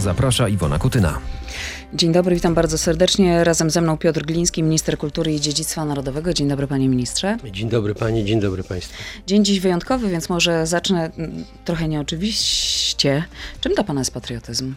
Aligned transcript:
Zaprasza 0.00 0.48
Iwona 0.48 0.78
Kutyna. 0.78 1.18
Dzień 1.94 2.12
dobry, 2.12 2.34
witam 2.34 2.54
bardzo 2.54 2.78
serdecznie. 2.78 3.44
Razem 3.44 3.70
ze 3.70 3.80
mną 3.80 3.98
Piotr 3.98 4.22
Gliński, 4.22 4.62
minister 4.62 4.98
kultury 4.98 5.34
i 5.34 5.40
dziedzictwa 5.40 5.84
narodowego. 5.84 6.34
Dzień 6.34 6.48
dobry, 6.48 6.66
panie 6.66 6.88
ministrze. 6.88 7.36
Dzień 7.52 7.68
dobry 7.68 7.94
pani, 7.94 8.24
dzień 8.24 8.40
dobry 8.40 8.64
państwu. 8.64 9.02
Dzień 9.26 9.44
dziś 9.44 9.60
wyjątkowy, 9.60 10.08
więc 10.08 10.28
może 10.28 10.66
zacznę 10.66 11.10
mm, 11.16 11.44
trochę 11.64 11.88
nieoczywiście. 11.88 13.24
Czym 13.60 13.74
dla 13.74 13.84
pana 13.84 14.00
jest 14.00 14.14
patriotyzm? 14.14 14.74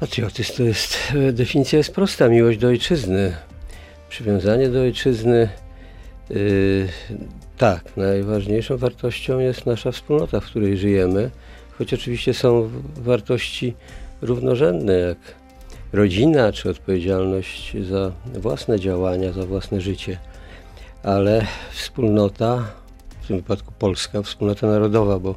Patriotyzm 0.00 0.52
to 0.56 0.62
jest, 0.62 0.98
e, 1.28 1.32
definicja 1.32 1.78
jest 1.78 1.94
prosta, 1.94 2.28
miłość 2.28 2.58
do 2.58 2.68
ojczyzny, 2.68 3.36
przywiązanie 4.08 4.68
do 4.68 4.80
ojczyzny. 4.80 5.48
Yy, 6.30 6.88
tak, 7.58 7.96
najważniejszą 7.96 8.76
wartością 8.76 9.38
jest 9.38 9.66
nasza 9.66 9.92
wspólnota, 9.92 10.40
w 10.40 10.44
której 10.44 10.78
żyjemy, 10.78 11.30
choć 11.82 11.94
oczywiście 11.94 12.34
są 12.34 12.70
wartości 12.96 13.74
równorzędne, 14.22 14.92
jak 14.92 15.18
rodzina 15.92 16.52
czy 16.52 16.70
odpowiedzialność 16.70 17.76
za 17.90 18.12
własne 18.34 18.80
działania, 18.80 19.32
za 19.32 19.46
własne 19.46 19.80
życie, 19.80 20.18
ale 21.02 21.46
wspólnota, 21.72 22.64
w 23.22 23.26
tym 23.26 23.36
wypadku 23.36 23.72
Polska, 23.78 24.22
wspólnota 24.22 24.66
narodowa, 24.66 25.18
bo 25.18 25.34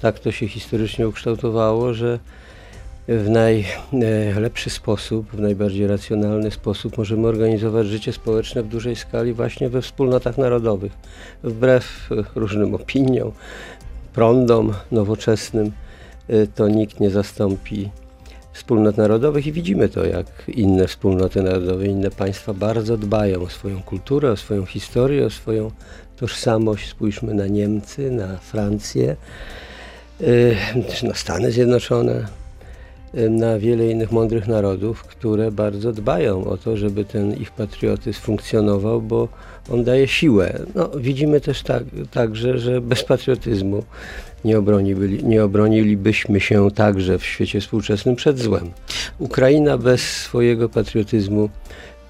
tak 0.00 0.18
to 0.18 0.32
się 0.32 0.48
historycznie 0.48 1.08
ukształtowało, 1.08 1.94
że 1.94 2.18
w 3.08 3.28
najlepszy 3.92 4.70
sposób, 4.70 5.30
w 5.32 5.40
najbardziej 5.40 5.86
racjonalny 5.86 6.50
sposób 6.50 6.98
możemy 6.98 7.28
organizować 7.28 7.86
życie 7.86 8.12
społeczne 8.12 8.62
w 8.62 8.68
dużej 8.68 8.96
skali 8.96 9.32
właśnie 9.32 9.68
we 9.68 9.82
wspólnotach 9.82 10.38
narodowych. 10.38 10.92
Wbrew 11.42 12.10
różnym 12.34 12.74
opiniom, 12.74 13.32
prądom 14.20 14.74
nowoczesnym, 14.92 15.72
to 16.54 16.68
nikt 16.68 17.00
nie 17.00 17.10
zastąpi 17.10 17.90
wspólnot 18.52 18.96
narodowych 18.96 19.46
i 19.46 19.52
widzimy 19.52 19.88
to, 19.88 20.04
jak 20.04 20.26
inne 20.48 20.86
wspólnoty 20.86 21.42
narodowe, 21.42 21.86
inne 21.86 22.10
państwa 22.10 22.54
bardzo 22.54 22.96
dbają 22.96 23.42
o 23.42 23.48
swoją 23.48 23.82
kulturę, 23.82 24.32
o 24.32 24.36
swoją 24.36 24.66
historię, 24.66 25.26
o 25.26 25.30
swoją 25.30 25.70
tożsamość. 26.16 26.88
Spójrzmy 26.88 27.34
na 27.34 27.46
Niemcy, 27.46 28.10
na 28.10 28.36
Francję, 28.36 29.16
czy 30.94 31.06
na 31.06 31.14
Stany 31.14 31.52
Zjednoczone, 31.52 32.26
na 33.14 33.58
wiele 33.58 33.90
innych 33.90 34.12
mądrych 34.12 34.48
narodów, 34.48 35.02
które 35.02 35.52
bardzo 35.52 35.92
dbają 35.92 36.44
o 36.44 36.56
to, 36.56 36.76
żeby 36.76 37.04
ten 37.04 37.34
ich 37.34 37.50
patriotyzm 37.50 38.20
funkcjonował, 38.20 39.02
bo 39.02 39.28
on 39.70 39.84
daje 39.84 40.08
siłę. 40.08 40.58
No, 40.74 40.88
widzimy 40.88 41.40
też 41.40 41.62
tak, 41.62 41.82
także, 42.10 42.58
że 42.58 42.80
bez 42.80 43.04
patriotyzmu 43.04 43.82
nie, 44.44 44.58
obroni 44.58 44.94
byli, 44.94 45.24
nie 45.24 45.44
obronilibyśmy 45.44 46.40
się 46.40 46.70
także 46.70 47.18
w 47.18 47.24
świecie 47.24 47.60
współczesnym 47.60 48.16
przed 48.16 48.38
złem. 48.38 48.70
Ukraina 49.18 49.78
bez 49.78 50.00
swojego 50.00 50.68
patriotyzmu 50.68 51.48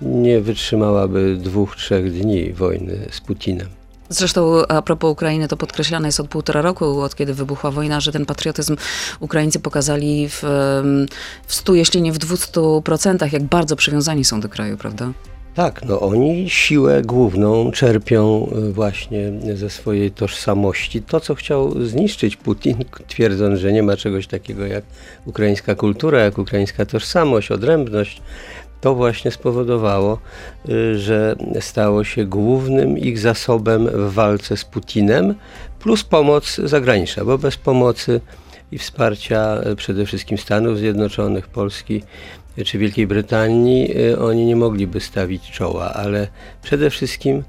nie 0.03 0.41
wytrzymałaby 0.41 1.37
dwóch, 1.37 1.77
trzech 1.77 2.13
dni 2.13 2.53
wojny 2.53 2.99
z 3.11 3.21
Putinem. 3.21 3.80
Zresztą 4.13 4.67
a 4.69 4.83
propos 4.83 5.13
Ukrainy, 5.13 5.49
to 5.49 5.57
podkreślane 5.57 6.09
jest 6.09 6.21
od 6.21 6.29
półtora 6.29 6.63
roku, 6.63 7.01
od 7.01 7.15
kiedy 7.15 7.35
wybuchła 7.35 7.71
wojna, 7.71 8.01
że 8.01 8.13
ten 8.13 8.27
patriotyzm 8.27 8.77
Ukraińcy 9.21 9.61
pokazali 9.61 10.29
w, 10.29 10.43
w 11.47 11.55
100, 11.55 11.75
jeśli 11.75 12.03
nie 12.03 12.13
w 12.13 12.19
200%, 12.19 13.33
jak 13.33 13.43
bardzo 13.43 13.77
przywiązani 13.77 14.25
są 14.25 14.41
do 14.41 14.49
kraju, 14.49 14.77
prawda? 14.77 15.13
Tak, 15.55 15.85
no 15.85 16.01
oni 16.01 16.51
siłę 16.51 17.03
główną 17.03 17.71
czerpią 17.71 18.49
e, 18.53 18.73
właśnie 18.73 19.33
ze 19.55 19.71
swojej 19.71 20.11
tożsamości. 20.11 21.03
To, 21.03 21.21
co 21.21 21.35
chciał 21.35 21.87
zniszczyć 21.87 22.37
Putin, 22.37 22.77
twierdząc, 23.09 23.61
że 23.61 23.73
nie 23.73 23.83
ma 23.83 23.97
czegoś 23.97 24.27
takiego 24.27 24.67
jak 24.67 24.85
ukraińska 25.27 25.75
kultura, 25.75 26.21
jak 26.21 26.39
ukraińska 26.39 26.87
tożsamość, 26.87 27.51
odrębność, 27.51 28.23
to 28.81 28.95
właśnie 28.95 29.31
spowodowało, 29.31 30.19
y, 30.69 30.99
że 30.99 31.37
stało 31.61 32.05
się 32.05 32.25
głównym 32.25 32.99
ich 32.99 33.19
zasobem 33.19 33.87
w 33.87 34.13
walce 34.13 34.57
z 34.57 34.65
Putinem, 34.65 35.35
plus 35.79 36.05
pomoc 36.05 36.57
zagraniczna, 36.57 37.25
bo 37.25 37.39
bez 37.39 37.57
pomocy 37.57 38.21
i 38.73 38.79
wsparcia 38.79 39.61
y, 39.73 39.77
przede 39.77 40.07
wszystkim 40.07 40.39
Stanów 40.39 40.79
Zjednoczonych, 40.79 41.49
Polski 41.49 42.03
y, 42.59 42.65
czy 42.65 42.79
Wielkiej 42.79 43.07
Brytanii 43.07 43.95
oni 44.19 44.47
nie 44.47 44.57
mogliby 44.57 45.01
stawić 45.01 45.51
czoła, 45.51 45.93
ale 45.95 46.29
przede 46.63 46.91
wszystkim 46.91 47.43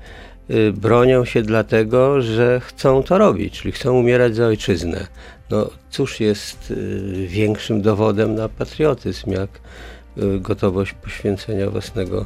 bronią 0.74 1.26
się 1.26 1.42
dlatego, 1.42 2.22
że 2.22 2.60
chcą 2.60 3.04
to 3.04 3.18
robić, 3.18 3.62
czyli 3.62 3.72
chcą 3.72 3.94
umierać 3.94 4.36
za 4.36 4.46
ojczyznę. 4.46 5.08
No 5.50 5.70
cóż 5.90 6.20
jest 6.20 6.74
większym 7.28 7.82
dowodem 7.82 8.36
na 8.36 8.50
patriotyzm, 8.50 9.32
jak 9.32 9.50
gotowość 10.40 10.94
poświęcenia 10.94 11.70
własnego 11.70 12.26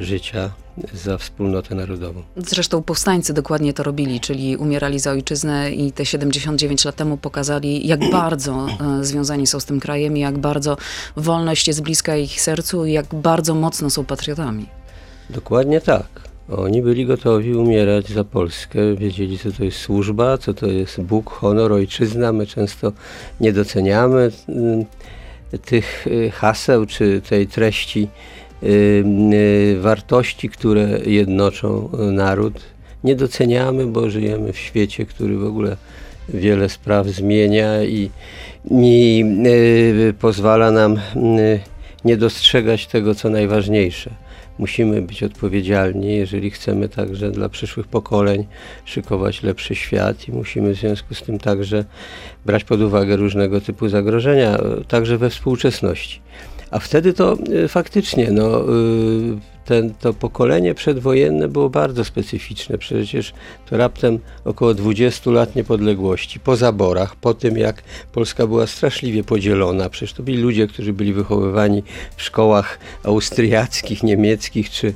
życia 0.00 0.50
za 0.94 1.18
wspólnotę 1.18 1.74
narodową. 1.74 2.22
Zresztą 2.36 2.82
powstańcy 2.82 3.34
dokładnie 3.34 3.72
to 3.72 3.82
robili, 3.82 4.20
czyli 4.20 4.56
umierali 4.56 4.98
za 4.98 5.10
ojczyznę 5.10 5.72
i 5.72 5.92
te 5.92 6.06
79 6.06 6.84
lat 6.84 6.96
temu 6.96 7.16
pokazali, 7.16 7.86
jak 7.86 8.10
bardzo 8.10 8.66
e, 9.00 9.04
związani 9.04 9.46
są 9.46 9.60
z 9.60 9.64
tym 9.64 9.80
krajem 9.80 10.16
jak 10.16 10.38
bardzo 10.38 10.76
wolność 11.16 11.68
jest 11.68 11.82
bliska 11.82 12.16
ich 12.16 12.40
sercu 12.40 12.86
i 12.86 12.92
jak 12.92 13.14
bardzo 13.14 13.54
mocno 13.54 13.90
są 13.90 14.04
patriotami. 14.04 14.66
Dokładnie 15.30 15.80
tak. 15.80 16.06
Oni 16.56 16.82
byli 16.82 17.06
gotowi 17.06 17.54
umierać 17.54 18.08
za 18.08 18.24
Polskę, 18.24 18.94
wiedzieli 18.96 19.38
co 19.38 19.52
to 19.52 19.64
jest 19.64 19.78
służba, 19.78 20.38
co 20.38 20.54
to 20.54 20.66
jest 20.66 21.00
Bóg, 21.00 21.30
honor, 21.30 21.72
ojczyzna. 21.72 22.32
My 22.32 22.46
często 22.46 22.92
nie 23.40 23.52
doceniamy 23.52 24.30
tych 25.58 26.06
y, 26.06 26.30
haseł 26.30 26.86
czy 26.86 27.22
tej 27.28 27.46
treści 27.46 28.08
y, 28.62 28.66
y, 28.66 29.78
wartości, 29.80 30.48
które 30.48 30.98
jednoczą 31.06 31.88
naród, 32.12 32.60
nie 33.04 33.16
doceniamy, 33.16 33.86
bo 33.86 34.10
żyjemy 34.10 34.52
w 34.52 34.58
świecie, 34.58 35.06
który 35.06 35.36
w 35.36 35.44
ogóle 35.44 35.76
wiele 36.28 36.68
spraw 36.68 37.06
zmienia 37.06 37.84
i, 37.84 38.10
i 38.70 39.24
pozwala 40.20 40.70
nam 40.70 41.00
nie 42.04 42.16
dostrzegać 42.16 42.86
tego, 42.86 43.14
co 43.14 43.30
najważniejsze 43.30 44.23
musimy 44.58 45.02
być 45.02 45.22
odpowiedzialni, 45.22 46.16
jeżeli 46.16 46.50
chcemy 46.50 46.88
także 46.88 47.30
dla 47.30 47.48
przyszłych 47.48 47.86
pokoleń 47.86 48.46
szykować 48.84 49.42
lepszy 49.42 49.74
świat 49.74 50.28
i 50.28 50.32
musimy 50.32 50.74
w 50.74 50.78
związku 50.78 51.14
z 51.14 51.22
tym 51.22 51.38
także 51.38 51.84
brać 52.46 52.64
pod 52.64 52.80
uwagę 52.80 53.16
różnego 53.16 53.60
typu 53.60 53.88
zagrożenia, 53.88 54.58
także 54.88 55.18
we 55.18 55.30
współczesności. 55.30 56.20
A 56.74 56.78
wtedy 56.78 57.12
to 57.12 57.36
y, 57.64 57.68
faktycznie 57.68 58.30
no, 58.30 58.60
y, 58.60 58.64
ten, 59.64 59.94
to 60.00 60.14
pokolenie 60.14 60.74
przedwojenne 60.74 61.48
było 61.48 61.70
bardzo 61.70 62.04
specyficzne. 62.04 62.78
Przecież 62.78 63.32
to 63.70 63.76
raptem 63.76 64.18
około 64.44 64.74
20 64.74 65.30
lat 65.30 65.56
niepodległości, 65.56 66.40
po 66.40 66.56
zaborach, 66.56 67.16
po 67.16 67.34
tym 67.34 67.58
jak 67.58 67.82
Polska 68.12 68.46
była 68.46 68.66
straszliwie 68.66 69.24
podzielona. 69.24 69.90
Przecież 69.90 70.12
to 70.12 70.22
byli 70.22 70.38
ludzie, 70.38 70.66
którzy 70.66 70.92
byli 70.92 71.12
wychowywani 71.12 71.82
w 72.16 72.22
szkołach 72.22 72.78
austriackich, 73.04 74.02
niemieckich 74.02 74.70
czy 74.70 74.94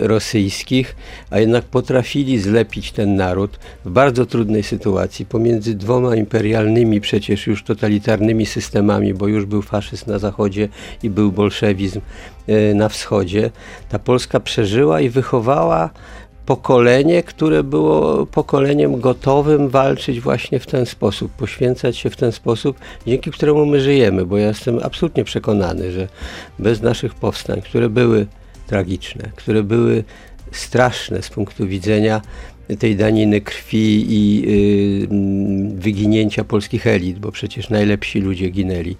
rosyjskich, 0.00 0.96
a 1.30 1.38
jednak 1.38 1.64
potrafili 1.64 2.38
zlepić 2.38 2.92
ten 2.92 3.16
naród 3.16 3.58
w 3.84 3.90
bardzo 3.90 4.26
trudnej 4.26 4.62
sytuacji 4.62 5.26
pomiędzy 5.26 5.74
dwoma 5.74 6.16
imperialnymi, 6.16 7.00
przecież 7.00 7.46
już 7.46 7.64
totalitarnymi 7.64 8.46
systemami, 8.46 9.14
bo 9.14 9.28
już 9.28 9.44
był 9.44 9.62
faszyzm 9.62 10.10
na 10.10 10.18
zachodzie 10.18 10.68
i 11.02 11.10
był 11.10 11.32
bolszewizm 11.32 12.00
e, 12.46 12.74
na 12.74 12.88
wschodzie. 12.88 13.50
Ta 13.88 13.98
Polska 13.98 14.40
przeżyła 14.40 15.00
i 15.00 15.08
wychowała 15.08 15.90
pokolenie, 16.46 17.22
które 17.22 17.62
było 17.62 18.26
pokoleniem 18.26 19.00
gotowym 19.00 19.68
walczyć 19.68 20.20
właśnie 20.20 20.60
w 20.60 20.66
ten 20.66 20.86
sposób, 20.86 21.32
poświęcać 21.32 21.96
się 21.96 22.10
w 22.10 22.16
ten 22.16 22.32
sposób, 22.32 22.76
dzięki 23.06 23.30
któremu 23.30 23.66
my 23.66 23.80
żyjemy, 23.80 24.26
bo 24.26 24.38
ja 24.38 24.48
jestem 24.48 24.80
absolutnie 24.82 25.24
przekonany, 25.24 25.92
że 25.92 26.08
bez 26.58 26.82
naszych 26.82 27.14
powstań, 27.14 27.62
które 27.62 27.88
były 27.88 28.26
tragiczne, 28.66 29.30
które 29.36 29.62
były 29.62 30.04
straszne 30.52 31.22
z 31.22 31.30
punktu 31.30 31.66
widzenia 31.66 32.20
tej 32.78 32.96
daniny 32.96 33.40
krwi 33.40 34.06
i 34.08 34.44
y, 35.04 35.08
wyginięcia 35.80 36.44
polskich 36.44 36.86
elit, 36.86 37.18
bo 37.18 37.32
przecież 37.32 37.70
najlepsi 37.70 38.20
ludzie 38.20 38.50
ginęli 38.50 38.96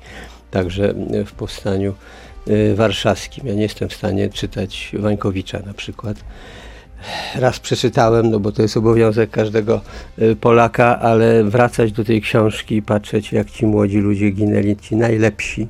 także 0.50 0.94
w 1.26 1.32
powstaniu 1.32 1.94
y, 2.48 2.74
warszawskim. 2.74 3.46
Ja 3.46 3.54
nie 3.54 3.62
jestem 3.62 3.88
w 3.88 3.94
stanie 3.94 4.28
czytać 4.28 4.92
Wańkowicza 4.98 5.58
na 5.66 5.74
przykład. 5.74 6.16
Raz 7.34 7.60
przeczytałem, 7.60 8.30
no 8.30 8.40
bo 8.40 8.52
to 8.52 8.62
jest 8.62 8.76
obowiązek 8.76 9.30
każdego 9.30 9.80
y, 10.18 10.36
Polaka, 10.36 11.00
ale 11.00 11.44
wracać 11.44 11.92
do 11.92 12.04
tej 12.04 12.20
książki 12.20 12.76
i 12.76 12.82
patrzeć, 12.82 13.32
jak 13.32 13.50
ci 13.50 13.66
młodzi 13.66 13.98
ludzie 13.98 14.30
ginęli, 14.30 14.76
ci 14.76 14.96
najlepsi 14.96 15.68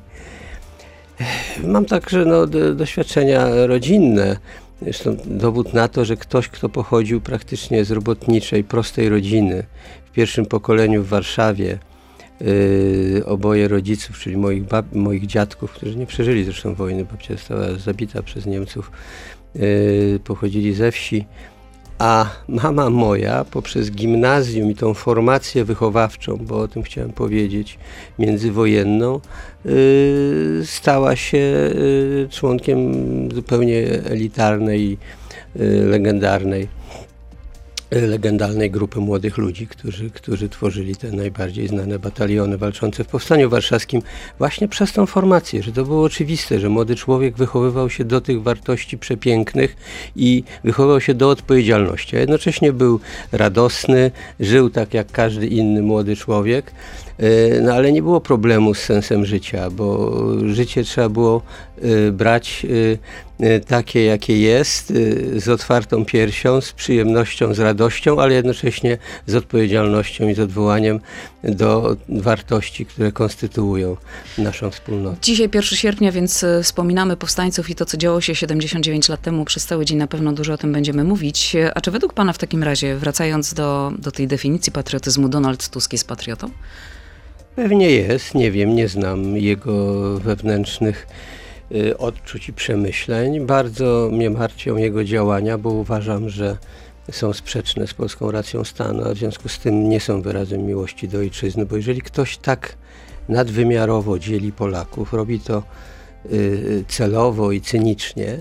Mam 1.63 1.85
także 1.85 2.25
no, 2.25 2.47
doświadczenia 2.75 3.65
rodzinne. 3.65 4.37
Zresztą 4.81 5.17
dowód 5.25 5.73
na 5.73 5.87
to, 5.87 6.05
że 6.05 6.17
ktoś, 6.17 6.47
kto 6.47 6.69
pochodził 6.69 7.21
praktycznie 7.21 7.85
z 7.85 7.91
robotniczej, 7.91 8.63
prostej 8.63 9.09
rodziny, 9.09 9.63
w 10.05 10.11
pierwszym 10.11 10.45
pokoleniu 10.45 11.03
w 11.03 11.07
Warszawie, 11.07 11.79
y, 12.41 13.23
oboje 13.25 13.67
rodziców, 13.67 14.19
czyli 14.19 14.37
moich, 14.37 14.63
bab, 14.63 14.85
moich 14.93 15.25
dziadków, 15.25 15.71
którzy 15.71 15.95
nie 15.95 16.05
przeżyli 16.05 16.43
zresztą 16.43 16.75
wojny, 16.75 17.05
babcia 17.05 17.33
została 17.33 17.73
zabita 17.73 18.23
przez 18.23 18.45
Niemców, 18.45 18.91
y, 19.55 20.19
pochodzili 20.23 20.73
ze 20.73 20.91
wsi. 20.91 21.25
A 21.99 22.25
mama 22.47 22.89
moja 22.89 23.45
poprzez 23.51 23.91
gimnazjum 23.91 24.71
i 24.71 24.75
tą 24.75 24.93
formację 24.93 25.65
wychowawczą, 25.65 26.37
bo 26.41 26.59
o 26.59 26.67
tym 26.67 26.83
chciałem 26.83 27.13
powiedzieć, 27.13 27.79
międzywojenną, 28.19 29.19
y, 29.65 30.61
stała 30.65 31.15
się 31.15 31.37
y, 31.37 32.27
członkiem 32.31 32.79
zupełnie 33.31 33.77
elitarnej, 34.05 34.97
y, 35.55 35.85
legendarnej 35.85 36.76
legendarnej 37.91 38.71
grupy 38.71 38.99
młodych 38.99 39.37
ludzi, 39.37 39.67
którzy, 39.67 40.09
którzy 40.09 40.49
tworzyli 40.49 40.95
te 40.95 41.11
najbardziej 41.11 41.67
znane 41.67 41.99
bataliony 41.99 42.57
walczące 42.57 43.03
w 43.03 43.07
Powstaniu 43.07 43.49
Warszawskim 43.49 44.01
właśnie 44.37 44.67
przez 44.67 44.93
tą 44.93 45.05
formację, 45.05 45.63
że 45.63 45.71
to 45.71 45.83
było 45.83 46.03
oczywiste, 46.03 46.59
że 46.59 46.69
młody 46.69 46.95
człowiek 46.95 47.37
wychowywał 47.37 47.89
się 47.89 48.05
do 48.05 48.21
tych 48.21 48.43
wartości 48.43 48.97
przepięknych 48.97 49.77
i 50.15 50.43
wychowywał 50.63 51.01
się 51.01 51.13
do 51.13 51.29
odpowiedzialności, 51.29 52.17
a 52.17 52.19
jednocześnie 52.19 52.73
był 52.73 52.99
radosny, 53.31 54.11
żył 54.39 54.69
tak 54.69 54.93
jak 54.93 55.11
każdy 55.11 55.47
inny 55.47 55.81
młody 55.81 56.15
człowiek, 56.15 56.71
e, 57.19 57.61
no 57.61 57.73
ale 57.73 57.91
nie 57.91 58.01
było 58.01 58.21
problemu 58.21 58.73
z 58.73 58.79
sensem 58.79 59.25
życia, 59.25 59.69
bo 59.69 60.11
życie 60.47 60.83
trzeba 60.83 61.09
było 61.09 61.41
brać 62.11 62.65
e, 62.65 63.27
Y, 63.43 63.59
takie, 63.67 64.03
jakie 64.03 64.37
jest, 64.41 64.91
y, 64.91 65.39
z 65.39 65.49
otwartą 65.49 66.05
piersią, 66.05 66.61
z 66.61 66.71
przyjemnością, 66.71 67.53
z 67.53 67.59
radością, 67.59 68.19
ale 68.21 68.33
jednocześnie 68.33 68.97
z 69.25 69.35
odpowiedzialnością 69.35 70.29
i 70.29 70.33
z 70.33 70.39
odwołaniem 70.39 70.99
do 71.43 71.95
wartości, 72.09 72.85
które 72.85 73.11
konstytuują 73.11 73.97
naszą 74.37 74.71
wspólnotę. 74.71 75.17
Dzisiaj 75.21 75.49
1 75.53 75.61
sierpnia, 75.63 76.11
więc 76.11 76.43
y, 76.43 76.63
wspominamy 76.63 77.17
powstańców 77.17 77.69
i 77.69 77.75
to, 77.75 77.85
co 77.85 77.97
działo 77.97 78.21
się 78.21 78.35
79 78.35 79.09
lat 79.09 79.21
temu. 79.21 79.45
Przez 79.45 79.65
cały 79.65 79.85
dzień 79.85 79.97
na 79.97 80.07
pewno 80.07 80.33
dużo 80.33 80.53
o 80.53 80.57
tym 80.57 80.73
będziemy 80.73 81.03
mówić. 81.03 81.55
A 81.75 81.81
czy 81.81 81.91
według 81.91 82.13
Pana 82.13 82.33
w 82.33 82.37
takim 82.37 82.63
razie, 82.63 82.95
wracając 82.95 83.53
do, 83.53 83.91
do 83.99 84.11
tej 84.11 84.27
definicji 84.27 84.71
patriotyzmu, 84.71 85.29
Donald 85.29 85.69
Tusk 85.69 85.93
jest 85.93 86.07
patriotą? 86.07 86.49
Pewnie 87.55 87.91
jest, 87.91 88.35
nie 88.35 88.51
wiem, 88.51 88.75
nie 88.75 88.87
znam 88.87 89.37
jego 89.37 90.19
wewnętrznych 90.19 91.07
Y, 91.07 91.36
odczuć 91.97 92.49
i 92.49 92.53
przemyśleń. 92.53 93.45
Bardzo 93.45 94.09
mnie 94.11 94.29
martwią 94.29 94.77
jego 94.77 95.03
działania, 95.03 95.57
bo 95.57 95.69
uważam, 95.69 96.29
że 96.29 96.57
są 97.11 97.33
sprzeczne 97.33 97.87
z 97.87 97.93
polską 97.93 98.31
racją 98.31 98.63
stanu, 98.63 99.03
a 99.09 99.13
w 99.13 99.17
związku 99.17 99.49
z 99.49 99.59
tym 99.59 99.89
nie 99.89 99.99
są 99.99 100.21
wyrazem 100.21 100.65
miłości 100.65 101.07
do 101.07 101.17
ojczyzny, 101.17 101.65
bo 101.65 101.75
jeżeli 101.75 102.01
ktoś 102.01 102.37
tak 102.37 102.75
nadwymiarowo 103.29 104.19
dzieli 104.19 104.51
Polaków, 104.51 105.13
robi 105.13 105.39
to 105.39 105.63
y, 106.31 106.85
celowo 106.87 107.51
i 107.51 107.61
cynicznie, 107.61 108.37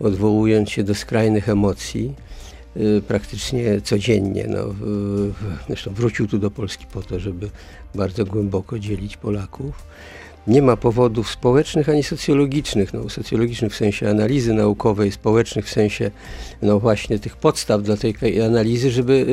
odwołując 0.00 0.70
się 0.70 0.84
do 0.84 0.94
skrajnych 0.94 1.48
emocji, 1.48 2.14
y, 2.76 3.02
praktycznie 3.08 3.80
codziennie. 3.80 4.46
No, 4.48 4.58
zresztą 5.66 5.94
wrócił 5.94 6.28
tu 6.28 6.38
do 6.38 6.50
Polski 6.50 6.86
po 6.92 7.02
to, 7.02 7.20
żeby 7.20 7.50
bardzo 7.94 8.24
głęboko 8.24 8.78
dzielić 8.78 9.16
Polaków 9.16 9.86
nie 10.48 10.62
ma 10.62 10.76
powodów 10.76 11.30
społecznych 11.30 11.88
ani 11.88 12.02
socjologicznych, 12.02 12.94
no, 12.94 13.08
socjologicznych 13.08 13.72
w 13.72 13.76
sensie 13.76 14.10
analizy 14.10 14.54
naukowej, 14.54 15.12
społecznych 15.12 15.66
w 15.66 15.70
sensie 15.70 16.10
no 16.62 16.80
właśnie 16.80 17.18
tych 17.18 17.36
podstaw 17.36 17.82
dla 17.82 17.96
tej 17.96 18.42
analizy, 18.42 18.90
żeby 18.90 19.26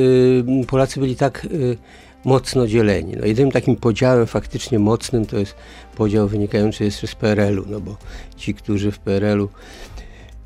y, 0.62 0.66
Polacy 0.66 1.00
byli 1.00 1.16
tak 1.16 1.44
y, 1.44 1.76
mocno 2.24 2.66
dzieleni. 2.66 3.12
No, 3.20 3.26
jedynym 3.26 3.52
takim 3.52 3.76
podziałem 3.76 4.26
faktycznie 4.26 4.78
mocnym 4.78 5.26
to 5.26 5.38
jest 5.38 5.54
podział 5.96 6.28
wynikający 6.28 6.84
jeszcze 6.84 7.06
z 7.06 7.14
PRL-u, 7.14 7.64
no 7.68 7.80
bo 7.80 7.96
ci, 8.36 8.54
którzy 8.54 8.90
w 8.90 8.98
PRL-u 8.98 9.48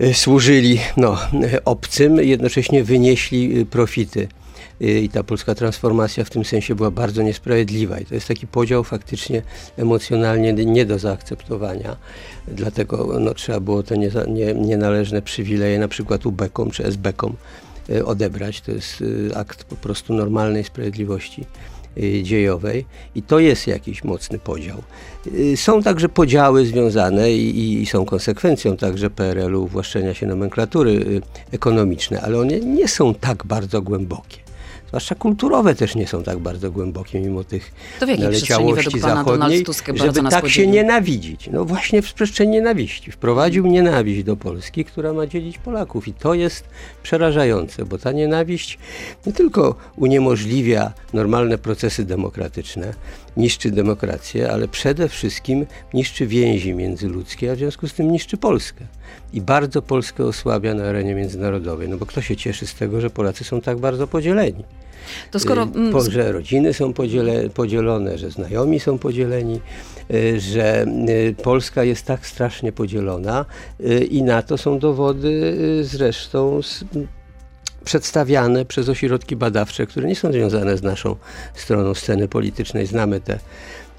y, 0.02 0.14
służyli 0.14 0.78
no, 0.96 1.18
obcym, 1.64 2.16
jednocześnie 2.16 2.84
wynieśli 2.84 3.58
y, 3.58 3.66
profity 3.66 4.28
i 4.80 5.08
ta 5.08 5.22
polska 5.22 5.54
transformacja 5.54 6.24
w 6.24 6.30
tym 6.30 6.44
sensie 6.44 6.74
była 6.74 6.90
bardzo 6.90 7.22
niesprawiedliwa 7.22 7.98
i 7.98 8.04
to 8.04 8.14
jest 8.14 8.28
taki 8.28 8.46
podział 8.46 8.84
faktycznie 8.84 9.42
emocjonalnie 9.76 10.52
nie 10.52 10.86
do 10.86 10.98
zaakceptowania. 10.98 11.96
Dlatego 12.48 13.16
no, 13.20 13.34
trzeba 13.34 13.60
było 13.60 13.82
te 13.82 13.98
nie, 13.98 14.10
nie, 14.28 14.54
nienależne 14.54 15.22
przywileje 15.22 15.78
na 15.78 15.88
przykład 15.88 16.26
UBEKom 16.26 16.70
czy 16.70 16.92
SBEKom 16.92 17.36
e, 17.90 18.04
odebrać. 18.04 18.60
To 18.60 18.72
jest 18.72 19.04
e, 19.30 19.36
akt 19.36 19.64
po 19.64 19.76
prostu 19.76 20.14
normalnej 20.14 20.64
sprawiedliwości 20.64 21.44
dziejowej 22.22 22.84
i 23.14 23.22
to 23.22 23.38
jest 23.38 23.66
jakiś 23.66 24.04
mocny 24.04 24.38
podział. 24.38 24.82
Są 25.56 25.82
także 25.82 26.08
podziały 26.08 26.66
związane 26.66 27.32
i, 27.32 27.82
i 27.82 27.86
są 27.86 28.04
konsekwencją 28.04 28.76
także 28.76 29.10
PRL-u 29.10 29.64
uwłaszczenia 29.64 30.14
się 30.14 30.26
nomenklatury 30.26 31.20
ekonomicznej, 31.52 32.20
ale 32.22 32.38
one 32.38 32.60
nie 32.60 32.88
są 32.88 33.14
tak 33.14 33.46
bardzo 33.46 33.82
głębokie 33.82 34.49
zwłaszcza 34.90 35.14
kulturowe 35.14 35.74
też 35.74 35.94
nie 35.94 36.06
są 36.06 36.22
tak 36.22 36.38
bardzo 36.38 36.70
głębokie, 36.70 37.20
mimo 37.20 37.44
tych 37.44 37.72
to 38.00 38.06
w 38.06 38.08
jakiej 38.08 38.24
naleciałości 38.24 39.00
zachodniej, 39.00 39.64
żeby 39.94 40.22
tak 40.30 40.48
się 40.48 40.66
nienawidzić. 40.66 41.48
No 41.52 41.64
właśnie 41.64 42.02
w 42.02 42.12
przestrzeni 42.14 42.50
nienawiści. 42.50 43.12
Wprowadził 43.12 43.66
nienawiść 43.66 44.24
do 44.24 44.36
Polski, 44.36 44.84
która 44.84 45.12
ma 45.12 45.26
dzielić 45.26 45.58
Polaków 45.58 46.08
i 46.08 46.12
to 46.12 46.34
jest 46.34 46.64
przerażające, 47.02 47.84
bo 47.84 47.98
ta 47.98 48.12
nienawiść 48.12 48.78
nie 49.26 49.32
tylko 49.32 49.74
uniemożliwia 49.96 50.92
normalne 51.12 51.58
procesy 51.58 52.04
demokratyczne, 52.04 52.94
niszczy 53.36 53.70
demokrację, 53.70 54.52
ale 54.52 54.68
przede 54.68 55.08
wszystkim 55.08 55.66
niszczy 55.94 56.26
więzi 56.26 56.74
międzyludzkie, 56.74 57.52
a 57.52 57.54
w 57.54 57.58
związku 57.58 57.88
z 57.88 57.94
tym 57.94 58.12
niszczy 58.12 58.36
Polskę. 58.36 58.84
I 59.32 59.40
bardzo 59.40 59.82
Polskę 59.82 60.24
osłabia 60.24 60.74
na 60.74 60.84
arenie 60.84 61.14
międzynarodowej, 61.14 61.88
no 61.88 61.96
bo 61.96 62.06
kto 62.06 62.20
się 62.22 62.36
cieszy 62.36 62.66
z 62.66 62.74
tego, 62.74 63.00
że 63.00 63.10
Polacy 63.10 63.44
są 63.44 63.60
tak 63.60 63.78
bardzo 63.78 64.06
podzieleni? 64.06 64.64
To 65.30 65.40
skoro... 65.40 65.68
Y, 66.06 66.10
że 66.10 66.32
rodziny 66.32 66.74
są 66.74 66.92
podziele, 66.92 67.50
podzielone, 67.50 68.18
że 68.18 68.30
znajomi 68.30 68.80
są 68.80 68.98
podzieleni, 68.98 69.60
y, 70.10 70.40
że 70.40 70.86
y, 71.08 71.34
Polska 71.42 71.84
jest 71.84 72.06
tak 72.06 72.26
strasznie 72.26 72.72
podzielona 72.72 73.44
i 74.10 74.22
na 74.22 74.42
to 74.42 74.58
są 74.58 74.78
dowody 74.78 75.56
zresztą 75.82 76.62
z, 76.62 76.84
przedstawiane 77.84 78.64
przez 78.64 78.88
ośrodki 78.88 79.36
badawcze, 79.36 79.86
które 79.86 80.08
nie 80.08 80.16
są 80.16 80.32
związane 80.32 80.76
z 80.76 80.82
naszą 80.82 81.16
stroną 81.54 81.94
sceny 81.94 82.28
politycznej. 82.28 82.86
Znamy 82.86 83.20
te 83.20 83.38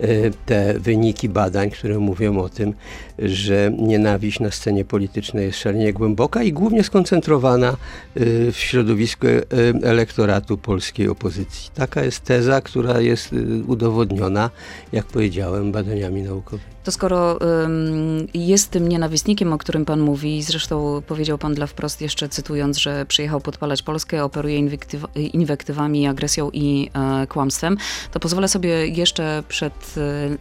Y, 0.04 0.32
te 0.46 0.80
wyniki 0.80 1.30
badań, 1.30 1.70
które 1.70 2.00
mówią 2.00 2.40
o 2.40 2.50
tym, 2.50 2.74
że 3.20 3.72
nienawiść 3.78 4.40
na 4.40 4.52
scenie 4.52 4.86
politycznej 4.86 5.46
jest 5.46 5.60
szalenie 5.60 5.94
głęboka 5.94 6.44
i 6.44 6.54
głównie 6.54 6.84
skoncentrowana 6.84 7.78
y, 8.18 8.52
w 8.52 8.58
środowisku 8.58 9.28
y, 9.28 9.44
elektoratu 9.84 10.58
polskiej 10.58 11.08
opozycji. 11.08 11.70
Taka 11.76 12.04
jest 12.04 12.24
teza, 12.24 12.62
która 12.62 13.02
jest 13.02 13.30
udowodniona, 13.68 14.50
jak 14.92 15.06
powiedziałem, 15.06 15.72
badaniami 15.72 16.22
naukowymi. 16.22 16.72
To 16.84 16.92
skoro 16.92 17.38
um, 17.38 18.28
jest 18.34 18.72
tym 18.72 18.88
nienawistnikiem, 18.88 19.54
o 19.54 19.58
którym 19.58 19.86
pan 19.86 20.00
mówi, 20.00 20.44
zresztą 20.44 21.02
powiedział 21.08 21.38
pan 21.38 21.54
dla 21.54 21.68
wprost 21.68 22.02
jeszcze 22.02 22.30
cytując, 22.30 22.78
że 22.78 23.06
przyjechał 23.06 23.42
podpalać 23.42 23.82
Polskę, 23.82 24.24
operuje 24.24 24.58
inwektyw 24.58 25.06
inwektywami, 25.16 26.08
agresją 26.08 26.50
i 26.54 26.90
e, 26.94 27.28
kłamstwem, 27.28 27.78
to 28.12 28.20
pozwolę 28.20 28.48
sobie 28.48 28.88
jeszcze 28.88 29.44
przed 29.48 29.96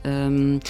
um, 0.05 0.61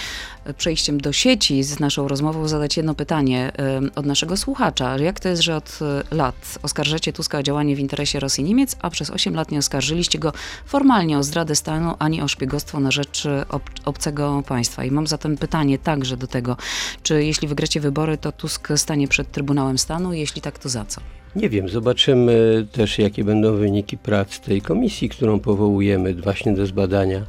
przejściem 0.57 1.01
do 1.01 1.13
sieci 1.13 1.63
z 1.63 1.81
naszą 1.81 2.09
rozmową 2.09 2.49
zadać 2.49 2.77
jedno 2.77 2.95
pytanie 2.95 3.53
od 3.95 4.07
naszego 4.07 4.37
słuchacza. 4.37 4.99
Jak 4.99 5.21
to 5.21 5.29
jest, 5.29 5.43
że 5.43 5.57
od 5.57 5.79
e, 5.83 6.15
lat 6.15 6.59
oskarżacie 6.63 7.13
Tuska 7.13 7.39
o 7.39 7.43
działanie 7.43 7.77
w 7.77 7.79
interesie 7.79 8.21
Rosji 8.21 8.45
i 8.45 8.45
Niemiec, 8.45 8.77
a 8.83 8.91
przez 8.91 9.11
8 9.11 9.35
lat 9.35 9.51
nie 9.51 9.59
oskarżyliście 9.59 10.19
go 10.19 10.33
formalnie 10.67 11.19
o 11.19 11.23
zdradę 11.23 11.55
stanu 11.55 11.95
ani 11.99 12.23
o 12.23 12.29
szpiegostwo 12.29 12.81
na 12.81 12.91
rzecz 12.91 13.29
ob 13.49 13.63
obcego 13.85 14.43
państwa? 14.49 14.85
I 14.85 14.91
mam 14.91 15.07
zatem 15.07 15.37
pytanie 15.37 15.79
także 15.79 16.17
do 16.17 16.27
tego, 16.27 16.57
czy 17.03 17.25
jeśli 17.25 17.49
wygracie 17.49 17.81
wybory, 17.81 18.19
to 18.19 18.33
Tusk 18.33 18.69
stanie 18.77 19.09
przed 19.09 19.33
Trybunałem 19.33 19.79
Stanu? 19.79 20.13
Jeśli 20.13 20.43
tak, 20.43 20.59
to 20.59 20.69
za 20.69 20.85
co? 20.85 21.01
Nie 21.37 21.49
wiem, 21.49 21.69
zobaczymy 21.69 22.67
też, 22.73 22.99
jakie 22.99 23.25
będą 23.25 23.57
wyniki 23.57 23.99
prac 23.99 24.41
tej 24.41 24.63
komisji, 24.63 25.09
którą 25.09 25.41
powołujemy 25.41 26.15
właśnie 26.15 26.55
do 26.55 26.67
zbadania 26.67 27.27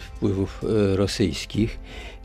wpływów 0.00 0.64
y, 0.64 0.96
rosyjskich. 0.96 1.78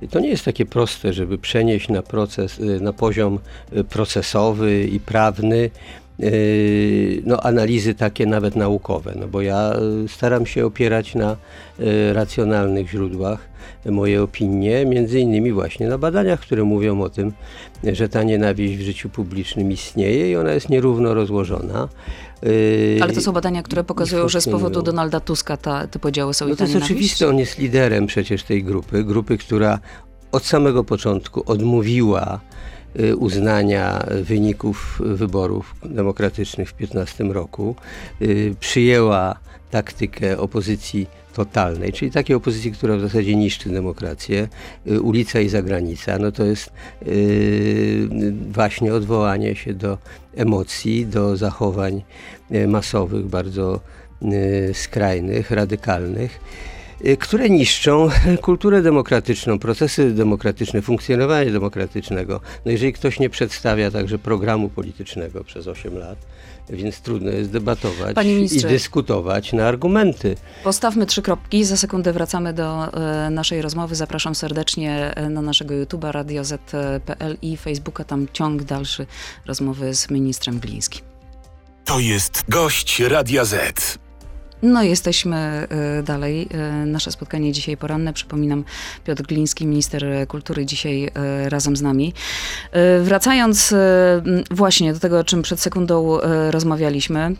To 0.10 0.20
nie 0.20 0.30
jest 0.30 0.46
takie 0.46 0.66
proste, 0.66 1.14
żeby 1.14 1.38
przenieść 1.38 1.90
na, 1.90 2.02
proces, 2.02 2.60
y, 2.60 2.80
na 2.82 2.94
poziom 2.94 3.40
procesowy 3.90 4.84
i 4.84 5.00
prawny 5.00 5.70
y, 6.20 7.22
no, 7.26 7.42
analizy 7.42 7.96
takie 7.96 8.26
nawet 8.26 8.56
naukowe, 8.56 9.14
no 9.20 9.28
bo 9.28 9.42
ja 9.42 9.74
y, 10.06 10.08
staram 10.08 10.46
się 10.46 10.66
opierać 10.66 11.16
na 11.16 11.36
y, 11.80 12.14
racjonalnych 12.14 12.90
źródłach 12.90 13.56
moje 13.86 14.24
opinie, 14.24 14.86
między 14.86 15.20
innymi 15.20 15.52
właśnie 15.52 15.88
na 15.88 15.98
badaniach, 15.98 16.40
które 16.40 16.64
mówią 16.64 17.02
o 17.02 17.10
tym, 17.10 17.34
że 17.84 18.10
ta 18.10 18.24
nienawiść 18.24 18.78
w 18.78 18.82
życiu 18.82 19.10
publicznym 19.10 19.72
istnieje 19.72 20.32
i 20.32 20.36
ona 20.36 20.52
jest 20.52 20.70
nierówno 20.70 21.14
rozłożona. 21.14 21.90
Y, 22.46 23.00
Ale 23.02 23.14
to 23.14 23.22
są 23.22 23.32
badania, 23.32 23.64
które 23.64 23.84
pokazują, 23.84 24.30
że 24.30 24.42
z 24.42 24.46
powodu 24.46 24.60
funkcjonują. 24.60 24.86
Donalda 24.86 25.20
Tuska 25.20 25.58
ta, 25.58 25.88
te 25.88 26.00
podziały 26.00 26.34
są 26.34 26.48
No 26.48 26.54
i 26.54 26.58
to 26.58 26.64
jest 26.64 26.76
oczywiste, 26.76 27.28
on 27.28 27.40
jest 27.40 27.58
liderem 27.58 28.08
przecież 28.08 28.44
tej 28.44 28.64
grupy, 28.64 29.04
grupy, 29.04 29.38
która 29.38 29.80
od 30.32 30.46
samego 30.46 30.84
początku 30.84 31.44
odmówiła 31.46 32.40
y, 33.00 33.16
uznania 33.16 34.06
wyników 34.22 35.02
wyborów 35.06 35.76
demokratycznych 35.86 36.70
w 36.70 36.74
15 36.74 37.24
roku, 37.24 37.76
y, 38.22 38.56
przyjęła 38.60 39.40
taktykę 39.72 40.38
opozycji 40.38 41.08
totalnej, 41.36 41.94
czyli 41.94 42.12
takiej 42.12 42.36
opozycji, 42.36 42.72
która 42.72 42.98
w 42.98 43.02
zasadzie 43.02 43.36
niszczy 43.36 43.70
demokrację, 43.70 44.48
y, 44.88 45.02
ulica 45.02 45.40
i 45.40 45.50
zagranica, 45.50 46.20
no 46.20 46.32
to 46.32 46.44
jest 46.44 46.72
y, 47.08 48.08
właśnie 48.52 48.94
odwołanie 48.94 49.56
się 49.56 49.74
do 49.74 49.98
emocji, 50.36 51.06
do 51.06 51.38
zachowań 51.38 52.02
y, 52.52 52.68
masowych, 52.68 53.26
bardzo 53.26 53.80
skrajnych, 54.74 55.52
radykalnych, 55.52 56.40
które 57.20 57.50
niszczą 57.50 58.10
kulturę 58.42 58.82
demokratyczną, 58.82 59.60
procesy 59.60 60.12
demokratyczne, 60.12 60.82
funkcjonowanie 60.82 61.52
demokratycznego. 61.52 62.42
No 62.66 62.72
jeżeli 62.72 62.94
ktoś 62.94 63.20
nie 63.20 63.30
przedstawia 63.30 63.92
także 63.92 64.20
programu 64.20 64.70
politycznego 64.70 65.44
przez 65.44 65.68
8 65.68 65.98
lat, 65.98 66.18
więc 66.70 67.00
trudno 67.00 67.32
jest 67.32 67.52
debatować 67.52 68.18
i 68.52 68.62
dyskutować 68.62 69.54
na 69.54 69.68
argumenty. 69.68 70.36
Postawmy 70.64 71.06
trzy 71.06 71.22
kropki, 71.22 71.66
za 71.66 71.78
sekundę 71.78 72.14
wracamy 72.14 72.54
do 72.54 72.94
e, 72.94 73.30
naszej 73.30 73.62
rozmowy. 73.62 73.96
Zapraszam 73.96 74.36
serdecznie 74.36 75.16
e, 75.16 75.30
na 75.30 75.42
naszego 75.42 75.74
YouTube'a, 75.74 76.12
radioz.pl 76.12 77.38
i 77.42 77.58
Facebooka. 77.58 78.04
Tam 78.04 78.28
ciąg 78.34 78.64
dalszy 78.64 79.08
rozmowy 79.46 79.96
z 79.96 80.10
ministrem 80.10 80.60
Glińskim. 80.60 81.02
To 81.86 82.00
jest 82.00 82.44
gość 82.50 83.00
Radia 83.00 83.46
Z. 83.46 84.05
No 84.66 84.84
jesteśmy 84.84 85.38
e, 85.38 86.04
dalej. 86.04 86.48
E, 86.52 86.86
Nasze 86.86 87.12
spotkanie 87.12 87.52
dzisiaj 87.52 87.78
poranne. 87.78 88.14
Przypominam, 88.14 88.64
Piotr 89.04 89.24
Gliński, 89.24 89.68
minister 89.68 90.06
kultury, 90.28 90.66
dzisiaj 90.66 91.10
e, 91.16 91.50
razem 91.50 91.76
z 91.76 91.82
nami. 91.82 92.14
Wracając 93.02 93.74
właśnie 94.52 94.94
do 94.94 95.00
tego, 95.00 95.20
o 95.20 95.24
czym 95.24 95.42
przed 95.42 95.60
sekundą 95.60 96.18
rozmawialiśmy. 96.50 97.36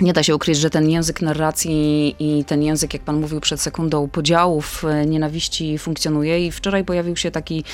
Nie 0.00 0.12
da 0.12 0.22
się 0.22 0.34
ukryć, 0.34 0.58
że 0.58 0.70
ten 0.70 0.90
język 0.90 1.22
narracji 1.22 2.16
i 2.18 2.44
ten 2.44 2.62
język, 2.62 2.94
jak 2.94 3.02
pan 3.02 3.20
mówił 3.20 3.40
przed 3.40 3.60
sekundą, 3.60 4.08
podziałów, 4.08 4.84
e, 4.84 5.06
nienawiści 5.06 5.78
funkcjonuje. 5.78 6.46
I 6.46 6.52
wczoraj 6.52 6.84
pojawił 6.84 7.16
się 7.16 7.30
taki 7.30 7.64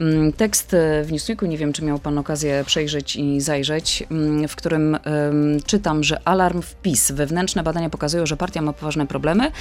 mm, 0.00 0.32
tekst 0.32 0.74
e, 0.74 1.04
w 1.04 1.12
Newsweeku, 1.12 1.46
nie 1.46 1.58
wiem, 1.58 1.72
czy 1.72 1.84
miał 1.84 1.98
pan 1.98 2.18
okazję 2.18 2.64
przejrzeć 2.66 3.16
i 3.16 3.40
zajrzeć, 3.40 4.04
mm, 4.10 4.48
w 4.48 4.56
którym 4.56 4.98
czytam, 5.66 6.04
że 6.04 6.28
alarm 6.28 6.62
wpis. 6.62 7.10
Wewnętrzne 7.10 7.62
badania 7.62 7.90
pokazują, 7.90 8.26
że 8.26 8.36
partia 8.36 8.62
ma 8.62 8.72
poważne 8.72 9.06
problemy. 9.06 9.52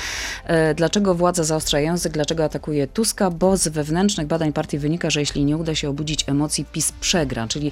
E, 0.46 0.74
Dlaczego 0.74 1.16
władza 1.16 1.44
zaostrza 1.44 1.80
język? 1.80 2.14
Dlaczego 2.14 2.44
atakuje 2.44 2.88
Tuska? 2.88 3.32
Bo 3.32 3.58
z 3.58 3.68
wewnętrznych 3.68 4.28
badań 4.28 4.54
partii 4.54 4.78
wynika, 4.78 5.10
że 5.10 5.20
jeśli 5.20 5.46
nie 5.46 5.58
uda 5.58 5.76
się 5.76 5.90
obudzić 5.90 6.24
emocji, 6.28 6.66
PiS 6.72 6.92
przegra. 6.92 7.48
Czyli 7.48 7.72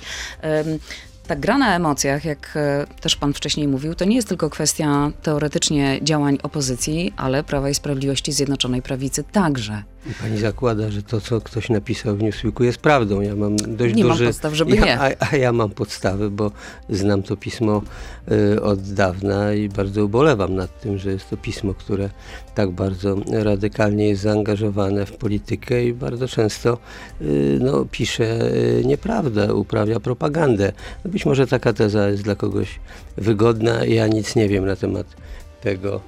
ta 1.28 1.36
gra 1.36 1.58
na 1.58 1.76
emocjach, 1.76 2.26
jak 2.26 2.54
e, 2.56 2.86
też 3.02 3.16
pan 3.16 3.34
wcześniej 3.34 3.68
mówił, 3.68 3.96
to 3.96 4.06
nie 4.06 4.16
jest 4.16 4.28
tylko 4.28 4.50
kwestia 4.50 5.12
teoretycznie 5.22 6.00
działań 6.02 6.38
opozycji, 6.44 7.14
ale 7.18 7.44
Prawa 7.44 7.70
i 7.70 7.74
Sprawiedliwości 7.74 8.32
Zjednoczonej 8.32 8.82
Prawicy 8.82 9.24
także. 9.24 9.84
Pani 10.22 10.38
zakłada, 10.38 10.92
że 10.92 11.04
to, 11.04 11.22
co 11.22 11.42
ktoś 11.42 11.70
napisał 11.70 12.16
w 12.16 12.24
Newsweeku 12.24 12.64
jest 12.64 12.78
prawdą. 12.78 13.22
Ja 13.22 13.36
mam 13.36 13.56
dość 13.56 13.96
Nie 13.96 14.04
mam 14.04 14.12
duży... 14.12 14.26
podstaw, 14.26 14.54
żeby 14.54 14.76
ja, 14.76 14.86
nie. 14.86 15.00
A, 15.00 15.12
a 15.32 15.36
ja 15.36 15.54
mam 15.54 15.70
podstawy, 15.70 16.32
bo 16.32 16.52
znam 16.90 17.24
to 17.24 17.38
pismo 17.38 17.82
y, 18.32 18.62
od 18.62 18.94
dawna 18.94 19.54
i 19.54 19.70
bardzo 19.70 20.06
ubolewam 20.06 20.56
nad 20.56 20.82
tym, 20.82 20.98
że 20.98 21.12
jest 21.12 21.30
to 21.30 21.38
pismo, 21.38 21.74
które 21.74 22.10
tak 22.56 22.72
bardzo 22.72 23.16
radykalnie 23.32 24.10
jest 24.10 24.22
zaangażowane 24.22 25.06
w 25.06 25.12
politykę 25.18 25.86
i 25.86 25.94
bardzo 25.94 26.28
często 26.28 26.78
y, 27.22 27.60
no, 27.62 27.86
pisze 27.92 28.54
y, 28.54 28.84
nieprawdę, 28.86 29.54
uprawia 29.54 30.00
propagandę. 30.00 30.72
No, 31.06 31.12
być 31.12 31.26
może 31.26 31.48
taka 31.48 31.74
teza 31.74 32.10
jest 32.10 32.24
dla 32.24 32.36
kogoś 32.36 32.80
wygodna. 33.18 33.86
Ja 33.86 34.08
nic 34.08 34.36
nie 34.36 34.48
wiem 34.48 34.66
na 34.66 34.76
temat 34.76 35.08
tego, 35.62 36.02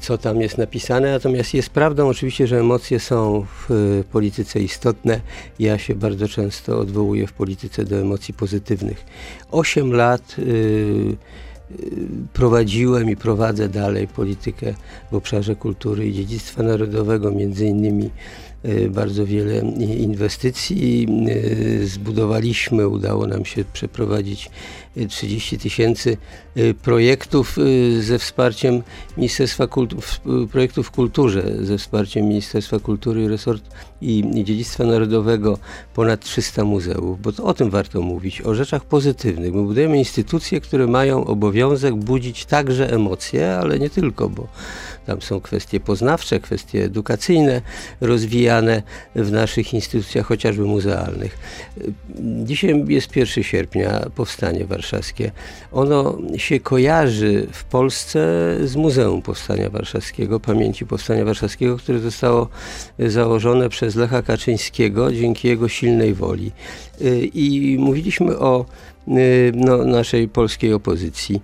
co 0.00 0.18
tam 0.18 0.40
jest 0.40 0.58
napisane, 0.58 1.12
natomiast 1.12 1.54
jest 1.54 1.70
prawdą 1.70 2.08
oczywiście, 2.08 2.46
że 2.46 2.60
emocje 2.60 3.00
są 3.00 3.46
w 3.46 3.70
y, 3.70 4.04
polityce 4.12 4.60
istotne. 4.60 5.20
Ja 5.58 5.78
się 5.78 5.94
bardzo 5.94 6.28
często 6.28 6.78
odwołuję 6.78 7.26
w 7.26 7.32
polityce 7.32 7.84
do 7.84 7.96
emocji 7.96 8.34
pozytywnych. 8.34 9.04
Osiem 9.50 9.92
lat 9.92 10.36
y, 10.38 10.42
y, 10.42 11.16
prowadziłem 12.32 13.10
i 13.10 13.16
prowadzę 13.16 13.68
dalej 13.68 14.08
politykę 14.08 14.74
w 15.10 15.14
obszarze 15.14 15.56
kultury 15.56 16.08
i 16.08 16.12
dziedzictwa 16.12 16.62
narodowego, 16.62 17.30
między 17.30 17.66
innymi 17.66 18.10
y, 18.64 18.90
bardzo 18.90 19.26
wiele 19.26 19.58
inwestycji 19.98 21.06
y, 21.28 21.86
zbudowaliśmy, 21.86 22.88
udało 22.88 23.26
nam 23.26 23.44
się 23.44 23.64
przeprowadzić 23.72 24.46
y, 24.46 24.50
30 25.08 25.58
tysięcy 25.58 26.16
y, 26.56 26.74
projektów 26.74 27.58
y, 27.58 28.02
ze 28.02 28.18
wsparciem 28.18 28.82
Ministerstwa 29.16 29.66
Kultury, 29.66 30.02
projektów 30.52 30.86
w 30.86 30.90
kulturze, 30.90 31.42
ze 31.60 31.78
wsparciem 31.78 32.28
Ministerstwa 32.28 32.78
Kultury 32.78 33.28
Resort 33.28 33.62
i, 34.02 34.24
Dziedzictwa 34.44 34.84
Narodowego, 34.84 35.58
ponad 35.94 36.20
300 36.20 36.64
muzeów, 36.64 37.22
bo 37.22 37.32
to 37.32 37.44
o 37.44 37.54
tym 37.54 37.70
warto 37.70 38.00
mówić, 38.00 38.42
o 38.42 38.54
rzeczach 38.54 38.84
pozytywnych. 38.84 39.54
My 39.54 39.62
budujemy 39.62 39.98
instytucje, 39.98 40.60
które 40.60 40.86
mają 40.86 41.24
obowiązek 41.24 41.94
budzić 41.94 42.44
także 42.44 42.92
emocje, 42.92 43.54
ale 43.54 43.78
nie 43.78 43.90
tylko, 43.90 44.28
bo 44.28 44.48
tam 45.06 45.22
są 45.22 45.40
kwestie 45.40 45.80
poznawcze, 45.80 46.40
kwestie 46.40 46.84
edukacyjne 46.84 47.62
rozwijane 48.00 48.82
w 49.14 49.32
naszych 49.32 49.74
instytucjach, 49.74 50.26
chociażby 50.26 50.64
muzealnych. 50.64 51.38
Dzisiaj 52.44 52.84
jest 52.88 53.16
1 53.16 53.44
sierpnia, 53.44 54.06
powstanie 54.14 54.64
warszawskie. 54.80 55.30
Ono 55.72 56.18
się 56.36 56.60
kojarzy 56.60 57.46
w 57.52 57.64
Polsce 57.64 58.20
z 58.64 58.76
Muzeum 58.76 59.22
Powstania 59.22 59.70
Warszawskiego, 59.70 60.40
pamięci 60.40 60.86
Powstania 60.86 61.24
Warszawskiego, 61.24 61.76
które 61.76 61.98
zostało 61.98 62.48
założone 62.98 63.68
przez 63.68 63.94
Lecha 63.94 64.22
Kaczyńskiego 64.22 65.12
dzięki 65.12 65.48
jego 65.48 65.68
silnej 65.68 66.14
woli. 66.14 66.52
Y, 67.00 67.30
I 67.34 67.76
mówiliśmy 67.78 68.38
o 68.38 68.64
y, 69.08 69.52
no, 69.54 69.84
naszej 69.84 70.28
polskiej 70.28 70.72
opozycji. 70.72 71.42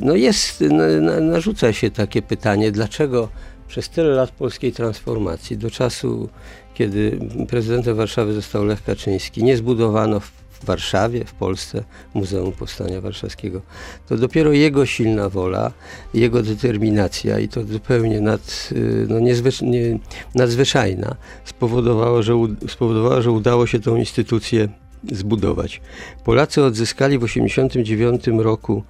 No 0.00 0.14
jest, 0.14 0.60
na, 0.60 0.86
na, 0.86 1.20
narzuca 1.20 1.72
się 1.72 1.90
takie 1.90 2.22
pytanie, 2.22 2.72
dlaczego 2.72 3.28
przez 3.68 3.88
tyle 3.88 4.08
lat 4.08 4.30
polskiej 4.30 4.72
transformacji, 4.72 5.56
do 5.56 5.70
czasu, 5.70 6.28
kiedy 6.74 7.18
prezydentem 7.48 7.96
Warszawy 7.96 8.32
został 8.32 8.64
Lech 8.64 8.84
Kaczyński, 8.84 9.44
nie 9.44 9.56
zbudowano 9.56 10.20
w 10.20 10.37
w 10.60 10.64
Warszawie, 10.64 11.24
w 11.24 11.32
Polsce, 11.32 11.84
Muzeum 12.14 12.52
Powstania 12.52 13.00
Warszawskiego. 13.00 13.62
To 14.08 14.16
dopiero 14.16 14.52
jego 14.52 14.86
silna 14.86 15.28
wola, 15.28 15.72
jego 16.14 16.42
determinacja 16.42 17.38
i 17.38 17.48
to 17.48 17.64
zupełnie 17.64 18.20
nad, 18.20 18.68
y, 18.72 19.06
no 19.08 19.18
niezwycz, 19.20 19.62
nie, 19.62 19.98
nadzwyczajna 20.34 21.16
spowodowało 21.44 22.22
że, 22.22 22.34
spowodowało, 22.68 23.22
że 23.22 23.30
udało 23.30 23.66
się 23.66 23.80
tą 23.80 23.96
instytucję 23.96 24.68
zbudować. 25.12 25.80
Polacy 26.24 26.64
odzyskali 26.64 27.18
w 27.18 27.20
1989 27.20 28.44
roku 28.44 28.84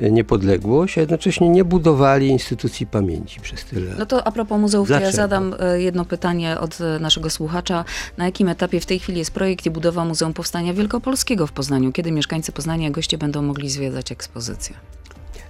niepodległość, 0.00 0.98
a 0.98 1.00
jednocześnie 1.00 1.48
nie 1.48 1.64
budowali 1.64 2.28
instytucji 2.28 2.86
pamięci 2.86 3.40
przez 3.40 3.64
tyle 3.64 3.88
lat. 3.88 3.98
No 3.98 4.06
to 4.06 4.26
a 4.26 4.32
propos 4.32 4.60
muzeów, 4.60 4.88
to 4.88 5.00
ja 5.00 5.12
zadam 5.12 5.54
e, 5.60 5.80
jedno 5.80 6.04
pytanie 6.04 6.58
od 6.60 6.80
e, 6.80 6.98
naszego 6.98 7.30
słuchacza. 7.30 7.84
Na 8.16 8.24
jakim 8.24 8.48
etapie 8.48 8.80
w 8.80 8.86
tej 8.86 8.98
chwili 8.98 9.18
jest 9.18 9.30
projekt 9.30 9.66
i 9.66 9.70
budowa 9.70 10.04
Muzeum 10.04 10.34
Powstania 10.34 10.74
Wielkopolskiego 10.74 11.46
w 11.46 11.52
Poznaniu? 11.52 11.92
Kiedy 11.92 12.12
mieszkańcy 12.12 12.52
Poznania 12.52 12.88
i 12.88 12.90
goście 12.90 13.18
będą 13.18 13.42
mogli 13.42 13.70
zwiedzać 13.70 14.12
ekspozycję? 14.12 14.76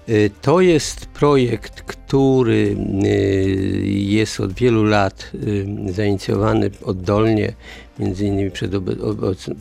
Y, 0.09 0.31
To 0.43 0.61
jest 0.61 1.07
projekt, 1.07 1.83
który 1.83 2.77
jest 3.85 4.41
od 4.41 4.53
wielu 4.53 4.85
lat 4.85 5.31
zainicjowany 5.87 6.71
oddolnie, 6.85 7.53
między 7.99 8.27
innymi 8.27 8.51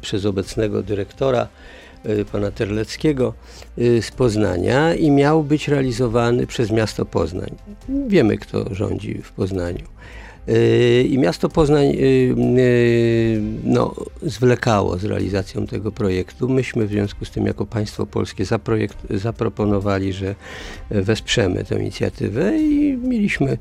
przez 0.01 0.25
obecnego 0.25 0.84
dyrektora 0.84 1.48
pana 2.32 2.51
Terleckiego 2.51 3.34
y, 3.77 4.01
z 4.01 4.12
Poznania 4.12 4.96
i 4.96 5.12
miał 5.12 5.44
być 5.44 5.68
realizowany 5.68 6.48
przez 6.48 6.72
miasto 6.72 7.06
Poznań. 7.06 7.56
Wiemy, 8.08 8.38
kto 8.38 8.75
rządzi 8.75 9.22
w 9.22 9.32
Poznaniu. 9.32 9.86
Yy, 10.50 11.03
I 11.03 11.18
miasto 11.18 11.50
Poznań 11.50 11.88
yy, 11.88 12.01
yy, 12.01 13.41
no, 13.63 13.96
zwlekało 14.22 14.98
z 14.98 15.03
realizacją 15.03 15.68
tego 15.68 15.91
projektu. 15.91 16.50
Myśmy 16.50 16.88
w 16.88 16.89
związku 16.89 17.25
z 17.25 17.32
tym 17.32 17.46
jako 17.46 17.65
państwo 17.65 18.06
polskie 18.06 18.46
zaprojekt, 18.46 18.98
zaproponowali, 19.10 20.13
że 20.13 20.36
wesprzemy 20.91 21.63
tę 21.63 21.79
inicjatywę 21.79 22.58
i 22.58 22.98
mieliśmy 23.03 23.58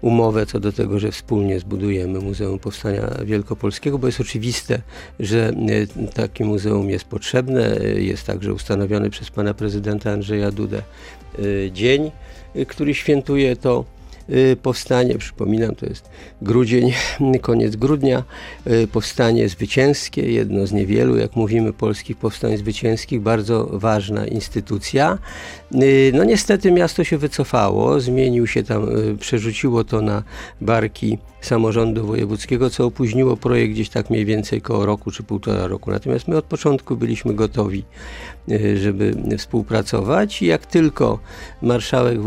umowę 0.00 0.46
co 0.46 0.60
do 0.60 0.72
tego, 0.72 0.98
że 0.98 1.12
wspólnie 1.12 1.60
zbudujemy 1.60 2.18
Muzeum 2.18 2.58
Powstania 2.58 3.10
Wielkopolskiego, 3.24 3.98
bo 3.98 4.06
jest 4.06 4.20
oczywiste, 4.20 4.82
że 5.20 5.52
takie 6.14 6.44
muzeum 6.44 6.90
jest 6.90 7.04
potrzebne. 7.04 7.76
Jest 7.96 8.26
także 8.26 8.54
ustanowiony 8.54 9.10
przez 9.10 9.30
pana 9.30 9.54
prezydenta 9.54 10.10
Andrzeja 10.10 10.50
Dudę 10.50 10.82
dzień, 11.72 12.10
który 12.68 12.94
świętuje 12.94 13.56
to 13.56 13.84
powstanie, 14.62 15.18
przypominam, 15.18 15.74
to 15.74 15.86
jest 15.86 16.10
grudzień, 16.42 16.92
koniec 17.40 17.76
grudnia, 17.76 18.22
y, 18.66 18.86
powstanie 18.86 19.48
zwycięskie, 19.48 20.32
jedno 20.32 20.66
z 20.66 20.72
niewielu, 20.72 21.16
jak 21.16 21.36
mówimy, 21.36 21.72
polskich 21.72 22.16
powstań 22.16 22.56
zwycięskich, 22.56 23.20
bardzo 23.20 23.68
ważna 23.72 24.26
instytucja. 24.26 25.18
Y, 25.74 26.12
no 26.14 26.24
niestety 26.24 26.72
miasto 26.72 27.04
się 27.04 27.18
wycofało, 27.18 28.00
zmienił 28.00 28.46
się 28.46 28.62
tam, 28.62 28.86
przerzuciło 29.18 29.84
to 29.84 30.02
na 30.02 30.22
barki 30.60 31.18
samorządu 31.40 32.06
wojewódzkiego, 32.06 32.70
co 32.70 32.86
opóźniło 32.86 33.36
projekt 33.36 33.72
gdzieś 33.72 33.88
tak 33.88 34.10
mniej 34.10 34.24
więcej 34.24 34.60
koło 34.60 34.86
roku 34.86 35.10
czy 35.10 35.22
półtora 35.22 35.66
roku. 35.66 35.90
Natomiast 35.90 36.28
my 36.28 36.36
od 36.36 36.44
początku 36.44 36.96
byliśmy 36.96 37.34
gotowi, 37.34 37.84
żeby 38.76 39.14
współpracować 39.38 40.42
i 40.42 40.46
jak 40.46 40.66
tylko 40.66 41.18
marszałek 41.62 42.18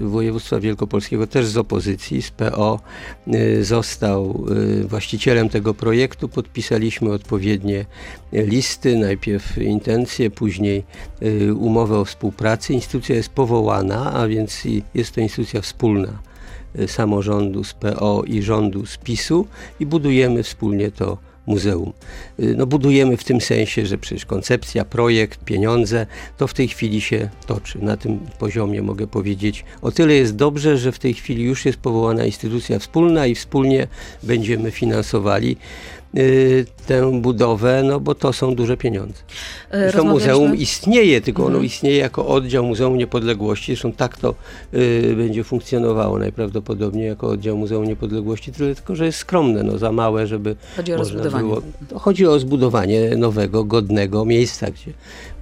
województwa 0.00 0.60
wielkopolskiego 0.60 1.15
też 1.26 1.46
z 1.46 1.56
opozycji, 1.56 2.22
z 2.22 2.30
PO, 2.30 2.80
e, 3.26 3.64
został 3.64 4.46
e, 4.82 4.86
właścicielem 4.86 5.48
tego 5.48 5.74
projektu, 5.74 6.28
podpisaliśmy 6.28 7.12
odpowiednie 7.12 7.86
listy, 8.32 8.96
najpierw 8.96 9.58
intencje, 9.58 10.30
później 10.30 10.84
umowę 11.58 11.98
o 11.98 12.04
współpracy. 12.04 12.72
Instytucja 12.72 13.14
jest 13.14 13.28
powołana, 13.28 14.12
a 14.12 14.28
więc 14.28 14.62
jest 14.94 15.14
to 15.14 15.20
instytucja 15.20 15.60
wspólna 15.60 16.18
Y, 16.80 16.88
samorządu 16.88 17.64
z 17.64 17.74
PO 17.74 18.22
i 18.26 18.42
rządu 18.42 18.86
z 18.86 18.96
PiSu 18.96 19.46
i 19.80 19.86
budujemy 19.86 20.42
wspólnie 20.42 20.90
to 20.90 21.18
muzeum. 21.46 21.92
Y, 22.40 22.54
no 22.56 22.66
budujemy 22.66 23.16
w 23.16 23.24
tym 23.24 23.40
sensie, 23.40 23.86
że 23.86 23.98
przecież 23.98 24.26
koncepcja, 24.26 24.84
projekt, 24.84 25.44
pieniądze, 25.44 26.06
to 26.36 26.46
w 26.46 26.54
tej 26.54 26.68
chwili 26.68 27.00
się 27.00 27.28
toczy. 27.46 27.78
Na 27.82 27.96
tym 27.96 28.18
poziomie 28.38 28.82
mogę 28.82 29.06
powiedzieć, 29.06 29.64
o 29.82 29.90
tyle 29.90 30.14
jest 30.14 30.36
dobrze, 30.36 30.78
że 30.78 30.92
w 30.92 30.98
tej 30.98 31.14
chwili 31.14 31.42
już 31.42 31.64
jest 31.64 31.78
powołana 31.78 32.24
instytucja 32.24 32.78
wspólna 32.78 33.26
i 33.26 33.34
wspólnie 33.34 33.86
będziemy 34.22 34.70
finansowali 34.70 35.56
tę 36.86 37.20
budowę, 37.20 37.82
no 37.82 38.00
bo 38.00 38.14
to 38.14 38.32
są 38.32 38.54
duże 38.54 38.76
pieniądze. 38.76 39.22
E, 39.70 39.78
Zresztą 39.80 40.04
muzeum 40.04 40.56
istnieje, 40.56 41.20
tylko 41.20 41.42
ono 41.42 41.48
mhm. 41.48 41.64
istnieje 41.64 41.96
jako 41.96 42.26
oddział 42.26 42.64
Muzeum 42.64 42.98
Niepodległości. 42.98 43.72
Zresztą 43.72 43.92
tak 43.92 44.16
to 44.16 44.34
y, 44.74 45.14
będzie 45.16 45.44
funkcjonowało 45.44 46.18
najprawdopodobniej 46.18 47.06
jako 47.06 47.28
oddział 47.28 47.56
Muzeum 47.56 47.84
Niepodległości, 47.84 48.52
tylko, 48.52 48.96
że 48.96 49.06
jest 49.06 49.18
skromne, 49.18 49.62
no 49.62 49.78
za 49.78 49.92
małe, 49.92 50.26
żeby 50.26 50.56
Chodzi 50.76 50.94
o 50.94 50.96
rozbudowanie. 50.96 51.44
Było, 51.44 51.62
chodzi 51.94 52.26
o 52.26 52.38
zbudowanie 52.38 53.16
nowego, 53.16 53.64
godnego 53.64 54.24
miejsca, 54.24 54.70
gdzie 54.70 54.92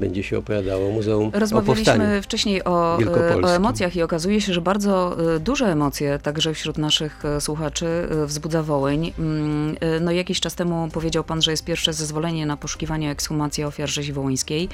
będzie 0.01 0.23
się 0.23 0.39
opowiadało 0.39 0.91
Muzeum 0.91 1.31
Rozmawialiśmy 1.35 2.19
o 2.19 2.23
wcześniej 2.23 2.65
o, 2.65 2.99
e, 2.99 3.43
o 3.43 3.55
emocjach 3.55 3.97
i 3.97 4.03
okazuje 4.03 4.41
się, 4.41 4.53
że 4.53 4.61
bardzo 4.61 5.17
e, 5.37 5.41
duże 5.41 5.67
emocje 5.67 6.19
także 6.23 6.55
wśród 6.55 6.79
naszych 6.79 7.23
słuchaczy 7.41 7.87
wzbudza 8.27 8.63
Wołyń. 8.63 9.13
Mm, 9.19 9.77
no 10.01 10.13
jakiś 10.13 10.41
czas 10.41 10.55
temu 10.55 10.64
powiedział 10.93 11.25
pan, 11.25 11.43
że 11.43 11.51
jest 11.51 11.65
pierwsze 11.65 11.93
zezwolenie 11.93 12.47
na 12.47 12.57
poszukiwanie 12.57 13.11
ekshumacji 13.11 13.65
ofiar 13.65 13.89
rzezi 13.89 14.13
wołyńskiej. 14.13 14.69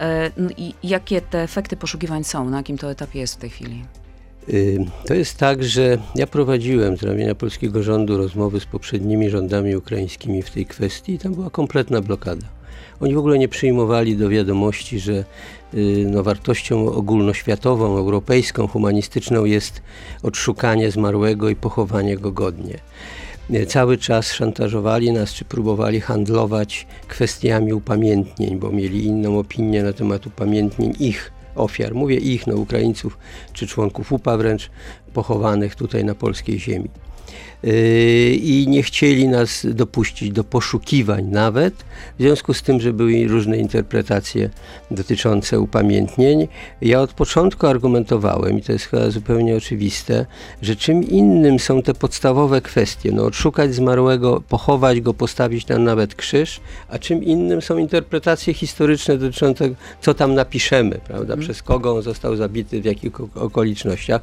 E, 0.00 0.30
I 0.56 0.74
jakie 0.82 1.20
te 1.20 1.42
efekty 1.42 1.76
poszukiwań 1.76 2.24
są? 2.24 2.50
Na 2.50 2.56
jakim 2.56 2.78
to 2.78 2.90
etapie 2.90 3.18
jest 3.20 3.34
w 3.34 3.38
tej 3.38 3.50
chwili? 3.50 3.84
Y, 4.48 4.84
to 5.06 5.14
jest 5.14 5.36
tak, 5.36 5.64
że 5.64 5.98
ja 6.14 6.26
prowadziłem 6.26 6.96
z 6.96 7.02
ramienia 7.02 7.34
polskiego 7.34 7.82
rządu 7.82 8.18
rozmowy 8.18 8.60
z 8.60 8.66
poprzednimi 8.66 9.30
rządami 9.30 9.76
ukraińskimi 9.76 10.42
w 10.42 10.50
tej 10.50 10.66
kwestii 10.66 11.12
i 11.12 11.18
tam 11.18 11.34
była 11.34 11.50
kompletna 11.50 12.00
blokada. 12.00 12.46
Oni 13.00 13.14
w 13.14 13.18
ogóle 13.18 13.38
nie 13.38 13.48
przyjmowali 13.48 14.16
do 14.16 14.28
wiadomości, 14.28 15.00
że 15.00 15.24
y, 15.74 16.06
no, 16.10 16.22
wartością 16.22 16.92
ogólnoświatową, 16.92 17.96
europejską, 17.96 18.66
humanistyczną 18.66 19.44
jest 19.44 19.82
odszukanie 20.22 20.90
zmarłego 20.90 21.48
i 21.48 21.56
pochowanie 21.56 22.16
go 22.16 22.32
godnie 22.32 22.78
cały 23.66 23.98
czas 23.98 24.32
szantażowali 24.32 25.12
nas, 25.12 25.34
czy 25.34 25.44
próbowali 25.44 26.00
handlować 26.00 26.86
kwestiami 27.08 27.72
upamiętnień, 27.72 28.58
bo 28.58 28.70
mieli 28.70 29.04
inną 29.04 29.38
opinię 29.38 29.82
na 29.82 29.92
temat 29.92 30.26
upamiętnień 30.26 30.94
ich 31.00 31.32
ofiar. 31.54 31.94
Mówię 31.94 32.16
ich, 32.16 32.46
no 32.46 32.56
Ukraińców 32.56 33.18
czy 33.52 33.66
członków 33.66 34.12
UPA 34.12 34.36
wręcz 34.36 34.70
pochowanych 35.14 35.74
tutaj 35.74 36.04
na 36.04 36.14
polskiej 36.14 36.60
ziemi. 36.60 36.88
Yy, 37.62 37.72
i 38.34 38.68
nie 38.68 38.82
chcieli 38.82 39.28
nas 39.28 39.66
dopuścić 39.70 40.30
do 40.30 40.44
poszukiwań 40.44 41.24
nawet, 41.24 41.74
w 42.18 42.22
związku 42.22 42.54
z 42.54 42.62
tym, 42.62 42.80
że 42.80 42.92
były 42.92 43.28
różne 43.28 43.58
interpretacje 43.58 44.50
dotyczące 44.90 45.60
upamiętnień. 45.60 46.48
Ja 46.80 47.00
od 47.00 47.12
początku 47.12 47.66
argumentowałem, 47.66 48.58
i 48.58 48.62
to 48.62 48.72
jest 48.72 48.84
chyba 48.84 49.10
zupełnie 49.10 49.56
oczywiste, 49.56 50.26
że 50.62 50.76
czym 50.76 51.04
innym 51.04 51.58
są 51.58 51.82
te 51.82 51.94
podstawowe 51.94 52.60
kwestie, 52.60 53.12
no 53.12 53.24
odszukać 53.24 53.74
zmarłego, 53.74 54.42
pochować 54.48 55.00
go, 55.00 55.14
postawić 55.14 55.64
tam 55.64 55.84
nawet 55.84 56.14
krzyż, 56.14 56.60
a 56.88 56.98
czym 56.98 57.24
innym 57.24 57.62
są 57.62 57.78
interpretacje 57.78 58.54
historyczne 58.54 59.18
dotyczące, 59.18 59.70
co 60.00 60.14
tam 60.14 60.34
napiszemy, 60.34 61.00
prawda, 61.06 61.34
mm. 61.34 61.44
przez 61.44 61.62
kogo 61.62 61.96
on 61.96 62.02
został 62.02 62.36
zabity, 62.36 62.80
w 62.80 62.84
jakich 62.84 63.20
okolicznościach. 63.34 64.22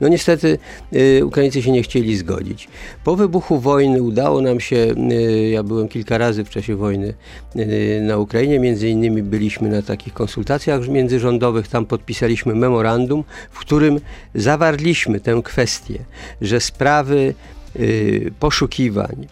No 0.00 0.08
niestety 0.08 0.58
y, 0.92 1.26
Ukraińcy 1.26 1.62
się 1.62 1.70
nie 1.70 1.82
chcieli 1.82 2.16
zgodzić. 2.16 2.68
Po 3.04 3.16
wybuchu 3.16 3.60
wojny 3.60 4.02
udało 4.02 4.40
nam 4.40 4.60
się, 4.60 4.76
y, 4.76 5.48
ja 5.48 5.62
byłem 5.62 5.88
kilka 5.88 6.18
razy 6.18 6.44
w 6.44 6.50
czasie 6.50 6.76
wojny 6.76 7.14
y, 7.56 8.00
na 8.02 8.18
Ukrainie, 8.18 8.60
między 8.60 8.88
innymi 8.88 9.22
byliśmy 9.22 9.68
na 9.68 9.82
takich 9.82 10.12
konsultacjach 10.14 10.88
międzyrządowych, 10.88 11.68
tam 11.68 11.86
podpisaliśmy 11.86 12.54
memorandum, 12.54 13.24
w 13.50 13.58
którym 13.58 14.00
zawarliśmy 14.34 15.20
tę 15.20 15.40
kwestię, 15.44 15.98
że 16.40 16.60
sprawy 16.60 17.34
y, 17.76 18.32
poszukiwań, 18.40 19.26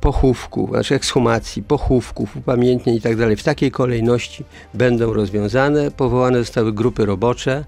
pochówku, 0.00 0.68
znaczy 0.70 0.94
ekshumacji, 0.94 1.62
pochówków, 1.62 2.36
upamiętnień. 2.36 3.00
Tak 3.00 3.16
w 3.16 3.42
takiej 3.42 3.70
kolejności 3.70 4.44
będą 4.74 5.12
rozwiązane. 5.12 5.90
Powołane 5.90 6.38
zostały 6.38 6.72
grupy 6.72 7.06
robocze, 7.06 7.64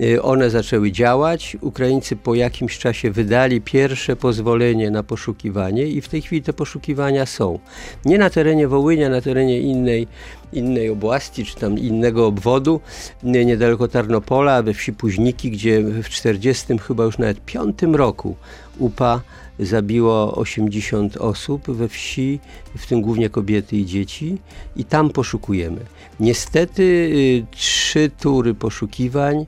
y, 0.00 0.22
one 0.22 0.50
zaczęły 0.50 0.92
działać. 0.92 1.56
Ukraińcy 1.60 2.16
po 2.16 2.34
jakimś 2.34 2.78
czasie 2.78 3.10
wydali 3.10 3.60
pierwsze 3.60 4.16
pozwolenie 4.16 4.90
na 4.90 5.02
poszukiwanie 5.02 5.86
i 5.86 6.00
w 6.00 6.08
tej 6.08 6.22
chwili 6.22 6.42
te 6.42 6.52
poszukiwania 6.52 7.26
są. 7.26 7.58
Nie 8.04 8.18
na 8.18 8.30
terenie 8.30 8.68
Wołynia, 8.68 9.08
na 9.08 9.20
terenie 9.20 9.60
innej, 9.60 10.06
innej 10.52 10.90
oblasti, 10.90 11.44
czy 11.44 11.56
tam 11.56 11.78
innego 11.78 12.26
obwodu, 12.26 12.80
niedaleko 13.22 13.88
Tarnopola, 13.88 14.62
we 14.62 14.74
wsi 14.74 14.92
Późniki, 14.92 15.50
gdzie 15.50 15.82
w 15.82 16.08
40 16.08 16.78
chyba 16.78 17.04
już 17.04 17.18
nawet 17.18 17.44
piątym 17.44 17.96
roku 17.96 18.36
UPA 18.78 19.20
zabiło 19.60 20.34
80 20.34 21.16
osób 21.16 21.70
we 21.70 21.88
wsi, 21.88 22.40
w 22.76 22.86
tym 22.86 23.02
głównie 23.02 23.30
kobiety 23.30 23.76
i 23.76 23.86
dzieci, 23.86 24.38
i 24.76 24.84
tam 24.84 25.10
poszukujemy. 25.10 25.80
Niestety 26.20 26.82
y, 26.82 27.46
trzy 27.50 28.10
tury 28.20 28.54
poszukiwań 28.54 29.46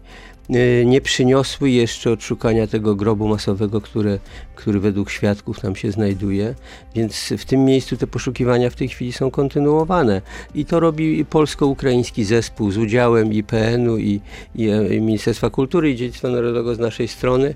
nie 0.85 1.01
przyniosły 1.01 1.71
jeszcze 1.71 2.11
odszukania 2.11 2.67
tego 2.67 2.95
grobu 2.95 3.29
masowego, 3.29 3.81
które, 3.81 4.19
który 4.55 4.81
według 4.81 5.11
świadków 5.11 5.61
tam 5.61 5.77
się 5.77 5.93
znajduje, 5.93 6.55
więc 6.95 7.33
w 7.39 7.45
tym 7.45 7.65
miejscu 7.65 7.97
te 7.97 8.07
poszukiwania 8.07 8.71
w 8.71 8.75
tej 8.75 8.89
chwili 8.89 9.13
są 9.13 9.31
kontynuowane. 9.31 10.23
I 10.55 10.65
to 10.65 10.81
robi 10.81 11.25
polsko-ukraiński 11.25 12.25
zespół 12.25 12.71
z 12.71 12.79
udziałem 12.79 13.33
IPN-u 13.33 13.99
i, 13.99 14.21
i, 14.55 14.65
i 14.91 15.01
Ministerstwa 15.01 15.51
Kultury 15.51 15.91
i 15.91 15.97
Dziedzictwa 15.97 16.29
Narodowego 16.29 16.75
z 16.75 16.79
naszej 16.79 17.09
strony. 17.09 17.55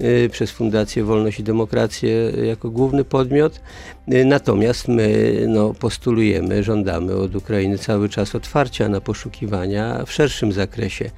Y, 0.00 0.28
przez 0.32 0.50
Fundację 0.50 1.04
Wolność 1.04 1.40
i 1.40 1.42
Demokrację 1.42 2.32
jako 2.44 2.70
główny 2.70 3.04
podmiot. 3.04 3.60
Natomiast 4.06 4.88
my 4.88 5.34
no, 5.48 5.74
postulujemy, 5.74 6.62
żądamy 6.62 7.14
od 7.14 7.36
Ukrainy 7.36 7.78
cały 7.78 8.08
czas 8.08 8.34
otwarcia 8.34 8.88
na 8.88 9.00
poszukiwania 9.00 10.04
w 10.06 10.12
szerszym 10.12 10.52
zakresie. 10.52 11.10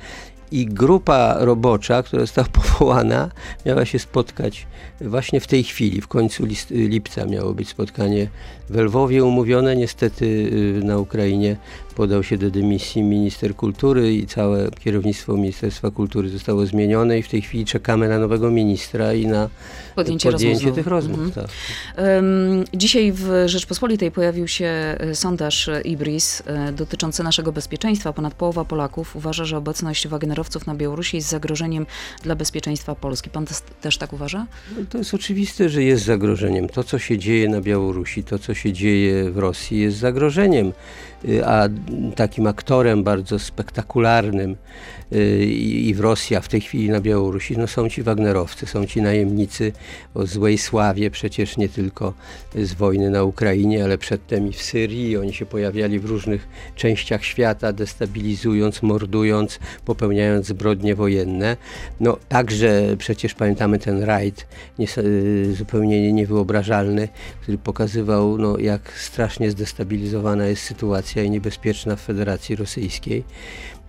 I 0.54 0.66
grupa 0.66 1.36
robocza, 1.38 2.02
która 2.02 2.22
została 2.22 2.48
powołana, 2.62 3.30
miała 3.66 3.84
się 3.84 3.98
spotkać 3.98 4.66
właśnie 5.00 5.40
w 5.40 5.46
tej 5.46 5.64
chwili, 5.64 6.00
w 6.00 6.08
końcu 6.08 6.46
list, 6.46 6.70
lipca 6.70 7.26
miało 7.26 7.54
być 7.54 7.68
spotkanie 7.68 8.28
w 8.70 8.76
Lwowie 8.76 9.24
umówione. 9.24 9.76
Niestety 9.76 10.24
y, 10.24 10.84
na 10.84 10.98
Ukrainie 10.98 11.56
podał 11.94 12.22
się 12.22 12.38
do 12.38 12.50
dymisji 12.50 13.02
minister 13.02 13.57
kultury 13.57 14.14
i 14.14 14.26
całe 14.26 14.70
kierownictwo 14.70 15.37
Ministerstwa 15.37 15.90
Kultury 15.90 16.28
zostało 16.28 16.66
zmienione 16.66 17.18
i 17.18 17.22
w 17.22 17.28
tej 17.28 17.42
chwili 17.42 17.64
czekamy 17.64 18.09
na 18.09 18.18
nowego 18.18 18.50
ministra 18.50 19.14
i 19.14 19.26
na 19.26 19.48
Podjęcie, 19.94 20.33
podjęcie 20.33 20.54
rozmów. 20.54 20.74
tych 20.74 20.87
rozmów. 20.87 21.18
Mhm. 21.18 21.33
Tak. 21.46 21.57
Em, 21.96 22.64
Dzisiaj 22.74 23.12
w 23.12 23.28
Rzeczpospolitej 23.46 24.11
pojawił 24.11 24.48
się 24.48 24.66
e, 24.66 25.14
sondaż 25.14 25.68
e, 25.68 25.80
IBRIS 25.80 26.42
e, 26.46 26.72
dotyczący 26.72 27.22
naszego 27.22 27.52
bezpieczeństwa. 27.52 28.12
Ponad 28.12 28.35
połowa 28.35 28.64
Polaków 28.64 29.16
uważa, 29.16 29.44
że 29.44 29.57
obecność 29.57 30.09
Wagnerowców 30.09 30.66
na 30.66 30.74
Białorusi 30.74 31.16
jest 31.16 31.28
zagrożeniem 31.28 31.87
dla 32.22 32.37
bezpieczeństwa 32.37 32.94
Polski. 32.94 33.30
Pan 33.30 33.46
też, 33.46 33.57
też 33.80 33.98
tak 33.98 34.12
uważa? 34.12 34.46
No, 34.78 34.85
To 34.90 34.98
jest 34.98 35.14
oczywiste, 35.14 35.68
że 35.68 35.83
jest 35.83 36.04
zagrożeniem. 36.04 36.68
To, 36.68 36.85
co 36.85 36.98
się 36.98 37.18
dzieje 37.18 37.48
na 37.48 37.61
Białorusi, 37.61 38.24
to, 38.24 38.38
co 38.38 38.54
się 38.54 38.72
dzieje 38.72 39.30
w 39.30 39.38
Rosji, 39.38 39.78
jest 39.80 39.96
zagrożeniem. 39.98 40.72
Y, 41.24 41.42
A 41.44 41.68
takim 42.16 42.46
aktorem 42.46 43.04
bardzo 43.04 43.38
spektakularnym 43.38 44.56
i 45.46 45.94
w 45.94 46.00
Rosji, 46.00 46.37
a 46.37 46.40
w 46.40 46.48
tej 46.48 46.61
chwili 46.61 46.88
na 46.88 47.00
Białorusi, 47.00 47.59
no 47.59 47.66
są 47.66 47.88
ci 47.88 48.03
Wagnerowcy, 48.03 48.66
są 48.66 48.87
ci 48.87 49.03
najemnicy 49.03 49.72
o 50.14 50.27
złej 50.27 50.59
sławie, 50.59 51.11
przecież 51.11 51.57
nie 51.57 51.68
tylko 51.68 52.14
z 52.55 52.72
wojny 52.72 53.11
na 53.11 53.24
Ukrainie, 53.24 53.85
ale 53.85 53.98
przedtem 53.98 54.48
i 54.48 54.53
w 54.53 54.62
Syrii. 54.62 55.16
Oni 55.16 55.35
się 55.35 55.46
pojawiali 55.46 56.00
w 56.00 56.05
różnych 56.05 56.48
częściach 56.77 57.24
świata, 57.24 57.72
destabilizując, 57.72 58.83
mordując, 58.83 59.59
popełniając 59.85 60.46
zbrodnie 60.46 60.94
wojenne. 60.94 61.57
No 62.00 62.18
także 62.29 62.83
przecież 62.98 63.35
pamiętamy 63.35 63.79
ten 63.79 64.03
rajd 64.03 64.46
nies- 64.79 64.98
y, 64.98 65.55
zupełnie 65.55 66.12
niewyobrażalny, 66.12 67.09
który 67.42 67.59
pokazywał, 67.59 68.38
no, 68.38 68.59
jak 68.59 68.92
strasznie 68.92 69.50
zdestabilizowana 69.50 70.46
jest 70.46 70.62
sytuacja 70.62 71.22
i 71.22 71.31
niebezpieczna 71.31 71.96
w 71.96 72.00
Federacji 72.00 72.57
Rosyjskiej. 72.57 73.24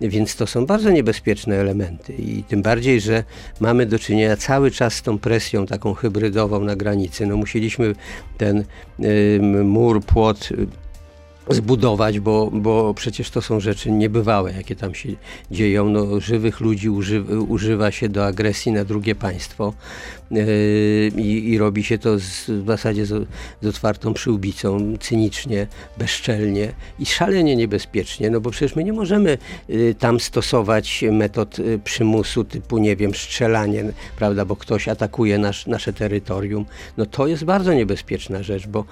Więc 0.00 0.36
to 0.36 0.46
są 0.46 0.66
bardzo 0.66 0.90
niebezpieczne 0.90 1.15
elementy 1.56 2.12
i 2.12 2.42
tym 2.42 2.62
bardziej, 2.62 3.00
że 3.00 3.24
mamy 3.60 3.86
do 3.86 3.98
czynienia 3.98 4.36
cały 4.36 4.70
czas 4.70 4.94
z 4.94 5.02
tą 5.02 5.18
presją 5.18 5.66
taką 5.66 5.94
hybrydową 5.94 6.60
na 6.60 6.76
granicy. 6.76 7.26
No 7.26 7.36
musieliśmy 7.36 7.94
ten 8.38 8.64
mur, 9.64 10.04
płot 10.04 10.48
zbudować, 11.48 12.20
bo, 12.20 12.50
bo 12.52 12.94
przecież 12.94 13.30
to 13.30 13.42
są 13.42 13.60
rzeczy 13.60 13.90
niebywałe, 13.90 14.52
jakie 14.52 14.76
tam 14.76 14.94
się 14.94 15.08
dzieją. 15.50 15.88
No, 15.88 16.20
żywych 16.20 16.60
ludzi 16.60 16.90
uży, 16.90 17.22
używa 17.48 17.90
się 17.90 18.08
do 18.08 18.26
agresji 18.26 18.72
na 18.72 18.84
drugie 18.84 19.14
państwo 19.14 19.74
yy, 20.30 20.42
i, 21.16 21.58
robi 21.58 21.84
się 21.84 21.98
to 21.98 22.18
z, 22.18 22.50
w 22.50 22.66
zasadzie 22.66 23.06
z, 23.06 23.28
z 23.62 23.66
otwartą 23.66 24.14
przyłbicą, 24.14 24.96
cynicznie, 25.00 25.66
bezczelnie 25.98 26.72
i 26.98 27.06
szalenie 27.06 27.56
niebezpiecznie, 27.56 28.30
no 28.30 28.40
bo 28.40 28.50
przecież 28.50 28.76
my 28.76 28.84
nie 28.84 28.92
możemy 28.92 29.38
y, 29.70 29.94
tam 29.98 30.20
stosować 30.20 31.04
metod 31.12 31.58
y, 31.58 31.80
przymusu 31.84 32.44
typu, 32.44 32.78
nie 32.78 32.96
wiem, 32.96 33.14
strzelanie, 33.14 33.84
prawda, 34.18 34.44
bo 34.44 34.56
ktoś 34.56 34.88
atakuje 34.88 35.38
nasz, 35.38 35.66
nasze 35.66 35.92
terytorium. 35.92 36.66
No 36.96 37.06
to 37.06 37.26
jest 37.26 37.44
bardzo 37.44 37.72
niebezpieczna 37.72 38.42
rzecz, 38.42 38.66
bo 38.66 38.84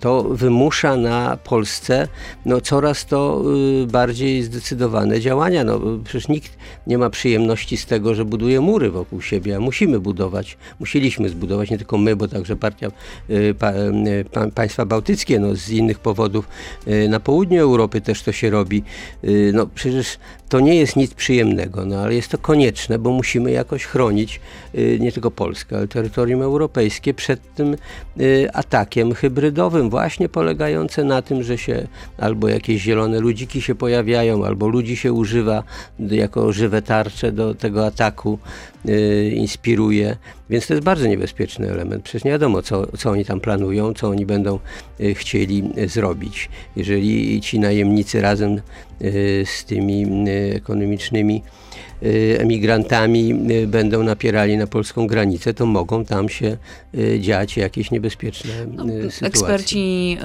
to 0.00 0.22
wymusza 0.22 0.96
na 0.96 1.36
Polsce 1.36 1.99
no, 2.46 2.60
coraz 2.60 3.06
to 3.06 3.42
y, 3.82 3.86
bardziej 3.86 4.42
zdecydowane 4.42 5.20
działania. 5.20 5.64
No, 5.64 5.80
przecież 6.04 6.28
nikt 6.28 6.58
nie 6.86 6.98
ma 6.98 7.10
przyjemności 7.10 7.76
z 7.76 7.86
tego, 7.86 8.14
że 8.14 8.24
buduje 8.24 8.60
mury 8.60 8.90
wokół 8.90 9.22
siebie, 9.22 9.56
a 9.56 9.60
musimy 9.60 10.00
budować, 10.00 10.58
musieliśmy 10.80 11.28
zbudować, 11.28 11.70
nie 11.70 11.78
tylko 11.78 11.98
my, 11.98 12.16
bo 12.16 12.28
także 12.28 12.56
partia, 12.56 12.88
y, 13.30 13.54
pa, 13.58 13.72
y, 13.72 14.24
pa, 14.32 14.48
państwa 14.48 14.86
bałtyckie, 14.86 15.38
no, 15.38 15.56
z 15.56 15.70
innych 15.70 15.98
powodów 15.98 16.48
na 17.08 17.20
południu 17.20 17.62
Europy 17.62 18.00
też 18.00 18.22
to 18.22 18.32
się 18.32 18.50
robi. 18.50 18.82
No 19.52 19.66
przecież 19.74 20.18
to 20.48 20.60
nie 20.60 20.74
jest 20.74 20.96
nic 20.96 21.14
przyjemnego, 21.14 21.86
no 21.86 21.98
ale 21.98 22.14
jest 22.14 22.28
to 22.28 22.38
konieczne, 22.38 22.98
bo 22.98 23.10
musimy 23.10 23.50
jakoś 23.50 23.84
chronić 23.84 24.40
nie 25.00 25.12
tylko 25.12 25.30
Polskę, 25.30 25.76
ale 25.76 25.88
terytorium 25.88 26.42
europejskie 26.42 27.14
przed 27.14 27.54
tym 27.54 27.76
atakiem 28.52 29.14
hybrydowym, 29.14 29.90
właśnie 29.90 30.28
polegające 30.28 31.04
na 31.04 31.22
tym, 31.22 31.42
że 31.42 31.58
się 31.58 31.86
albo 32.18 32.48
jakieś 32.48 32.82
zielone 32.82 33.20
ludziki 33.20 33.62
się 33.62 33.74
pojawiają, 33.74 34.44
albo 34.44 34.68
ludzi 34.68 34.96
się 34.96 35.12
używa 35.12 35.62
jako 35.98 36.52
żywe 36.52 36.82
tarcze 36.82 37.32
do 37.32 37.54
tego 37.54 37.86
ataku, 37.86 38.38
y, 38.88 39.32
inspiruje. 39.34 40.16
Więc 40.50 40.66
to 40.66 40.74
jest 40.74 40.84
bardzo 40.84 41.06
niebezpieczny 41.06 41.70
element. 41.70 42.04
Przecież 42.04 42.24
nie 42.24 42.30
wiadomo, 42.30 42.62
co, 42.62 42.96
co 42.96 43.10
oni 43.10 43.24
tam 43.24 43.40
planują, 43.40 43.94
co 43.94 44.08
oni 44.08 44.26
będą 44.26 44.58
y, 45.00 45.14
chcieli 45.14 45.72
y, 45.78 45.88
zrobić. 45.88 46.48
Jeżeli 46.76 47.40
ci 47.40 47.60
najemnicy 47.60 48.20
razem 48.20 48.60
y, 49.02 49.44
z 49.46 49.64
tymi 49.64 50.06
ekonomicznymi 50.54 51.42
emigrantami 52.38 53.34
y, 53.50 53.66
będą 53.66 54.02
napierali 54.02 54.56
na 54.56 54.66
polską 54.66 55.06
granicę, 55.06 55.54
to 55.54 55.66
mogą 55.66 56.04
tam 56.04 56.28
się 56.28 56.56
y, 56.94 57.20
dziać 57.20 57.56
jakieś 57.56 57.90
niebezpieczne 57.90 58.52
No, 58.72 58.84
y, 58.84 58.88
sytuacje. 58.88 59.26
Eksperci 59.26 60.18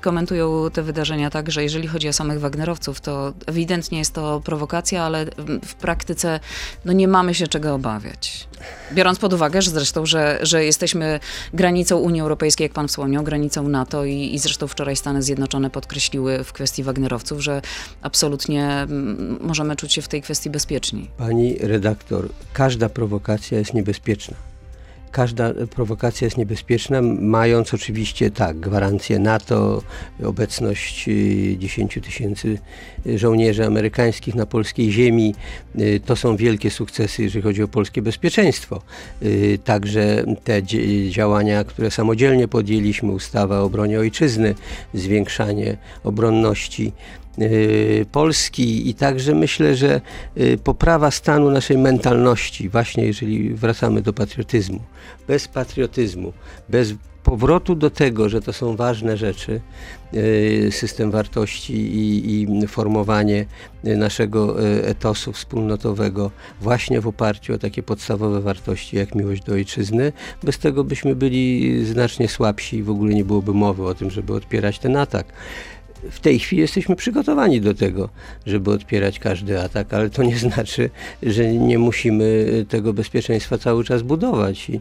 komentują 0.00 0.70
te 0.72 0.82
wydarzenia 0.82 1.30
tak, 1.30 1.50
że 1.50 1.62
jeżeli 1.62 1.88
chodzi 1.88 2.08
o 2.08 2.12
samych 2.12 2.40
Wagnerowców, 2.40 3.00
to 3.00 3.32
ewidentnie 3.46 3.98
jest 3.98 4.12
to 4.12 4.40
prowokacja, 4.44 5.02
ale 5.02 5.26
w 5.64 5.74
praktyce 5.74 6.40
no, 6.84 6.92
nie 6.92 7.08
mamy 7.08 7.34
się 7.34 7.46
czego 7.46 7.74
obawiać. 7.74 8.48
Biorąc 8.92 9.18
pod 9.18 9.32
uwagę, 9.32 9.62
że 9.62 9.70
zresztą, 9.70 10.06
że, 10.06 10.38
że 10.42 10.64
jesteśmy 10.64 11.20
granicą 11.54 11.98
Unii 11.98 12.20
Europejskiej, 12.20 12.64
jak 12.64 12.72
pan 12.72 12.88
wspomniał, 12.88 13.24
granicą 13.24 13.68
NATO 13.68 14.04
i, 14.04 14.34
i 14.34 14.38
zresztą 14.38 14.66
wczoraj 14.66 14.96
Stany 14.96 15.22
Zjednoczone 15.22 15.70
podkreśliły 15.70 16.44
w 16.44 16.52
kwestii 16.52 16.82
Wagnerowców, 16.82 17.40
że 17.40 17.62
absolutnie 18.02 18.86
możemy 19.40 19.76
czuć 19.76 19.92
się 19.92 20.02
w 20.02 20.08
tej 20.08 20.22
kwestii 20.22 20.50
bezpieczni. 20.50 21.03
Pani 21.16 21.56
redaktor, 21.60 22.28
każda 22.52 22.88
prowokacja 22.88 23.58
jest 23.58 23.74
niebezpieczna. 23.74 24.36
Każda 25.12 25.54
prowokacja 25.70 26.24
jest 26.24 26.36
niebezpieczna, 26.36 27.02
mając 27.20 27.74
oczywiście 27.74 28.30
tak, 28.30 28.60
gwarancję 28.60 29.18
NATO, 29.18 29.82
obecność 30.24 31.08
y, 31.08 31.56
10 31.58 31.98
tysięcy 32.02 32.58
żołnierzy 33.16 33.66
amerykańskich 33.66 34.34
na 34.34 34.46
polskiej 34.46 34.92
ziemi. 34.92 35.34
Y, 35.78 36.00
To 36.06 36.16
są 36.16 36.36
wielkie 36.36 36.70
sukcesy, 36.70 37.22
jeżeli 37.22 37.42
chodzi 37.42 37.62
o 37.62 37.68
polskie 37.68 38.02
bezpieczeństwo. 38.02 38.82
Y, 39.22 39.58
Także 39.64 40.24
te 40.44 40.62
działania, 41.10 41.64
które 41.64 41.90
samodzielnie 41.90 42.48
podjęliśmy, 42.48 43.12
ustawa 43.12 43.60
o 43.60 43.64
obronie 43.64 43.98
ojczyzny, 43.98 44.54
zwiększanie 44.94 45.76
obronności 46.04 46.92
y, 47.20 47.23
Polski 48.12 48.88
i 48.88 48.94
także 48.94 49.34
myślę, 49.34 49.76
że 49.76 50.00
y, 50.38 50.58
poprawa 50.64 51.10
stanu 51.10 51.50
naszej 51.50 51.78
mentalności, 51.78 52.68
właśnie 52.68 53.06
jeżeli 53.06 53.54
wracamy 53.54 54.02
do 54.02 54.12
patriotyzmu. 54.12 54.80
Bez 55.28 55.48
patriotyzmu, 55.48 56.32
bez 56.68 56.94
powrotu 57.24 57.74
do 57.74 57.90
tego, 57.90 58.28
że 58.28 58.40
to 58.40 58.52
są 58.52 58.76
ważne 58.76 59.16
rzeczy, 59.16 59.60
y, 60.14 60.68
system 60.72 61.10
wartości 61.10 61.74
i, 61.74 62.42
i 62.42 62.66
formowanie 62.66 63.46
y, 63.86 63.96
naszego 63.96 64.66
y, 64.66 64.84
etosu 64.84 65.32
wspólnotowego 65.32 66.30
właśnie 66.60 67.00
w 67.00 67.06
oparciu 67.06 67.54
o 67.54 67.58
takie 67.58 67.82
podstawowe 67.82 68.40
wartości 68.40 68.96
jak 68.96 69.14
miłość 69.14 69.42
do 69.42 69.52
ojczyzny, 69.52 70.12
bez 70.42 70.58
tego 70.58 70.84
byśmy 70.84 71.14
byli 71.14 71.84
znacznie 71.84 72.28
słabsi 72.28 72.76
i 72.76 72.82
w 72.82 72.90
ogóle 72.90 73.14
nie 73.14 73.24
byłoby 73.24 73.54
mowy 73.54 73.86
o 73.86 73.94
tym, 73.94 74.10
żeby 74.10 74.34
odpierać 74.34 74.78
ten 74.78 74.96
atak 74.96 75.26
w 76.10 76.20
tej 76.20 76.38
chwili 76.38 76.62
jesteśmy 76.62 76.96
przygotowani 76.96 77.60
do 77.60 77.74
tego, 77.74 78.08
żeby 78.46 78.70
odpierać 78.70 79.18
każdy 79.18 79.60
atak, 79.60 79.94
ale 79.94 80.10
to 80.10 80.22
nie 80.22 80.38
znaczy, 80.48 80.90
że 81.22 81.52
nie 81.52 81.78
musimy 81.78 82.46
tego 82.68 82.92
bezpieczeństwa 82.92 83.58
cały 83.58 83.84
czas 83.84 84.02
budować. 84.02 84.70
I, 84.70 84.80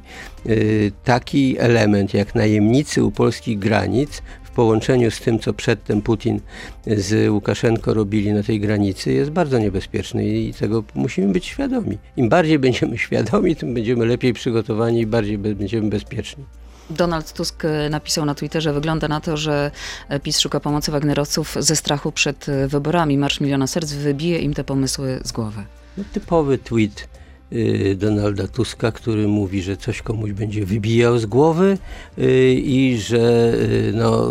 y, 0.50 0.92
taki 1.04 1.56
element 1.60 2.14
jak 2.14 2.36
najemnicy 2.36 3.04
u 3.04 3.12
polskich 3.12 3.60
granic 3.60 4.22
w 4.44 4.52
połączeniu 4.52 5.12
z 5.12 5.20
tym, 5.20 5.40
co 5.40 5.54
przedtem 5.54 6.02
Putin 6.02 6.40
z 6.88 7.30
Łukaszenko 7.30 7.94
robili 7.94 8.34
na 8.34 8.44
tej 8.44 8.60
granicy, 8.60 9.14
jest 9.14 9.32
bardzo 9.32 9.60
niebezpieczny 9.60 10.28
i 10.28 10.54
tego 10.54 10.84
musimy 10.96 11.34
być 11.34 11.46
świadomi. 11.46 11.98
Im 12.18 12.30
bardziej 12.30 12.60
będziemy 12.60 12.98
świadomi, 13.08 13.56
tym 13.56 13.74
będziemy 13.74 14.06
lepiej 14.06 14.34
przygotowani 14.34 15.02
i 15.02 15.08
bardziej 15.08 15.38
będziemy 15.38 15.90
bezpieczni. 15.90 16.44
Donald 16.90 17.34
Tusk 17.34 17.66
e, 17.66 17.90
napisał 17.90 18.26
na 18.26 18.36
Twitterze, 18.36 18.74
wygląda 18.74 19.08
na 19.08 19.22
to, 19.22 19.38
że 19.38 19.72
e, 20.10 20.20
PiS 20.20 20.40
szuka 20.40 20.60
pomocy 20.60 20.92
Wagnerowców 20.92 21.56
ze 21.60 21.76
strachu 21.76 22.12
przed 22.12 22.50
e, 22.50 22.68
wyborami. 22.68 23.18
Marsz 23.18 23.40
Miliona 23.40 23.68
Serc 23.68 23.92
wybije 23.92 24.40
im 24.40 24.54
te 24.54 24.64
pomysły 24.64 25.20
z 25.24 25.32
głowy. 25.32 25.64
No, 25.98 26.04
typowy 26.14 26.58
tweet 26.58 27.08
y, 27.54 27.96
Donalda 28.00 28.48
Tuska, 28.48 28.92
który 28.92 29.28
mówi, 29.28 29.62
że 29.62 29.78
coś 29.78 30.02
komuś 30.02 30.32
będzie 30.32 30.66
wybijał 30.66 31.20
z 31.20 31.26
głowy 31.26 31.78
y, 32.18 32.54
i 32.54 32.98
że 32.98 33.54
y, 33.54 33.92
no, 33.96 34.28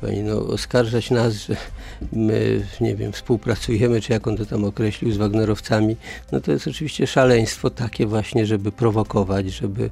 pani, 0.00 0.22
no, 0.22 0.46
oskarżać 0.46 1.10
nas, 1.10 1.34
że 1.34 1.56
my, 2.12 2.66
nie 2.80 2.96
wiem, 2.96 3.12
współpracujemy, 3.12 4.00
czy 4.00 4.12
jak 4.12 4.26
on 4.26 4.36
to 4.36 4.46
tam 4.46 4.64
określił, 4.64 5.12
z 5.12 5.16
Wagnerowcami, 5.16 5.96
no 6.32 6.40
to 6.40 6.52
jest 6.52 6.68
oczywiście 6.68 7.06
szaleństwo 7.06 7.70
takie 7.70 8.06
właśnie, 8.06 8.46
żeby 8.46 8.72
prowokować, 8.72 9.46
żeby 9.46 9.90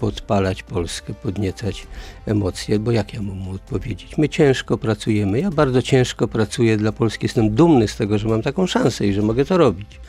podpalać 0.00 0.62
Polskę, 0.62 1.14
podniecać 1.14 1.86
emocje, 2.26 2.78
bo 2.78 2.90
jak 2.90 3.14
ja 3.14 3.22
mu 3.22 3.52
odpowiedzieć? 3.52 4.18
My 4.18 4.28
ciężko 4.28 4.78
pracujemy, 4.78 5.40
ja 5.40 5.50
bardzo 5.50 5.82
ciężko 5.82 6.28
pracuję 6.28 6.76
dla 6.76 6.92
Polski, 6.92 7.24
jestem 7.24 7.50
dumny 7.50 7.88
z 7.88 7.96
tego, 7.96 8.18
że 8.18 8.28
mam 8.28 8.42
taką 8.42 8.66
szansę 8.66 9.06
i 9.06 9.12
że 9.12 9.22
mogę 9.22 9.44
to 9.44 9.58
robić. 9.58 10.00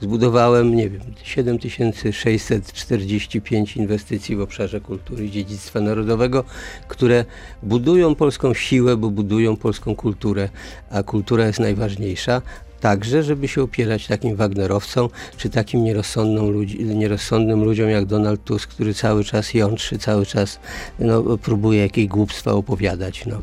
Zbudowałem, 0.00 0.74
nie 0.74 0.90
wiem, 0.90 1.02
7645 1.22 3.76
inwestycji 3.76 4.36
w 4.36 4.40
obszarze 4.40 4.80
kultury 4.80 5.24
i 5.24 5.30
dziedzictwa 5.30 5.80
narodowego, 5.80 6.44
które 6.88 7.24
budują 7.62 8.14
polską 8.14 8.54
siłę, 8.54 8.96
bo 8.96 9.10
budują 9.10 9.56
polską 9.56 9.94
kulturę, 9.94 10.48
a 10.90 11.02
kultura 11.02 11.46
jest 11.46 11.60
najważniejsza, 11.60 12.42
także, 12.80 13.22
żeby 13.22 13.48
się 13.48 13.62
opierać 13.62 14.06
takim 14.06 14.36
Wagnerowcom, 14.36 15.08
czy 15.36 15.50
takim 15.50 15.84
nierozsądnym, 15.84 16.50
ludzi, 16.50 16.84
nierozsądnym 16.84 17.64
ludziom 17.64 17.90
jak 17.90 18.04
Donald 18.04 18.44
Tusk, 18.44 18.70
który 18.70 18.94
cały 18.94 19.24
czas 19.24 19.54
jątrzy, 19.54 19.98
cały 19.98 20.26
czas 20.26 20.60
no, 20.98 21.38
próbuje 21.38 21.80
jakieś 21.80 22.06
głupstwa 22.06 22.52
opowiadać. 22.52 23.26
No. 23.26 23.42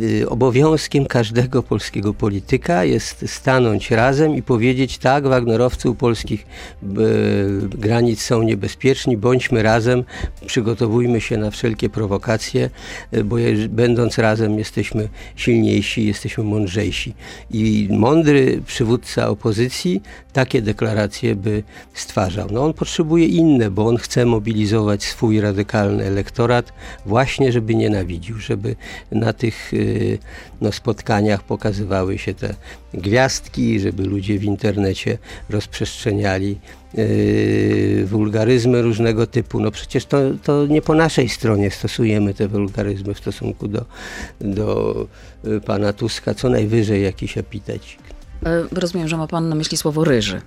Y, 0.00 0.28
obowiązkiem 0.28 1.06
każdego 1.06 1.62
polskiego 1.62 2.14
polityka 2.14 2.84
jest 2.84 3.24
stanąć 3.26 3.90
razem 3.90 4.34
i 4.34 4.42
powiedzieć 4.42 4.98
tak, 4.98 5.26
Wagnerowcy 5.26 5.90
u 5.90 5.94
polskich 5.94 6.46
y, 6.82 7.68
granic 7.68 8.22
są 8.22 8.42
niebezpieczni, 8.42 9.16
bądźmy 9.16 9.62
razem, 9.62 10.04
przygotowujmy 10.46 11.20
się 11.20 11.36
na 11.36 11.50
wszelkie 11.50 11.88
prowokacje, 11.88 12.70
y, 13.14 13.24
bo 13.24 13.36
będąc 13.68 14.18
razem 14.18 14.58
jesteśmy 14.58 15.08
silniejsi, 15.36 16.06
jesteśmy 16.06 16.44
mądrzejsi. 16.44 17.14
I 17.50 17.88
mądry 17.90 18.62
przywódca 18.66 19.28
opozycji 19.28 20.02
takie 20.32 20.62
deklaracje 20.62 21.36
by 21.36 21.62
stwarzał. 21.94 22.48
No 22.50 22.64
on 22.64 22.72
potrzebuje 22.72 23.26
inne, 23.26 23.70
bo 23.70 23.86
on 23.86 23.96
chce 23.96 24.26
mobilizować 24.26 25.02
swój 25.02 25.40
radykalny 25.40 26.04
elektorat 26.04 26.72
właśnie, 27.06 27.52
żeby 27.52 27.74
nienawidził, 27.74 28.38
żeby 28.38 28.76
na 29.12 29.32
tych 29.32 29.53
tych 29.54 29.74
y, 29.74 30.18
no, 30.60 30.72
spotkaniach 30.72 31.42
pokazywały 31.42 32.18
się 32.18 32.34
te 32.34 32.54
gwiazdki, 32.94 33.80
żeby 33.80 34.02
ludzie 34.02 34.38
w 34.38 34.44
internecie 34.44 35.18
rozprzestrzeniali 35.50 36.58
yy, 36.94 38.06
wulgaryzmy 38.06 38.82
różnego 38.82 39.26
typu. 39.26 39.60
No 39.60 39.70
przecież 39.70 40.06
to, 40.06 40.18
to 40.42 40.66
nie 40.66 40.82
po 40.82 40.94
naszej 40.94 41.28
stronie 41.28 41.70
stosujemy 41.70 42.34
te 42.34 42.48
wulgaryzmy 42.48 43.14
w 43.14 43.18
stosunku 43.18 43.68
do, 43.68 43.84
do 44.40 45.06
y, 45.46 45.60
pana 45.60 45.92
Tuska, 45.92 46.34
co 46.34 46.48
najwyżej 46.48 47.02
jakiś 47.02 47.38
epitecik. 47.38 48.13
E, 48.46 48.80
rozumiem, 48.80 49.08
że 49.08 49.16
ma 49.16 49.26
pan 49.26 49.48
na 49.48 49.54
myśli 49.54 49.76
słowo 49.76 50.04
ryży. 50.04 50.40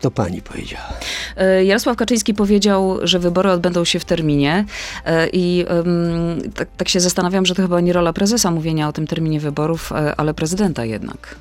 To 0.00 0.10
pani 0.10 0.42
powiedziała. 0.42 0.92
E, 1.36 1.64
Jarosław 1.64 1.96
Kaczyński 1.96 2.34
powiedział, 2.34 2.98
że 3.02 3.18
wybory 3.18 3.50
odbędą 3.50 3.84
się 3.84 3.98
w 3.98 4.04
terminie 4.04 4.64
e, 5.04 5.28
i 5.32 5.64
um, 5.70 6.52
tak, 6.54 6.68
tak, 6.76 6.88
się 6.88 7.00
zastanawiam, 7.00 7.46
że 7.46 7.54
to 7.54 7.62
chyba 7.62 7.80
nie 7.80 7.92
rola 7.92 8.12
prezesa 8.12 8.50
mówienia 8.50 8.88
o 8.88 8.92
tym 8.92 9.06
terminie 9.06 9.40
wyborów, 9.40 9.92
ale 10.16 10.34
prezydenta 10.34 10.84
jednak. 10.84 11.36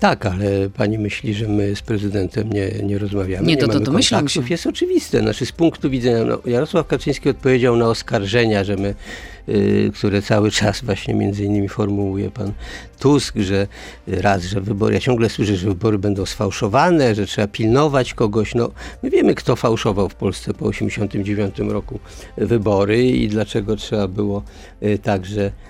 Tak, 0.00 0.26
ale 0.26 0.70
pani 0.76 0.98
myśli, 0.98 1.34
że 1.34 1.48
my 1.48 1.76
z 1.76 1.82
prezydentem 1.82 2.52
nie, 2.52 2.70
nie 2.82 2.98
rozmawiamy. 2.98 3.46
Nie, 3.46 3.56
to, 3.56 3.66
nie 3.66 3.72
to, 3.72 3.80
to 3.80 3.92
myślę. 3.92 4.22
Jest 4.50 4.66
oczywiste. 4.66 5.20
Znaczy 5.20 5.46
z 5.46 5.52
punktu 5.52 5.90
widzenia, 5.90 6.24
no, 6.24 6.38
Jarosław 6.46 6.86
Kaczyński 6.86 7.28
odpowiedział 7.28 7.76
na 7.76 7.86
oskarżenia, 7.86 8.64
że 8.64 8.76
my 8.76 8.94
które 9.94 10.22
cały 10.22 10.50
czas 10.50 10.84
właśnie 10.84 11.14
między 11.14 11.44
innymi 11.44 11.68
formułuje 11.68 12.30
pan 12.30 12.52
Tusk, 12.98 13.36
że 13.36 13.66
raz, 14.06 14.42
że 14.42 14.60
wybory, 14.60 14.94
ja 14.94 15.00
ciągle 15.00 15.28
słyszę, 15.28 15.56
że 15.56 15.68
wybory 15.68 15.98
będą 15.98 16.26
sfałszowane, 16.26 17.14
że 17.14 17.26
trzeba 17.26 17.48
pilnować 17.48 18.14
kogoś. 18.14 18.54
No, 18.54 18.70
my 19.02 19.10
wiemy, 19.10 19.34
kto 19.34 19.56
fałszował 19.56 20.08
w 20.08 20.14
Polsce 20.14 20.54
po 20.54 20.70
1989 20.70 21.72
roku 21.72 21.98
wybory 22.36 23.06
i 23.06 23.28
dlaczego 23.28 23.76
trzeba 23.76 24.08
było 24.08 24.42
y, 24.82 24.98
także 24.98 25.52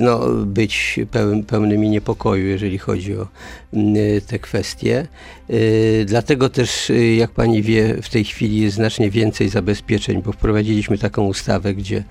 no, 0.00 0.28
być 0.46 1.00
pełnym, 1.10 1.44
pełnymi 1.44 1.90
niepokoju, 1.90 2.46
jeżeli 2.46 2.78
chodzi 2.78 3.16
o 3.16 3.28
y, 3.74 4.22
te 4.26 4.38
kwestie. 4.38 5.06
Y, 5.50 6.04
dlatego 6.08 6.48
też, 6.48 6.92
jak 7.16 7.30
pani 7.30 7.62
wie, 7.62 8.02
w 8.02 8.08
tej 8.08 8.24
chwili 8.24 8.60
jest 8.60 8.76
znacznie 8.76 9.10
więcej 9.10 9.48
zabezpieczeń, 9.48 10.22
bo 10.22 10.32
wprowadziliśmy 10.32 10.98
taką 10.98 11.26
ustawę, 11.26 11.74
gdzie 11.74 12.04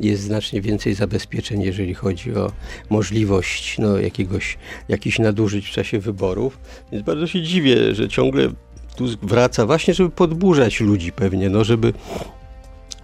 jest 0.00 0.22
znacznie 0.22 0.60
więcej 0.60 0.94
zabezpieczeń, 0.94 1.62
jeżeli 1.62 1.94
chodzi 1.94 2.34
o 2.34 2.52
możliwość 2.90 3.78
no, 3.78 3.98
jakiegoś, 3.98 4.58
jakichś 4.88 5.18
nadużyć 5.18 5.66
w 5.66 5.70
czasie 5.70 5.98
wyborów. 5.98 6.58
Więc 6.92 7.04
bardzo 7.04 7.26
się 7.26 7.42
dziwię, 7.42 7.94
że 7.94 8.08
ciągle 8.08 8.48
tu 8.96 9.04
wraca 9.22 9.66
właśnie, 9.66 9.94
żeby 9.94 10.10
podburzać 10.10 10.80
ludzi 10.80 11.12
pewnie, 11.12 11.50
no, 11.50 11.64
żeby 11.64 11.92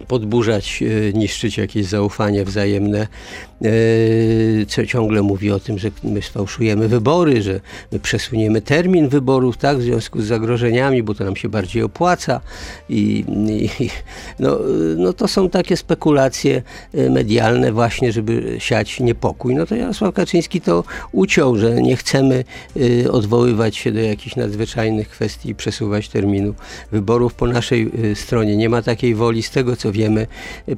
podburzać, 0.07 0.83
e, 0.83 1.13
niszczyć 1.13 1.57
jakieś 1.57 1.85
zaufanie 1.85 2.45
wzajemne, 2.45 3.07
co 4.67 4.85
ciągle 4.85 5.21
mówi 5.21 5.51
o 5.51 5.59
tym, 5.59 5.79
że 5.79 5.91
my 6.03 6.21
sfałszujemy 6.21 6.87
wybory, 6.87 7.41
że 7.41 7.59
my 7.91 7.99
przesuniemy 7.99 8.61
termin 8.61 9.09
wyborów, 9.09 9.57
tak, 9.57 9.77
w 9.77 9.81
związku 9.81 10.21
z 10.21 10.25
zagrożeniami, 10.25 11.03
bo 11.03 11.13
to 11.13 11.23
nam 11.23 11.35
się 11.35 11.49
bardziej 11.49 11.83
opłaca 11.83 12.41
i, 12.89 13.25
i 13.79 13.89
no, 14.39 14.59
no 14.97 15.13
to 15.13 15.27
są 15.27 15.49
takie 15.49 15.77
spekulacje 15.77 16.61
e, 16.93 17.09
medialne 17.09 17.71
właśnie, 17.71 18.11
żeby 18.11 18.55
siać 18.59 18.99
niepokój. 18.99 19.55
No 19.55 19.65
to 19.65 19.75
Jarosław 19.75 20.13
Kaczyński 20.13 20.61
to 20.61 20.83
uciął, 21.11 21.57
że 21.57 21.81
nie 21.81 21.95
chcemy 21.95 22.43
odwoływać 23.11 23.75
się 23.77 23.91
do 23.91 23.99
jakichś 23.99 24.35
nadzwyczajnych 24.35 25.09
kwestii 25.09 25.49
i 25.49 25.55
przesuwać 25.55 26.09
terminu 26.09 26.53
wyborów 26.91 27.33
po 27.33 27.47
naszej 27.47 27.91
stronie. 28.15 28.57
Nie 28.57 28.69
ma 28.69 28.81
takiej 28.81 29.15
woli 29.15 29.43
z 29.43 29.51
tego, 29.51 29.75
co 29.75 29.91
wiemy. 29.91 30.27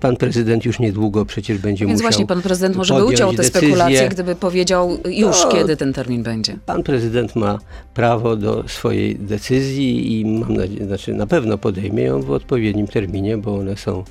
Pan 0.02 0.18
prezydent 0.18 0.66
już 0.66 0.80
niedługo 0.80 1.26
przecież 1.26 1.58
będzie 1.58 1.86
Więc 1.86 2.00
musiał 2.00 2.12
właśnie 2.12 2.28
pan 2.28 2.42
prezydent 2.42 2.67
może 2.76 2.94
by 2.94 3.06
uciął 3.06 3.32
te 3.32 3.38
decyzję. 3.38 3.60
spekulacje, 3.62 4.10
gdyby 4.10 4.36
powiedział 4.36 4.98
już 5.06 5.44
no, 5.44 5.52
kiedy 5.52 5.78
ten 5.78 5.94
termin 5.94 6.24
będzie. 6.24 6.58
Pan 6.66 6.84
prezydent 6.84 7.36
ma 7.36 7.60
prawo 7.94 8.36
do 8.36 8.64
swojej 8.68 9.16
decyzji 9.16 10.20
i 10.20 10.26
mam 10.26 10.54
nadzieję, 10.54 10.86
znaczy 10.86 11.14
na 11.14 11.28
pewno 11.28 11.58
podejmie 11.58 12.04
ją 12.04 12.22
w 12.22 12.32
odpowiednim 12.32 12.88
terminie, 12.88 13.38
bo 13.38 13.56
one 13.56 13.78
są 13.78 14.04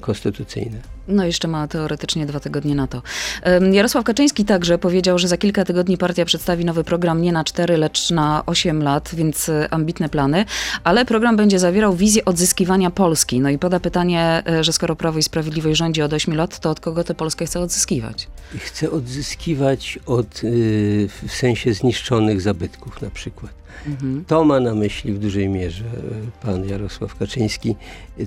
konstytucyjne. 0.00 0.78
No 1.08 1.24
jeszcze 1.24 1.48
ma 1.48 1.68
teoretycznie 1.68 2.26
dwa 2.26 2.40
tygodnie 2.40 2.74
na 2.74 2.86
to. 2.86 3.02
Jarosław 3.72 4.04
Kaczyński 4.04 4.44
także 4.44 4.78
powiedział, 4.78 5.18
że 5.18 5.28
za 5.28 5.36
kilka 5.36 5.64
tygodni 5.64 5.98
partia 5.98 6.24
przedstawi 6.24 6.64
nowy 6.64 6.84
program 6.84 7.22
nie 7.22 7.32
na 7.32 7.44
cztery, 7.44 7.76
lecz 7.76 8.10
na 8.10 8.42
osiem 8.46 8.82
lat, 8.82 9.10
więc 9.14 9.48
y, 9.48 9.70
ambitne 9.70 10.08
plany, 10.08 10.44
ale 10.84 11.04
program 11.04 11.36
będzie 11.36 11.58
zawierał 11.58 11.94
wizję 11.94 12.24
odzyskiwania 12.24 12.90
Polski. 12.90 13.40
No 13.40 13.50
i 13.50 13.58
poda 13.58 13.80
pytanie, 13.80 14.42
y, 14.60 14.64
że 14.64 14.72
skoro 14.72 14.96
Prawo 14.96 15.18
i 15.18 15.22
Sprawiedliwość 15.22 15.78
rządzi 15.78 16.02
od 16.02 16.12
ośmiu 16.12 16.34
lat, 16.34 16.60
to 16.60 16.70
od 16.70 16.80
kogo 16.80 17.04
tę 17.04 17.14
Polskę 17.14 17.46
chce 17.46 17.60
odzyskiwać? 17.60 18.28
Chce 18.58 18.90
odzyskiwać 18.90 19.98
od, 20.06 20.40
w 21.22 21.32
sensie 21.32 21.74
zniszczonych 21.74 22.40
zabytków 22.40 23.02
na 23.02 23.10
przykład. 23.10 23.59
Mhm. 23.86 24.24
To 24.24 24.44
ma 24.44 24.60
na 24.60 24.74
myśli 24.74 25.12
w 25.12 25.18
dużej 25.18 25.48
mierze 25.48 25.84
pan 26.42 26.68
Jarosław 26.68 27.14
Kaczyński. 27.14 27.76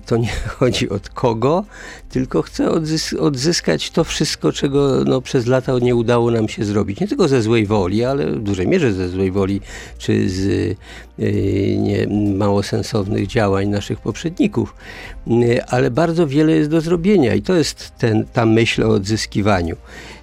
To 0.06 0.18
nie 0.18 0.32
chodzi 0.60 0.90
od 0.90 1.10
kogo, 1.10 1.66
tylko 2.10 2.42
chce 2.42 2.72
odzys 2.72 3.14
odzyskać 3.14 3.92
to 3.92 4.04
wszystko, 4.04 4.52
czego 4.52 5.04
no, 5.06 5.22
przez 5.22 5.48
lata 5.48 5.80
nie 5.80 5.96
udało 5.96 6.32
nam 6.32 6.50
się 6.50 6.66
zrobić. 6.66 7.00
Nie 7.00 7.08
tylko 7.08 7.28
ze 7.28 7.42
złej 7.42 7.66
woli, 7.66 8.04
ale 8.04 8.32
w 8.32 8.44
dużej 8.44 8.68
mierze 8.68 8.94
ze 8.94 9.10
złej 9.10 9.32
woli, 9.32 9.62
czy 9.98 10.30
z 10.30 10.40
y, 11.20 11.78
nie, 11.78 12.08
mało 12.38 12.64
sensownych 12.64 13.28
działań 13.28 13.68
naszych 13.68 14.00
poprzedników. 14.00 14.76
Y, 15.28 15.66
ale 15.66 15.92
bardzo 15.92 16.28
wiele 16.28 16.52
jest 16.52 16.70
do 16.70 16.82
zrobienia 16.82 17.36
i 17.36 17.42
to 17.42 17.54
jest 17.54 17.92
ten, 17.98 18.26
ta 18.34 18.46
myśl 18.46 18.84
o 18.84 18.90
odzyskiwaniu. 18.90 19.76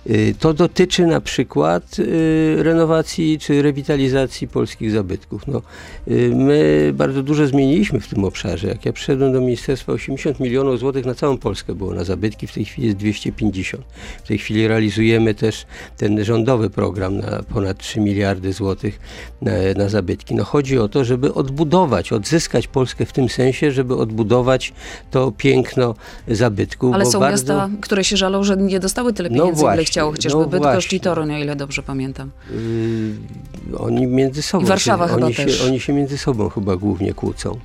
Y, 0.06 0.34
to 0.38 0.54
dotyczy 0.54 1.06
na 1.06 1.20
przykład 1.20 1.98
y, 1.98 2.56
renowacji 2.62 3.38
czy 3.38 3.62
rewitalizacji 3.62 4.48
polskich 4.48 4.90
zabytków. 4.90 5.46
No, 5.46 5.62
y, 6.08 6.32
my 6.34 6.92
bardzo 6.94 7.22
dużo 7.22 7.46
zmieniliśmy 7.46 8.00
w 8.00 8.08
tym 8.08 8.24
obszarze. 8.24 8.68
Jak 8.68 8.86
ja 8.86 8.92
przyszedłem 8.92 9.32
do 9.32 9.40
ministerstwa, 9.40 9.92
80 9.92 10.40
milionów 10.40 10.78
złotych 10.78 11.06
na 11.06 11.14
całą 11.14 11.38
Polskę 11.38 11.74
było 11.74 11.94
na 11.94 12.04
zabytki, 12.04 12.46
w 12.46 12.52
tej 12.52 12.64
chwili 12.64 12.86
jest 12.86 12.98
250. 12.98 13.84
W 14.24 14.28
tej 14.28 14.38
chwili 14.38 14.68
realizujemy 14.68 15.34
też 15.34 15.66
ten 15.96 16.24
rządowy 16.24 16.70
program 16.70 17.18
na 17.18 17.42
ponad 17.42 17.78
3 17.78 18.00
miliardy 18.00 18.52
złotych 18.52 19.00
na, 19.42 19.52
na 19.76 19.88
zabytki. 19.88 20.34
No, 20.34 20.44
chodzi 20.44 20.78
o 20.78 20.88
to, 20.88 21.04
żeby 21.04 21.34
odbudować, 21.34 22.12
odzyskać 22.12 22.66
Polskę 22.66 23.06
w 23.06 23.12
tym 23.12 23.28
sensie, 23.28 23.72
żeby 23.72 23.96
odbudować 23.96 24.72
to 25.10 25.32
piękno 25.32 25.94
zabytków. 26.28 26.94
Ale 26.94 27.06
są 27.06 27.20
bardzo... 27.20 27.54
miasta, 27.54 27.70
które 27.80 28.04
się 28.04 28.16
żalą, 28.16 28.44
że 28.44 28.56
nie 28.56 28.80
dostały 28.80 29.12
tyle 29.12 29.30
no 29.30 29.36
pieniędzy, 29.36 29.62
no 29.62 29.68
chciało, 29.90 30.12
chociażby 30.12 30.38
no 30.40 30.46
Bydgoszcz 30.46 30.92
i 30.92 31.00
Toruń, 31.00 31.34
o 31.34 31.38
ile 31.38 31.56
dobrze 31.56 31.82
pamiętam. 31.82 32.30
Yy, 32.50 33.78
oni 33.78 34.06
między 34.06 34.42
sobą. 34.42 34.64
I 34.64 34.68
Warszawa 34.68 35.08
się, 35.08 35.14
chyba 35.14 35.26
oni 35.26 35.34
też. 35.34 35.58
Się, 35.58 35.64
oni 35.64 35.80
się 35.80 35.92
między 35.92 36.18
sobą 36.18 36.48
chyba 36.48 36.76
głównie 36.76 37.14
kłócą. 37.14 37.58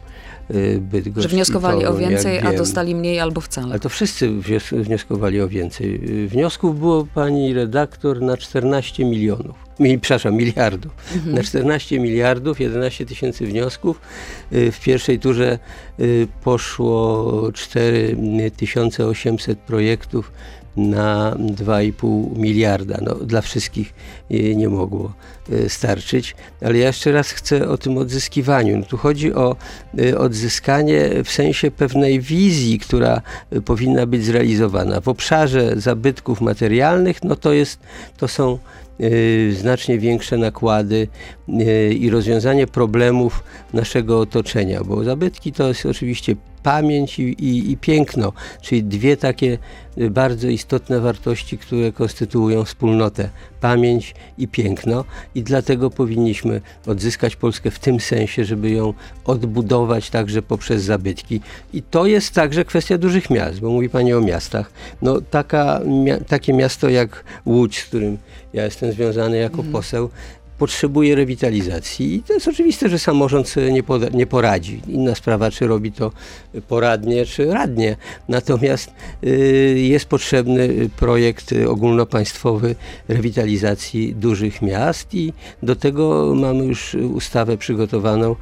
Yy, 0.49 0.79
Bydgoszcz 0.81 1.29
że 1.29 1.35
wnioskowali 1.35 1.81
Toruń, 1.81 2.05
o 2.05 2.09
więcej, 2.09 2.39
a 2.39 2.53
dostali 2.53 2.95
mniej 2.95 3.19
albo 3.19 3.41
wcale. 3.41 3.67
Ale 3.67 3.79
to 3.79 3.89
wszyscy 3.89 4.29
wnioskowali 4.71 5.41
o 5.41 5.47
więcej. 5.47 5.91
Yy, 5.91 6.27
wniosków 6.27 6.79
było 6.79 7.07
pani 7.13 7.53
redaktor 7.53 8.21
na 8.21 8.37
14 8.37 9.05
milionów. 9.05 9.55
mi, 9.79 9.99
przepraszam, 9.99 10.35
miliardów. 10.35 10.91
Na 11.25 11.43
14 11.43 11.99
miliardów, 11.99 12.59
11 12.59 13.05
tysięcy 13.05 13.45
wniosków. 13.45 14.01
Y, 14.53 14.71
W 14.71 14.79
pierwszej 14.79 15.19
turze 15.19 15.59
y, 15.99 16.27
poszło 16.43 17.51
4800 17.53 19.59
projektów 19.59 20.31
na 20.77 21.35
2,5 21.39 22.37
miliarda. 22.37 22.99
No, 23.01 23.15
dla 23.15 23.41
wszystkich 23.41 23.93
y, 24.31 24.55
nie 24.55 24.69
mogło 24.69 25.13
y, 25.49 25.69
starczyć, 25.69 26.35
ale 26.61 26.77
ja 26.77 26.87
jeszcze 26.87 27.11
raz 27.11 27.29
chcę 27.29 27.69
o 27.69 27.77
tym 27.77 27.97
odzyskiwaniu. 27.97 28.77
No, 28.77 28.85
tu 28.85 28.97
chodzi 28.97 29.33
o 29.33 29.55
y, 29.99 30.17
odzyskanie 30.17 31.09
w 31.23 31.31
sensie 31.31 31.71
pewnej 31.71 32.19
wizji, 32.19 32.79
która 32.79 33.21
powinna 33.65 34.05
być 34.05 34.25
zrealizowana. 34.25 35.01
W 35.01 35.07
obszarze 35.07 35.73
zabytków 35.77 36.41
materialnych, 36.41 37.23
no 37.23 37.35
to 37.35 37.53
jest, 37.53 37.79
to 38.17 38.27
są 38.27 38.59
znacznie 39.51 39.99
większe 39.99 40.37
nakłady 40.37 41.07
i 41.99 42.09
rozwiązanie 42.09 42.67
problemów 42.67 43.43
naszego 43.73 44.19
otoczenia, 44.19 44.83
bo 44.83 45.03
zabytki 45.03 45.51
to 45.51 45.67
jest 45.67 45.85
oczywiście 45.85 46.35
pamięć 46.65 47.19
i, 47.19 47.23
i, 47.23 47.71
i 47.71 47.77
piękno, 47.77 48.33
czyli 48.61 48.83
dwie 48.83 49.17
takie 49.17 49.57
y, 49.97 50.09
bardzo 50.09 50.47
istotne 50.47 50.99
wartości, 50.99 51.57
które 51.57 51.91
konstytuują 51.91 52.63
wspólnotę. 52.63 53.29
Pamięć 53.61 54.15
i 54.37 54.47
piękno 54.47 55.05
i 55.35 55.43
dlatego 55.43 55.89
powinniśmy 55.89 56.61
odzyskać 56.87 57.35
Polskę 57.35 57.71
w 57.71 57.79
tym 57.79 57.99
sensie, 57.99 58.45
żeby 58.45 58.71
ją 58.71 58.93
odbudować 59.25 60.09
także 60.09 60.41
poprzez 60.41 60.83
zabytki. 60.83 61.41
I 61.73 61.81
to 61.81 62.05
jest 62.05 62.33
także 62.33 62.65
kwestia 62.65 62.97
dużych 62.97 63.29
miast, 63.29 63.59
bo 63.59 63.69
mówi 63.69 63.89
Pani 63.89 64.13
o 64.13 64.21
miastach. 64.21 64.71
No 65.01 65.21
taka, 65.21 65.81
takie 66.27 66.53
miasto 66.53 66.89
jak 66.89 67.23
Łódź, 67.45 67.79
z 67.79 67.85
którym 67.85 68.17
ja 68.53 68.65
jestem 68.65 68.91
związany 68.91 69.37
jako 69.37 69.63
poseł, 69.63 70.09
potrzebuje 70.57 71.15
rewitalizacji 71.15 72.15
i 72.15 72.23
to 72.23 72.33
jest 72.33 72.47
oczywiste, 72.47 72.89
że 72.89 72.99
samorząd 72.99 73.49
sobie 73.49 73.71
nie, 73.71 73.83
poda- 73.83 74.13
nie 74.13 74.27
poradzi. 74.27 74.81
Inna 74.87 75.15
sprawa, 75.15 75.51
czy 75.51 75.67
robi 75.67 75.91
to 75.91 76.11
poradnie, 76.67 77.25
czy 77.25 77.45
radnie. 77.45 77.95
Natomiast 78.29 78.91
y, 79.23 79.75
jest 79.79 80.05
potrzebny 80.05 80.89
projekt 80.97 81.53
ogólnopaństwowy 81.67 82.75
rewitalizacji 83.07 84.15
dużych 84.15 84.61
miast 84.61 85.13
i 85.13 85.33
do 85.63 85.75
tego 85.75 86.33
mamy 86.35 86.65
już 86.65 86.93
ustawę 86.93 87.57
przygotowaną 87.57 88.35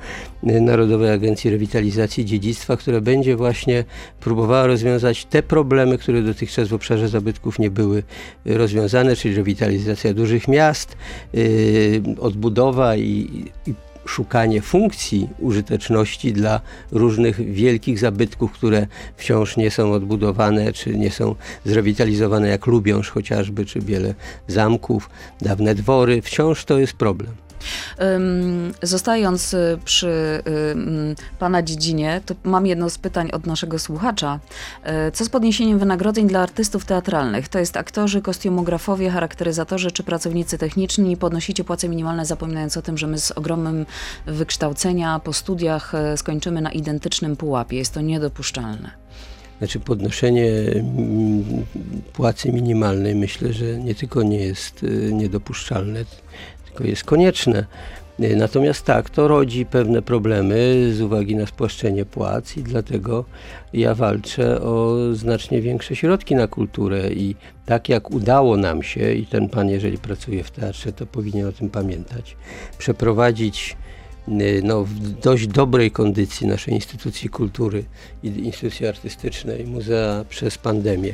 Narodowej 0.44 1.12
Agencji 1.12 1.50
Rewitalizacji 1.50 2.26
Dziedzictwa, 2.26 2.78
która 2.78 3.02
będzie 3.02 3.36
właśnie 3.36 3.84
próbowała 4.20 4.68
rozwiązać 4.68 5.26
te 5.26 5.44
problemy, 5.44 5.98
które 5.98 6.22
dotychczas 6.22 6.68
w 6.68 6.74
obszarze 6.74 7.08
zabytków 7.08 7.60
nie 7.60 7.72
były 7.72 8.04
rozwiązane, 8.46 9.16
czyli 9.16 9.36
rewitalizacja 9.36 10.14
dużych 10.14 10.48
miast, 10.48 10.98
y, 11.36 12.03
odbudowa 12.20 12.96
i, 12.96 13.46
i 13.68 13.74
szukanie 14.06 14.62
funkcji 14.62 15.30
użyteczności 15.40 16.34
dla 16.34 16.62
różnych 16.92 17.54
wielkich 17.54 18.00
zabytków, 18.00 18.52
które 18.52 18.88
wciąż 19.18 19.58
nie 19.58 19.72
są 19.72 19.92
odbudowane, 19.92 20.74
czy 20.74 20.98
nie 20.98 21.12
są 21.12 21.36
zrewitalizowane, 21.66 22.48
jak 22.48 22.66
Lubiąż 22.66 23.10
chociażby, 23.10 23.66
czy 23.66 23.80
wiele 23.80 24.14
zamków, 24.48 25.10
dawne 25.42 25.76
dwory. 25.76 26.22
Wciąż 26.22 26.66
to 26.66 26.80
jest 26.80 26.94
problem. 26.94 27.32
Zostając 28.82 29.54
y, 29.54 29.80
przy 29.86 30.44
Pana 31.40 31.64
dziedzinie, 31.64 32.22
to 32.26 32.36
mam 32.44 32.68
jedno 32.68 32.90
z 32.90 32.98
pytań 32.98 33.30
od 33.32 33.48
naszego 33.48 33.80
słuchacza. 33.80 34.40
Y, 35.08 35.12
Co 35.12 35.26
z 35.26 35.30
podniesieniem 35.30 35.80
wynagrodzeń 35.80 36.28
dla 36.28 36.40
artystów 36.40 36.86
teatralnych? 36.86 37.48
To 37.48 37.60
jest 37.60 37.78
aktorzy, 37.78 38.22
kostiumografowie, 38.22 39.10
charakteryzatorzy 39.10 39.92
czy 39.92 40.04
pracownicy 40.04 40.58
techniczni. 40.58 41.18
Podnosicie 41.18 41.64
płace 41.64 41.90
minimalne, 41.90 42.26
zapominając 42.26 42.78
o 42.78 42.82
tym, 42.82 42.98
że 42.98 43.08
my 43.08 43.20
z 43.20 43.32
ogromnym 43.32 43.86
wykształcenia 44.26 45.20
po 45.20 45.34
studiach 45.34 45.94
y, 46.14 46.18
skończymy 46.18 46.62
na 46.62 46.72
identycznym 46.72 47.36
pułapie. 47.36 47.78
Jest 47.78 47.94
to 47.94 48.02
niedopuszczalne. 48.02 49.04
Znaczy 49.58 49.80
podnoszenie 49.80 50.50
mm, 50.50 51.66
płacy 52.14 52.52
minimalnej 52.52 53.16
myślę, 53.16 53.54
że 53.54 53.80
nie 53.80 53.96
tylko 53.96 54.24
nie 54.24 54.38
jest 54.38 54.86
niedopuszczalne, 55.12 56.06
tylko 56.74 56.90
jest 56.90 57.04
konieczne. 57.04 57.66
Y, 58.20 58.36
Natomiast 58.36 58.86
tak, 58.86 59.10
to 59.10 59.28
rodzi 59.28 59.66
pewne 59.66 60.02
problemy 60.02 60.90
z 60.94 61.02
uwagi 61.02 61.36
na 61.36 61.46
spłaszczenie 61.46 62.06
płac 62.06 62.58
i 62.58 62.64
dlatego 62.64 63.26
ja 63.74 63.96
walczę 63.96 64.62
o 64.62 64.98
znacznie 65.14 65.62
większe 65.62 65.96
środki 65.96 66.36
na 66.36 66.48
kulturę 66.48 67.14
i 67.14 67.36
tak 67.66 67.90
jak 67.90 68.12
udało 68.12 68.58
nam 68.58 68.84
się, 68.84 69.14
i 69.14 69.26
ten 69.26 69.50
pan 69.50 69.70
jeżeli 69.70 69.98
pracuje 69.98 70.44
w 70.44 70.52
teatrze, 70.52 70.94
to 70.94 71.06
powinien 71.06 71.48
o 71.48 71.52
tym 71.52 71.70
pamiętać, 71.70 72.36
przeprowadzić 72.78 73.78
y, 74.28 74.62
no, 74.64 74.84
w 74.84 75.00
dość 75.00 75.48
dobrej 75.48 75.92
kondycji 75.92 76.48
naszej 76.48 76.74
instytucji 76.74 77.30
kultury 77.30 77.84
i 78.24 78.28
instytucji 78.28 78.88
artystycznej, 78.88 79.66
muzea 79.66 80.26
przez 80.30 80.58
pandemię. 80.58 81.14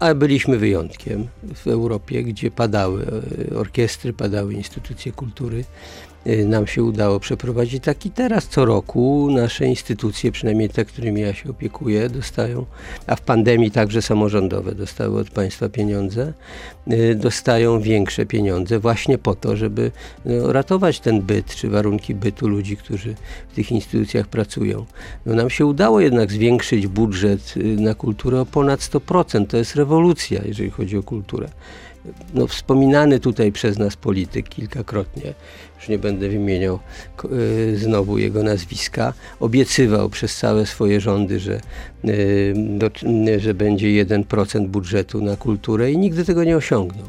A 0.00 0.14
byliśmy 0.14 0.58
wyjątkiem 0.58 1.28
w 1.54 1.66
Europie, 1.66 2.22
gdzie 2.22 2.50
padały 2.50 3.06
e, 3.52 3.56
orkiestry, 3.56 4.12
padały 4.12 4.54
instytucje 4.54 5.12
kultury. 5.12 5.64
E, 6.26 6.44
Nam 6.44 6.66
się 6.66 6.82
udało 6.82 7.20
przeprowadzić 7.20 7.84
tak 7.84 8.06
i 8.06 8.10
teraz 8.10 8.48
co 8.48 8.64
roku 8.64 9.28
nasze 9.30 9.66
instytucje, 9.66 10.32
przynajmniej 10.32 10.68
te, 10.68 10.84
którymi 10.84 11.20
ja 11.20 11.34
się 11.34 11.50
opiekuję, 11.50 12.08
dostają, 12.08 12.66
a 13.06 13.16
w 13.16 13.20
pandemii 13.20 13.70
także 13.70 14.02
samorządowe 14.02 14.74
dostały 14.74 15.20
od 15.20 15.30
państwa 15.30 15.68
pieniądze, 15.68 16.32
e, 16.86 17.14
dostają 17.14 17.80
większe 17.80 18.26
pieniądze 18.26 18.78
właśnie 18.78 19.18
po 19.18 19.34
to, 19.34 19.56
żeby 19.56 19.90
no, 20.24 20.52
ratować 20.52 21.00
ten 21.00 21.22
byt, 21.22 21.54
czy 21.54 21.68
warunki 21.68 22.14
bytu 22.14 22.48
ludzi, 22.48 22.76
którzy 22.76 23.14
w 23.48 23.54
tych 23.54 23.72
instytucjach 23.72 24.26
pracują. 24.26 24.86
No, 25.26 25.34
nam 25.34 25.50
się 25.50 25.66
udało 25.66 26.00
jednak 26.00 26.32
zwiększyć 26.32 26.86
budżet 26.86 27.54
y, 27.56 27.62
na 27.62 27.94
kulturę 27.94 28.40
o 28.40 28.46
ponad 28.46 28.80
100%. 28.80 29.46
To 29.46 29.56
jest 29.56 29.76
rewolucja, 29.76 30.40
jeżeli 30.44 30.70
chodzi 30.70 30.96
o 30.96 31.02
kulturę. 31.02 31.48
No, 32.34 32.46
wspominany 32.46 33.20
tutaj 33.20 33.52
przez 33.52 33.78
nas 33.78 33.96
polityk 33.96 34.48
kilkakrotnie, 34.48 35.34
już 35.76 35.88
nie 35.88 35.98
będę 35.98 36.28
wymieniał 36.28 36.78
y, 37.32 37.78
znowu 37.78 38.18
jego 38.18 38.42
nazwiska, 38.42 39.12
obiecywał 39.40 40.10
przez 40.10 40.36
całe 40.36 40.66
swoje 40.66 41.00
rządy, 41.00 41.40
że, 41.40 41.60
y, 42.04 42.54
y, 43.28 43.40
że 43.40 43.54
będzie 43.54 43.86
1% 44.04 44.66
budżetu 44.66 45.22
na 45.22 45.36
kulturę 45.36 45.92
i 45.92 45.98
nigdy 45.98 46.24
tego 46.24 46.44
nie 46.44 46.56
osiągnął. 46.56 47.06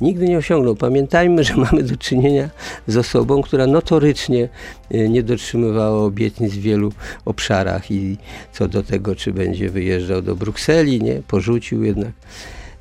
Nigdy 0.00 0.28
nie 0.28 0.38
osiągnął. 0.38 0.76
Pamiętajmy, 0.76 1.44
że 1.44 1.56
mamy 1.70 1.82
do 1.82 1.96
czynienia 1.96 2.50
z 2.86 2.96
osobą, 2.96 3.42
która 3.42 3.66
notorycznie 3.66 4.48
nie 4.90 5.22
dotrzymywała 5.22 6.04
obietnic 6.04 6.52
w 6.52 6.60
wielu 6.60 6.92
obszarach 7.24 7.90
i 7.90 8.18
co 8.52 8.68
do 8.68 8.82
tego, 8.82 9.16
czy 9.16 9.32
będzie 9.32 9.70
wyjeżdżał 9.70 10.22
do 10.22 10.36
Brukseli, 10.36 11.02
nie, 11.02 11.22
porzucił 11.28 11.84
jednak 11.84 12.12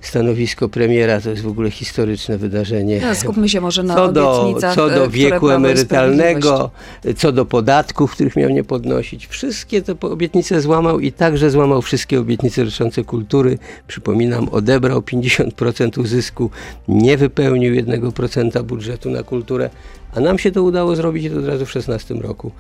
stanowisko 0.01 0.69
premiera, 0.69 1.21
to 1.21 1.29
jest 1.29 1.41
w 1.41 1.47
ogóle 1.47 1.71
historyczne 1.71 2.37
wydarzenie. 2.37 3.01
No, 3.01 3.15
skupmy 3.15 3.49
się 3.49 3.61
może 3.61 3.83
na 3.83 3.95
Co 3.95 4.11
do, 4.11 4.53
co 4.59 4.67
e, 4.67 4.75
do 4.75 4.81
które 4.81 5.09
wieku 5.09 5.49
emerytalnego, 5.49 6.71
co 7.17 7.31
do 7.31 7.45
podatków, 7.45 8.11
których 8.11 8.35
miał 8.35 8.49
nie 8.49 8.63
podnosić, 8.63 9.27
wszystkie 9.27 9.81
te 9.81 9.95
obietnice 9.99 10.61
złamał 10.61 10.99
i 10.99 11.11
także 11.11 11.49
złamał 11.49 11.81
wszystkie 11.81 12.19
obietnice 12.19 12.65
dotyczące 12.65 13.03
kultury. 13.03 13.57
Przypominam, 13.87 14.49
odebrał 14.49 14.99
50% 14.99 15.99
uzysku, 15.99 16.49
nie 16.87 17.17
wypełnił 17.17 17.73
1% 17.73 18.63
budżetu 18.63 19.09
na 19.09 19.23
kulturę, 19.23 19.69
a 20.15 20.19
nam 20.19 20.39
się 20.39 20.51
to 20.51 20.63
udało 20.63 20.95
zrobić 20.95 21.25
od 21.27 21.33
razu 21.33 21.65
w 21.65 21.71
2016 21.71 22.13
roku. 22.13 22.51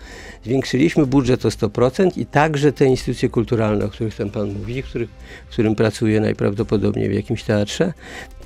Zwiększyliśmy 0.43 1.05
budżet 1.05 1.45
o 1.45 1.49
100% 1.49 2.17
i 2.17 2.25
także 2.25 2.73
te 2.73 2.85
instytucje 2.85 3.29
kulturalne, 3.29 3.85
o 3.85 3.89
których 3.89 4.15
ten 4.15 4.29
pan 4.29 4.53
mówi, 4.53 4.83
których, 4.83 5.09
w 5.49 5.51
którym 5.53 5.75
pracuje 5.75 6.19
najprawdopodobniej 6.19 7.09
w 7.09 7.13
jakimś 7.13 7.43
teatrze, 7.43 7.93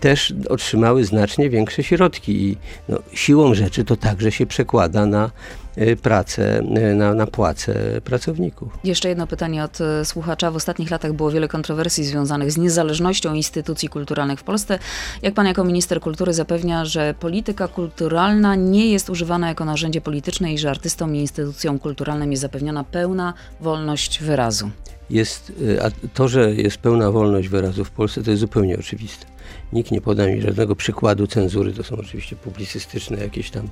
też 0.06 0.34
otrzymały 0.50 1.04
znacznie 1.04 1.50
większe 1.50 1.84
środki 1.84 2.44
i 2.44 2.58
no, 2.90 3.00
siłą 3.14 3.54
rzeczy 3.54 3.84
to 3.84 3.96
także 3.96 4.32
się 4.32 4.46
przekłada 4.46 5.06
na 5.06 5.32
y, 5.78 5.96
pracę, 5.96 6.60
y, 6.60 6.96
na, 6.96 7.14
na 7.14 7.28
płace 7.28 8.02
pracowników. 8.04 8.78
Jeszcze 8.84 9.10
jedno 9.10 9.28
pytanie 9.28 9.64
od 9.64 9.82
e, 9.82 10.06
słuchacza. 10.06 10.52
W 10.52 10.56
ostatnich 10.56 10.92
latach 10.92 11.14
było 11.14 11.32
wiele 11.32 11.48
kontrowersji 11.48 12.04
związanych 12.04 12.52
z 12.52 12.58
niezależnością 12.58 13.34
instytucji 13.34 13.90
kulturalnych 13.90 14.40
w 14.40 14.44
Polsce. 14.44 14.80
Jak 15.22 15.34
pan 15.34 15.46
jako 15.46 15.64
minister 15.64 16.00
kultury 16.00 16.34
zapewnia, 16.34 16.86
że 16.86 17.14
polityka 17.20 17.68
kulturalna 17.68 18.56
nie 18.56 18.92
jest 18.92 19.10
używana 19.10 19.48
jako 19.48 19.66
narzędzie 19.66 20.02
polityczne 20.02 20.54
i 20.54 20.58
że 20.58 20.70
artystom 20.70 21.16
i 21.16 21.20
instytucjom 21.20 21.80
kulturalnym 21.80 22.32
jest 22.32 22.42
zapewniona 22.42 22.84
pełna 22.84 23.34
wolność 23.62 24.20
wyrazu? 24.24 24.70
Jest, 25.10 25.52
y, 25.62 25.84
a 25.84 25.92
to, 26.14 26.28
że 26.28 26.56
jest 26.56 26.78
pełna 26.78 27.12
wolność 27.12 27.48
wyrazu 27.48 27.86
w 27.86 27.92
Polsce, 27.92 28.24
to 28.24 28.32
jest 28.32 28.42
zupełnie 28.42 28.78
oczywiste. 28.80 29.35
Nikt 29.74 29.92
nie 29.92 30.02
poda 30.02 30.28
mi 30.28 30.42
żadnego 30.42 30.76
przykładu 30.76 31.28
cenzury. 31.28 31.74
To 31.74 31.84
są 31.84 31.96
oczywiście 31.96 32.36
publicystyczne 32.36 33.18
jakieś 33.18 33.50
tam 33.50 33.68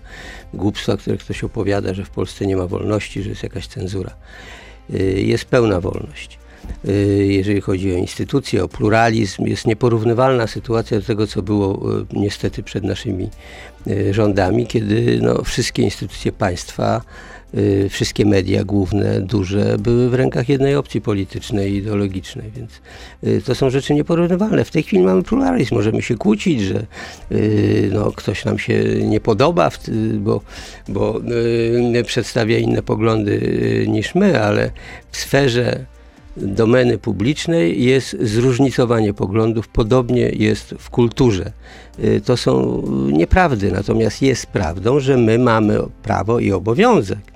głupstwa, 0.53 0.97
które 0.97 1.17
ktoś 1.17 1.43
opowiada, 1.43 1.93
że 1.93 2.05
w 2.05 2.09
Polsce 2.09 2.45
nie 2.45 2.55
ma 2.57 2.67
wolności, 2.67 3.23
że 3.23 3.29
jest 3.29 3.43
jakaś 3.43 3.67
cenzura. 3.67 4.15
Y, 4.93 5.21
Jest 5.21 5.45
pełna 5.45 5.81
wolność. 5.81 6.39
y, 6.87 7.25
jeżeli 7.29 7.61
chodzi 7.61 7.93
o 7.93 7.97
instytucje, 7.97 8.63
o 8.63 8.67
pluralizm. 8.67 9.45
Jest 9.45 9.67
nieporównywalna 9.67 10.47
sytuacja 10.47 10.99
do 10.99 11.05
tego, 11.05 11.27
co 11.27 11.41
było 11.41 11.99
y, 12.01 12.05
niestety 12.13 12.63
przed 12.63 12.83
naszymi 12.83 13.29
rządami, 14.11 14.67
kiedy 14.67 15.19
no, 15.21 15.43
wszystkie 15.43 15.83
instytucje 15.83 16.31
państwa 16.31 17.01
wszystkie 17.89 18.25
media 18.25 18.63
główne, 18.63 19.21
duże, 19.21 19.77
były 19.79 20.09
w 20.09 20.13
rękach 20.13 20.49
jednej 20.49 20.75
opcji 20.75 21.01
politycznej 21.01 21.71
i 21.71 21.75
ideologicznej, 21.75 22.51
więc 22.55 22.71
y, 23.23 23.41
to 23.41 23.55
są 23.55 23.69
rzeczy 23.69 23.93
nieporównywalne. 23.93 24.65
W 24.65 24.71
tej 24.71 24.83
chwili 24.83 25.03
mamy 25.03 25.23
pluralizm, 25.23 25.75
możemy 25.75 26.01
się 26.01 26.15
kłócić, 26.15 26.61
że 26.61 26.85
y, 27.31 27.89
no, 27.93 28.11
ktoś 28.11 28.45
nam 28.45 28.59
się 28.59 28.83
nie 29.05 29.19
podoba, 29.19 29.69
bo, 30.13 30.41
bo 30.87 31.21
przedstawia 32.05 32.57
inne 32.57 32.81
poglądy 32.81 33.85
niż 33.87 34.15
my, 34.15 34.41
ale 34.41 34.71
w 35.11 35.17
sferze 35.17 35.85
domeny 36.37 36.97
publicznej 36.97 37.83
jest 37.83 38.17
zróżnicowanie 38.21 39.13
poglądów, 39.13 39.67
podobnie 39.67 40.29
jest 40.29 40.75
w 40.79 40.89
kulturze. 40.89 41.51
To 42.25 42.37
są 42.37 42.83
nieprawdy, 43.11 43.71
natomiast 43.71 44.21
jest 44.21 44.45
prawdą, 44.45 44.99
że 44.99 45.17
my 45.17 45.39
mamy 45.39 45.79
prawo 46.03 46.39
i 46.39 46.51
obowiązek 46.51 47.32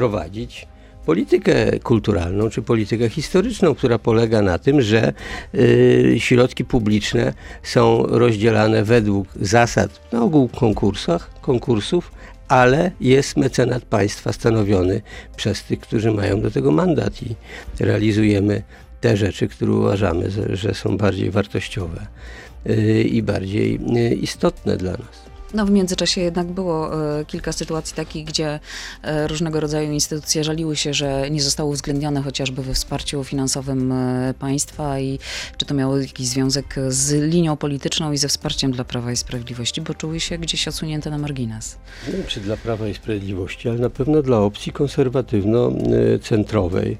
prowadzić 0.00 0.66
politykę 1.06 1.78
kulturalną 1.78 2.50
czy 2.50 2.62
politykę 2.62 3.08
historyczną, 3.08 3.74
która 3.74 3.98
polega 3.98 4.42
na 4.42 4.58
tym, 4.58 4.82
że 4.82 5.12
y, 5.54 6.16
środki 6.18 6.64
publiczne 6.64 7.32
są 7.62 8.02
rozdzielane 8.02 8.84
według 8.84 9.28
zasad 9.40 10.12
na 10.12 10.22
ogół 10.22 10.48
konkursach, 10.48 11.30
konkursów, 11.40 12.12
ale 12.48 12.90
jest 13.00 13.36
mecenat 13.36 13.82
państwa 13.82 14.32
stanowiony 14.32 15.02
przez 15.36 15.64
tych, 15.64 15.80
którzy 15.80 16.10
mają 16.12 16.40
do 16.40 16.50
tego 16.50 16.70
mandat 16.72 17.22
i 17.22 17.34
realizujemy 17.80 18.62
te 19.00 19.16
rzeczy, 19.16 19.48
które 19.48 19.72
uważamy, 19.72 20.30
że, 20.52 20.74
są 20.74 20.96
bardziej 20.96 21.30
wartościowe 21.30 22.06
y, 22.66 23.02
i 23.02 23.22
bardziej 23.22 23.80
y, 23.96 24.14
istotne 24.14 24.76
dla 24.76 24.92
nas. 24.92 25.29
No 25.54 25.66
w 25.66 25.70
międzyczasie 25.70 26.20
jednak 26.20 26.46
było 26.46 27.04
e, 27.20 27.24
kilka 27.24 27.52
sytuacji 27.52 27.96
takich, 27.96 28.24
gdzie 28.24 28.60
e, 29.02 29.28
różnego 29.28 29.60
rodzaju 29.60 29.92
instytucje 29.92 30.44
żaliły 30.44 30.76
się, 30.76 30.94
że 30.94 31.30
nie 31.30 31.42
zostało 31.42 31.70
uwzględnione 31.70 32.22
chociażby 32.22 32.62
we 32.62 32.74
wsparciu 32.74 33.24
finansowym 33.24 33.92
e, 33.92 34.34
państwa 34.38 35.00
i 35.00 35.18
czy 35.56 35.66
to 35.66 35.74
miało 35.74 35.98
jakiś 35.98 36.26
związek 36.26 36.74
z 36.88 37.32
linią 37.32 37.56
polityczną 37.56 38.12
i 38.12 38.18
ze 38.18 38.28
wsparciem 38.28 38.72
dla 38.72 38.84
Prawa 38.84 39.12
i 39.12 39.16
Sprawiedliwości, 39.16 39.80
bo 39.80 39.94
czuły 39.94 40.20
się 40.20 40.38
gdzieś 40.38 40.68
odsunięte 40.68 41.10
na 41.10 41.18
margines. 41.18 41.76
Nie 42.06 42.12
wiem, 42.12 42.26
czy 42.26 42.40
dla 42.40 42.56
Prawa 42.56 42.88
i 42.88 42.94
Sprawiedliwości, 42.94 43.68
ale 43.68 43.78
na 43.78 43.90
pewno 43.90 44.22
dla 44.22 44.38
opcji 44.38 44.72
konserwatywno-centrowej. 44.72 46.96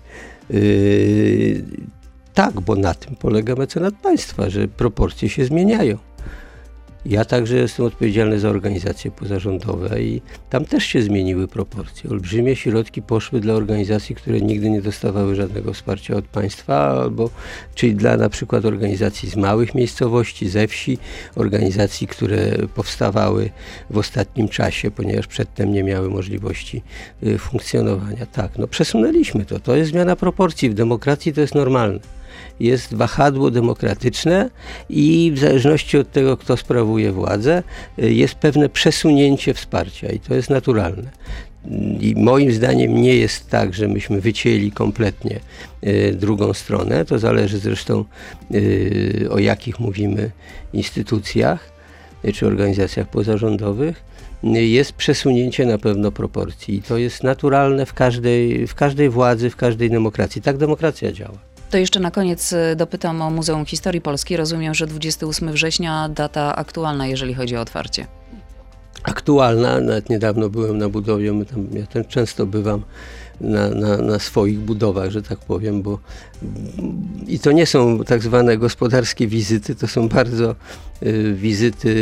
Tak, 2.35 2.61
bo 2.61 2.77
na 2.77 2.95
tym 2.95 3.17
polega 3.17 3.55
mecenat 3.55 3.95
państwa, 3.95 4.51
że 4.51 4.69
proporcje 4.69 5.29
się 5.29 5.45
zmieniają. 5.45 5.99
Ja 7.07 7.25
także 7.25 7.57
jestem 7.57 7.87
odpowiedzialny 7.87 8.41
za 8.41 8.49
organizacje 8.49 9.11
pozarządowe 9.11 10.03
i 10.03 10.23
tam 10.51 10.65
też 10.65 10.85
się 10.85 11.03
zmieniły 11.03 11.49
proporcje. 11.49 12.11
Olbrzymie 12.11 12.57
środki 12.57 13.03
poszły 13.03 13.41
dla 13.41 13.55
organizacji, 13.55 14.15
które 14.15 14.41
nigdy 14.41 14.71
nie 14.71 14.83
dostawały 14.83 15.35
żadnego 15.35 15.73
wsparcia 15.73 16.17
od 16.17 16.25
państwa, 16.25 16.89
albo 17.03 17.31
czyli 17.75 17.95
dla 17.95 18.17
na 18.17 18.29
przykład 18.29 18.65
organizacji 18.65 19.31
z 19.31 19.37
małych 19.37 19.75
miejscowości, 19.75 20.49
ze 20.49 20.69
wsi, 20.69 20.99
organizacji, 21.37 22.07
które 22.07 22.39
powstawały 22.75 23.51
w 23.91 23.99
ostatnim 23.99 24.49
czasie, 24.49 24.91
ponieważ 24.91 25.27
przedtem 25.27 25.73
nie 25.73 25.85
miały 25.85 26.11
możliwości 26.11 26.83
y, 27.23 27.39
funkcjonowania. 27.39 28.27
Tak, 28.27 28.59
no 28.59 28.67
przesunęliśmy 28.67 29.45
to. 29.45 29.61
To 29.61 29.77
jest 29.77 29.91
zmiana 29.91 30.17
proporcji. 30.17 30.71
W 30.71 30.75
demokracji 30.75 31.33
to 31.33 31.41
jest 31.41 31.55
normalne 31.55 32.20
jest 32.61 32.95
wahadło 32.95 33.51
demokratyczne 33.51 34.51
i 34.89 35.33
w 35.35 35.39
zależności 35.39 35.99
od 35.99 36.13
tego, 36.13 36.37
kto 36.37 36.57
sprawuje 36.57 37.13
władzę, 37.13 37.63
y, 37.99 38.15
jest 38.15 38.35
pewne 38.35 38.69
przesunięcie 38.69 39.55
wsparcia 39.55 40.09
i 40.13 40.21
to 40.21 40.35
jest 40.35 40.51
naturalne. 40.51 41.11
I 42.01 42.15
moim 42.17 42.53
zdaniem 42.53 43.03
nie 43.03 43.17
jest 43.17 43.51
tak, 43.51 43.75
że 43.75 43.89
myśmy 43.89 44.21
wycięli 44.21 44.73
kompletnie 44.73 45.41
y, 45.87 46.17
drugą 46.17 46.53
stronę. 46.53 47.05
To 47.05 47.19
zależy 47.19 47.59
zresztą 47.59 48.05
y, 48.55 49.29
o 49.31 49.39
jakich 49.39 49.81
mówimy 49.81 50.31
instytucjach 50.73 51.73
czy 52.35 52.47
organizacjach 52.47 53.11
pozarządowych. 53.11 54.03
Jest 54.43 54.93
przesunięcie 54.93 55.67
na 55.67 55.79
pewno 55.79 56.13
proporcji 56.13 56.75
i 56.75 56.83
to 56.83 56.99
jest 56.99 57.23
naturalne 57.23 57.87
w 57.87 57.95
każdej, 57.95 58.67
w 58.67 58.75
każdej 58.75 59.09
władzy, 59.09 59.51
w 59.51 59.57
każdej 59.57 59.91
demokracji. 59.91 60.43
Tak 60.43 60.57
demokracja 60.57 61.13
działa. 61.13 61.50
To 61.71 61.79
jeszcze 61.79 62.01
na 62.01 62.11
koniec 62.11 62.53
e, 62.53 62.77
dopytam 62.77 63.23
o 63.23 63.31
Muzeum 63.31 63.67
Historii 63.67 64.01
Polski. 64.01 64.37
Rozumiem, 64.37 64.75
że 64.75 64.87
28 64.87 65.53
września 65.53 66.09
data 66.09 66.57
aktualna, 66.57 67.07
jeżeli 67.07 67.35
chodzi 67.35 67.57
o 67.57 67.61
otwarcie. 67.61 68.07
Aktualna, 69.03 69.81
nawet 69.81 70.11
niedawno 70.11 70.49
byłem 70.49 70.79
na 70.79 70.89
budowie, 70.89 71.33
my 71.33 71.47
tam, 71.47 71.69
ja 71.73 71.87
tam 71.87 72.05
często 72.05 72.47
bywam 72.47 72.83
na, 73.41 73.69
na, 73.69 73.97
na 73.97 74.19
swoich 74.19 74.59
budowach, 74.59 75.11
że 75.11 75.23
tak 75.23 75.39
powiem, 75.39 75.83
bo 75.83 75.99
i 77.27 77.39
to 77.39 77.53
nie 77.53 77.67
są 77.67 78.05
tak 78.05 78.23
zwane 78.23 78.59
gospodarskie 78.59 79.27
wizyty, 79.27 79.75
to 79.75 79.89
są 79.89 80.09
bardzo 80.09 80.55
y, 81.03 81.35
wizyty 81.35 81.95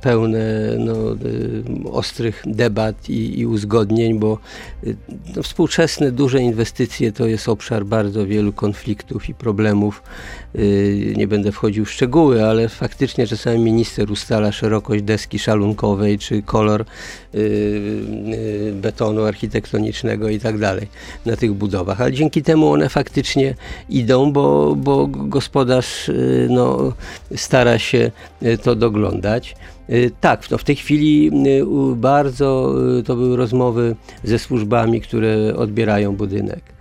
pełne 0.00 0.76
no, 0.78 1.12
y, 1.12 1.62
ostrych 1.90 2.42
debat 2.46 3.08
i, 3.08 3.40
i 3.40 3.46
uzgodnień, 3.46 4.18
bo 4.18 4.38
y, 4.84 4.96
no, 5.36 5.42
współczesne 5.42 6.12
duże 6.12 6.40
inwestycje 6.40 7.12
to 7.12 7.26
jest 7.26 7.48
obszar 7.48 7.86
bardzo 7.86 8.26
wielu 8.26 8.52
konfliktów 8.52 9.28
i 9.28 9.34
problemów. 9.34 10.02
Nie 11.16 11.28
będę 11.28 11.52
wchodził 11.52 11.84
w 11.84 11.90
szczegóły, 11.90 12.44
ale 12.46 12.68
faktycznie 12.68 13.26
czasami 13.26 13.58
minister 13.58 14.10
ustala 14.10 14.52
szerokość 14.52 15.02
deski 15.02 15.38
szalunkowej 15.38 16.18
czy 16.18 16.42
kolor 16.42 16.84
betonu 18.72 19.24
architektonicznego 19.24 20.28
i 20.28 20.40
tak 20.40 20.58
dalej 20.58 20.86
na 21.26 21.36
tych 21.36 21.52
budowach, 21.52 22.00
ale 22.00 22.12
dzięki 22.12 22.42
temu 22.42 22.72
one 22.72 22.88
faktycznie 22.88 23.54
idą, 23.88 24.32
bo, 24.32 24.76
bo 24.76 25.06
gospodarz 25.06 26.08
y, 26.08 26.48
no, 26.50 26.92
stara 27.36 27.78
się 27.78 28.10
y, 28.42 28.58
to 28.58 28.74
doglądać. 28.74 29.56
Y, 29.90 30.10
tak, 30.20 30.50
no 30.50 30.58
w 30.58 30.64
tej 30.64 30.76
chwili 30.76 31.30
bardzo 31.96 32.74
to 33.04 33.16
były 33.16 33.36
rozmowy 33.36 33.96
ze 34.24 34.38
służbami, 34.38 35.00
które 35.00 35.56
odbierają 35.56 36.16
budynek 36.16 36.71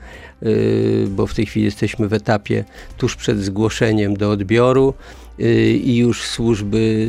bo 1.07 1.27
w 1.27 1.33
tej 1.33 1.45
chwili 1.45 1.65
jesteśmy 1.65 2.07
w 2.07 2.13
etapie 2.13 2.63
tuż 2.97 3.15
przed 3.15 3.39
zgłoszeniem 3.39 4.13
do 4.13 4.31
odbioru. 4.31 4.93
Y, 5.41 5.79
i 5.83 5.97
już 5.97 6.23
służby 6.23 7.07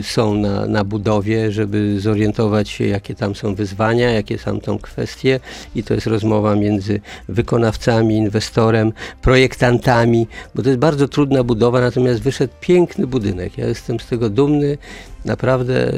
y, 0.00 0.02
są 0.02 0.34
na, 0.34 0.66
na 0.66 0.84
budowie, 0.84 1.52
żeby 1.52 2.00
zorientować 2.00 2.68
się, 2.68 2.86
jakie 2.86 3.14
tam 3.14 3.34
są 3.34 3.54
wyzwania, 3.54 4.10
jakie 4.10 4.38
są 4.38 4.60
tam 4.60 4.78
kwestie 4.78 5.40
i 5.74 5.82
to 5.82 5.94
jest 5.94 6.06
rozmowa 6.06 6.56
między 6.56 7.00
wykonawcami, 7.28 8.16
inwestorem, 8.16 8.92
projektantami, 9.22 10.26
bo 10.54 10.62
to 10.62 10.68
jest 10.68 10.80
bardzo 10.80 11.08
trudna 11.08 11.44
budowa, 11.44 11.80
natomiast 11.80 12.22
wyszedł 12.22 12.54
piękny 12.60 13.06
budynek. 13.06 13.58
Ja 13.58 13.66
jestem 13.66 14.00
z 14.00 14.06
tego 14.06 14.30
dumny. 14.30 14.78
Naprawdę 15.24 15.92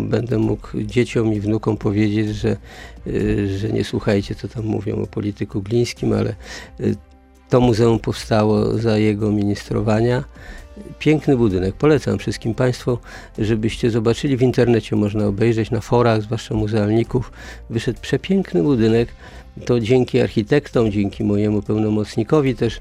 będę 0.00 0.38
mógł 0.38 0.68
dzieciom 0.82 1.34
i 1.34 1.40
wnukom 1.40 1.76
powiedzieć, 1.76 2.28
że, 2.36 2.56
y, 3.06 3.58
że 3.58 3.68
nie 3.68 3.84
słuchajcie, 3.84 4.34
co 4.34 4.48
tam 4.48 4.64
mówią 4.64 5.02
o 5.02 5.06
polityku 5.06 5.62
glińskim, 5.62 6.12
ale 6.12 6.34
to 7.48 7.60
muzeum 7.60 7.98
powstało 7.98 8.78
za 8.78 8.98
jego 8.98 9.30
ministrowania. 9.30 10.24
Piękny 10.98 11.36
budynek. 11.36 11.74
Polecam 11.74 12.18
wszystkim 12.18 12.54
Państwu, 12.54 12.98
żebyście 13.38 13.90
zobaczyli. 13.90 14.36
W 14.36 14.42
internecie 14.42 14.96
można 14.96 15.26
obejrzeć, 15.26 15.70
na 15.70 15.80
forach, 15.80 16.22
zwłaszcza 16.22 16.54
muzealników. 16.54 17.32
Wyszedł 17.70 18.00
przepiękny 18.00 18.62
budynek. 18.62 19.08
To 19.64 19.80
dzięki 19.80 20.20
architektom, 20.20 20.92
dzięki 20.92 21.24
mojemu 21.24 21.62
pełnomocnikowi 21.62 22.54
też 22.54 22.80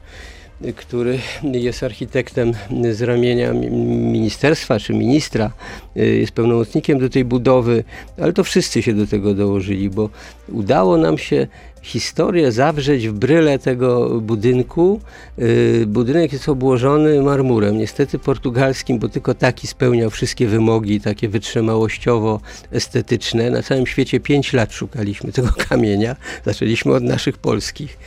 który 0.75 1.19
jest 1.43 1.83
architektem 1.83 2.53
z 2.91 3.01
ramienia 3.01 3.53
ministerstwa 3.53 4.79
czy 4.79 4.93
ministra, 4.93 5.51
jest 5.95 6.31
pełnomocnikiem 6.31 6.99
do 6.99 7.09
tej 7.09 7.25
budowy, 7.25 7.83
ale 8.21 8.33
to 8.33 8.43
wszyscy 8.43 8.81
się 8.81 8.93
do 8.93 9.07
tego 9.07 9.33
dołożyli, 9.33 9.89
bo 9.89 10.09
udało 10.49 10.97
nam 10.97 11.17
się 11.17 11.47
historię 11.81 12.51
zawrzeć 12.51 13.07
w 13.07 13.13
bryle 13.13 13.59
tego 13.59 14.21
budynku. 14.21 15.01
Y, 15.39 15.85
budynek 15.87 16.33
jest 16.33 16.49
obłożony 16.49 17.21
marmurem, 17.21 17.77
niestety 17.77 18.19
portugalskim, 18.19 18.99
bo 18.99 19.09
tylko 19.09 19.33
taki 19.33 19.67
spełniał 19.67 20.09
wszystkie 20.09 20.47
wymogi, 20.47 21.01
takie 21.01 21.29
wytrzymałościowo-estetyczne. 21.29 23.51
Na 23.51 23.63
całym 23.63 23.87
świecie 23.87 24.19
5 24.19 24.53
lat 24.53 24.73
szukaliśmy 24.73 25.31
tego 25.31 25.49
kamienia. 25.69 26.15
Zaczęliśmy 26.45 26.93
od 26.93 27.03
naszych 27.03 27.37
polskich. 27.37 27.97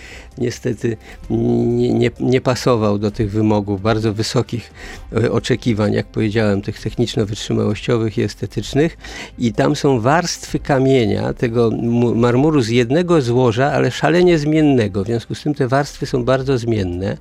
Niestety 0.41 0.97
nie, 1.31 1.95
nie, 1.95 2.11
nie 2.21 2.41
pasował 2.41 2.99
do 2.99 3.11
tych 3.11 3.31
wymogów, 3.31 3.83
bardzo 3.83 4.13
wysokich 4.13 4.73
e, 5.13 5.33
oczekiwań, 5.33 5.93
jak 5.93 6.07
powiedziałem, 6.07 6.63
tych 6.63 6.81
techniczno-wytrzymałościowych 6.81 8.19
i 8.19 8.23
estetycznych. 8.23 8.97
I 9.39 9.53
tam 9.53 9.77
są 9.77 10.01
warstwy 10.01 10.59
kamienia, 10.59 11.33
tego 11.33 11.71
marmuru 12.15 12.61
z 12.61 12.69
jednego 12.69 13.23
złoża, 13.23 13.73
ale 13.73 13.91
szalenie 13.91 14.39
zmiennego. 14.39 15.05
W 15.05 15.07
związku 15.07 15.35
z 15.35 15.43
tym 15.43 15.55
te 15.55 15.69
warstwy 15.69 16.07
są 16.07 16.25
bardzo 16.25 16.59
zmienne. 16.59 17.17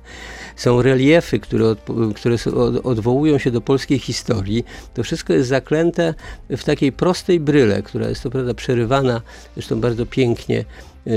Są 0.56 0.82
reliefy, 0.82 1.40
które, 1.40 1.66
od, 1.66 1.78
które 2.16 2.36
od, 2.56 2.86
odwołują 2.86 3.38
się 3.38 3.50
do 3.50 3.60
polskiej 3.60 3.98
historii. 3.98 4.64
To 4.94 5.02
wszystko 5.02 5.32
jest 5.32 5.48
zaklęte 5.48 6.14
w 6.50 6.64
takiej 6.64 6.92
prostej 6.92 7.40
bryle, 7.40 7.82
która 7.82 8.08
jest 8.08 8.22
to 8.22 8.30
prawda 8.30 8.54
przerywana, 8.54 9.20
zresztą 9.54 9.80
bardzo 9.80 10.06
pięknie 10.06 10.64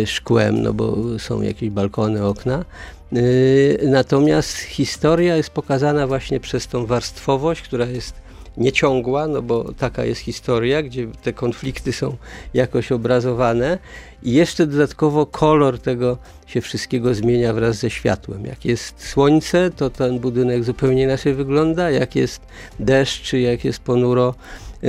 szkłem, 0.05 0.61
no 0.61 0.73
bo 0.73 0.97
są 1.19 1.41
jakieś 1.41 1.69
balkony, 1.69 2.25
okna. 2.25 2.65
E, 3.13 3.87
natomiast 3.87 4.57
historia 4.57 5.37
jest 5.37 5.49
pokazana 5.49 6.07
właśnie 6.07 6.39
przez 6.39 6.67
tą 6.67 6.85
warstwowość, 6.85 7.61
która 7.61 7.85
jest 7.85 8.23
nieciągła, 8.57 9.27
no 9.27 9.41
bo 9.41 9.73
taka 9.73 10.05
jest 10.05 10.21
historia, 10.21 10.83
gdzie 10.83 11.07
te 11.23 11.33
konflikty 11.33 11.93
są 11.93 12.17
jakoś 12.53 12.91
obrazowane 12.91 13.77
i 14.23 14.33
jeszcze 14.33 14.67
dodatkowo 14.67 15.25
kolor 15.25 15.79
tego 15.79 16.17
się 16.47 16.61
wszystkiego 16.61 17.13
zmienia 17.13 17.53
wraz 17.53 17.75
ze 17.75 17.89
światłem. 17.89 18.45
Jak 18.45 18.65
jest 18.65 19.07
słońce, 19.07 19.71
to 19.71 19.89
ten 19.89 20.19
budynek 20.19 20.63
zupełnie 20.63 21.03
inaczej 21.03 21.33
wygląda, 21.33 21.91
jak 21.91 22.15
jest 22.15 22.41
deszcz, 22.79 23.21
czy 23.21 23.39
jak 23.39 23.65
jest 23.65 23.79
ponuro 23.79 24.35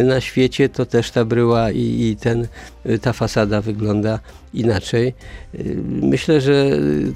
na 0.02 0.20
świecie, 0.20 0.68
to 0.68 0.86
też 0.86 1.10
ta 1.10 1.24
bryła 1.24 1.70
i, 1.70 2.00
i 2.00 2.16
ten, 2.16 2.46
ta 3.02 3.12
fasada 3.12 3.60
wygląda 3.60 4.20
inaczej. 4.54 5.14
Myślę, 5.84 6.40
że 6.40 6.70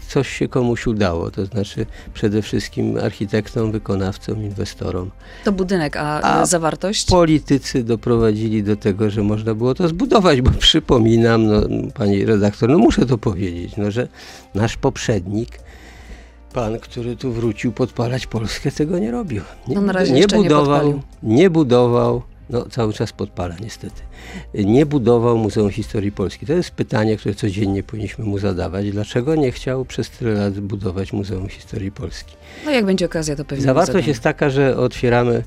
coś 0.09 0.29
się 0.29 0.49
komuś 0.49 0.87
udało, 0.87 1.31
to 1.31 1.47
znaczy 1.47 1.87
przede 2.15 2.43
wszystkim 2.43 2.99
architektom, 2.99 3.73
wykonawcom, 3.73 4.43
inwestorom. 4.43 5.11
To 5.45 5.53
budynek, 5.53 5.97
a, 5.97 6.21
a 6.23 6.47
zawartość? 6.47 7.07
Politycy 7.07 7.85
doprowadzili 7.85 8.63
do 8.63 8.77
tego, 8.77 9.11
że 9.11 9.23
można 9.23 9.55
było 9.55 9.75
to 9.75 9.89
zbudować, 9.89 10.41
bo 10.41 10.51
przypominam, 10.69 11.47
no, 11.47 11.63
pani 11.95 12.25
redaktor, 12.25 12.71
no 12.71 12.79
muszę 12.79 13.07
to 13.07 13.19
powiedzieć, 13.19 13.77
no, 13.77 13.91
że 13.91 14.09
nasz 14.55 14.77
poprzednik 14.77 15.49
pan, 16.53 16.79
który 16.79 17.17
tu 17.17 17.33
wrócił 17.33 17.73
podpalać 17.73 18.27
Polskę, 18.27 18.71
tego 18.71 18.99
nie 18.99 19.11
robił. 19.11 19.43
Nie, 19.69 19.81
no 19.81 19.93
nie 20.13 20.27
budował, 20.27 21.03
nie, 21.23 21.35
nie 21.37 21.51
budował 21.51 22.23
no, 22.51 22.65
cały 22.71 22.93
czas 22.93 23.13
podpala 23.13 23.55
niestety. 23.61 24.03
Nie 24.55 24.87
budował 24.87 25.39
Muzeum 25.39 25.71
Historii 25.71 26.13
Polski. 26.13 26.47
To 26.47 26.53
jest 26.53 26.71
pytanie, 26.71 27.17
które 27.17 27.35
codziennie 27.35 27.83
powinniśmy 27.83 28.25
mu 28.25 28.39
zadawać. 28.39 28.91
Dlaczego 28.91 29.35
nie 29.35 29.53
chciał 29.53 29.85
przez 29.85 30.11
tyle 30.11 30.33
lat 30.33 30.61
budować 30.61 31.13
Muzeum 31.13 31.49
Historii 31.49 31.93
Polski? 31.93 32.35
No 32.65 32.71
jak 32.71 32.85
będzie 32.85 33.07
okazja, 33.07 33.37
to 33.37 33.45
pewnie 33.45 33.65
Zawartość 33.65 34.09
jest 34.09 34.21
taka, 34.21 34.51
że 34.51 34.77
otwieramy 34.77 35.45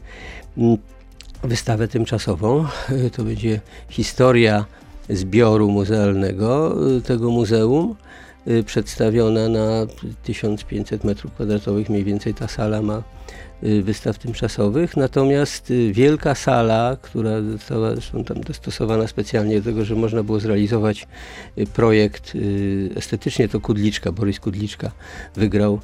mm, 0.57 0.77
wystawę 1.43 1.87
tymczasową. 1.87 2.65
To 3.15 3.23
będzie 3.23 3.59
historia 3.89 4.65
zbioru 5.09 5.71
muzealnego 5.71 6.77
tego 7.05 7.29
muzeum 7.29 7.95
y, 8.47 8.63
przedstawiona 8.63 9.49
na 9.49 9.87
1500 10.23 11.03
m2 11.03 11.89
mniej 11.89 12.03
więcej 12.03 12.33
ta 12.33 12.47
sala 12.47 12.81
ma 12.81 12.97
Y, 12.97 13.20
wystaw 13.62 14.18
tymczasowych, 14.18 14.97
natomiast 14.97 15.72
y, 15.72 15.93
wielka 15.93 16.36
sala, 16.36 16.97
która 17.01 17.41
została 17.41 17.91
zresztą 17.91 18.24
tam 18.24 18.41
dostosowana 18.41 19.07
specjalnie 19.07 19.57
do 19.57 19.64
tego, 19.64 19.86
że 19.86 19.95
można 19.95 20.24
było 20.24 20.39
zrealizować 20.39 21.07
y, 21.57 21.68
projekt 21.68 22.34
estetycznie, 22.95 23.47
to 23.47 23.59
Kudliczka, 23.59 24.12
Borys 24.12 24.39
Kudliczka 24.39 24.91
wygrał 25.36 25.80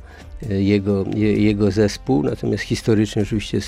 jego, 0.49 1.05
jego 1.15 1.71
zespół, 1.71 2.23
natomiast 2.23 2.63
historycznie 2.63 3.21
oczywiście 3.21 3.59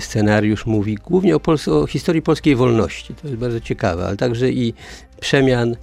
scenariusz 0.00 0.66
mówi 0.66 0.94
głównie 0.94 1.36
o, 1.36 1.40
Pols 1.40 1.68
o 1.68 1.86
historii 1.86 2.22
polskiej 2.22 2.56
wolności, 2.56 3.14
to 3.14 3.28
jest 3.28 3.40
bardzo 3.40 3.60
ciekawe, 3.60 4.06
ale 4.06 4.16
także 4.16 4.50
i 4.50 4.74
przemian 5.20 5.76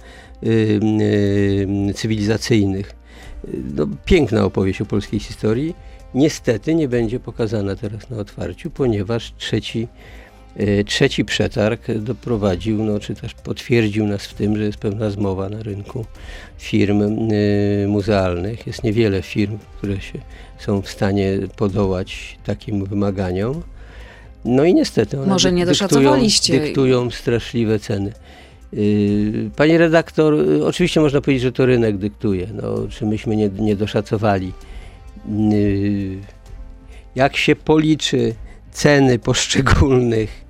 cywilizacyjnych. 1.94 2.94
No, 3.74 3.86
piękna 4.04 4.44
opowieść 4.44 4.80
o 4.80 4.86
polskiej 4.86 5.20
historii 5.20 5.74
niestety 6.14 6.74
nie 6.74 6.88
będzie 6.88 7.20
pokazana 7.20 7.76
teraz 7.76 8.10
na 8.10 8.16
otwarciu, 8.16 8.70
ponieważ 8.70 9.32
trzeci, 9.38 9.88
e, 10.56 10.84
trzeci 10.84 11.24
przetarg 11.24 11.92
doprowadził, 11.92 12.84
no, 12.84 13.00
czy 13.00 13.14
też 13.14 13.34
potwierdził 13.34 14.06
nas 14.06 14.26
w 14.26 14.34
tym, 14.34 14.56
że 14.56 14.64
jest 14.64 14.78
pewna 14.78 15.10
zmowa 15.10 15.48
na 15.48 15.62
rynku 15.62 16.04
firm 16.58 17.02
e, 17.02 17.86
muzealnych. 17.86 18.66
Jest 18.66 18.84
niewiele 18.84 19.22
firm, 19.22 19.58
które 19.78 20.00
się, 20.00 20.18
są 20.58 20.82
w 20.82 20.88
stanie 20.88 21.38
podołać 21.56 22.38
takim 22.44 22.84
wymaganiom. 22.84 23.62
No 24.44 24.64
i 24.64 24.74
niestety 24.74 25.18
one 25.18 25.26
Może 25.26 25.52
nie 25.52 25.66
dyktują, 25.66 26.20
dyktują 26.48 27.10
straszliwe 27.10 27.78
ceny. 27.78 28.12
E, 28.72 28.76
Panie 29.56 29.78
redaktor, 29.78 30.34
oczywiście 30.64 31.00
można 31.00 31.20
powiedzieć, 31.20 31.42
że 31.42 31.52
to 31.52 31.66
rynek 31.66 31.96
dyktuje. 31.96 32.48
No, 32.62 32.88
czy 32.90 33.06
myśmy 33.06 33.36
nie, 33.36 33.48
nie 33.48 33.76
doszacowali 33.76 34.52
jak 37.14 37.36
się 37.36 37.56
policzy 37.56 38.34
ceny 38.72 39.18
poszczególnych 39.18 40.44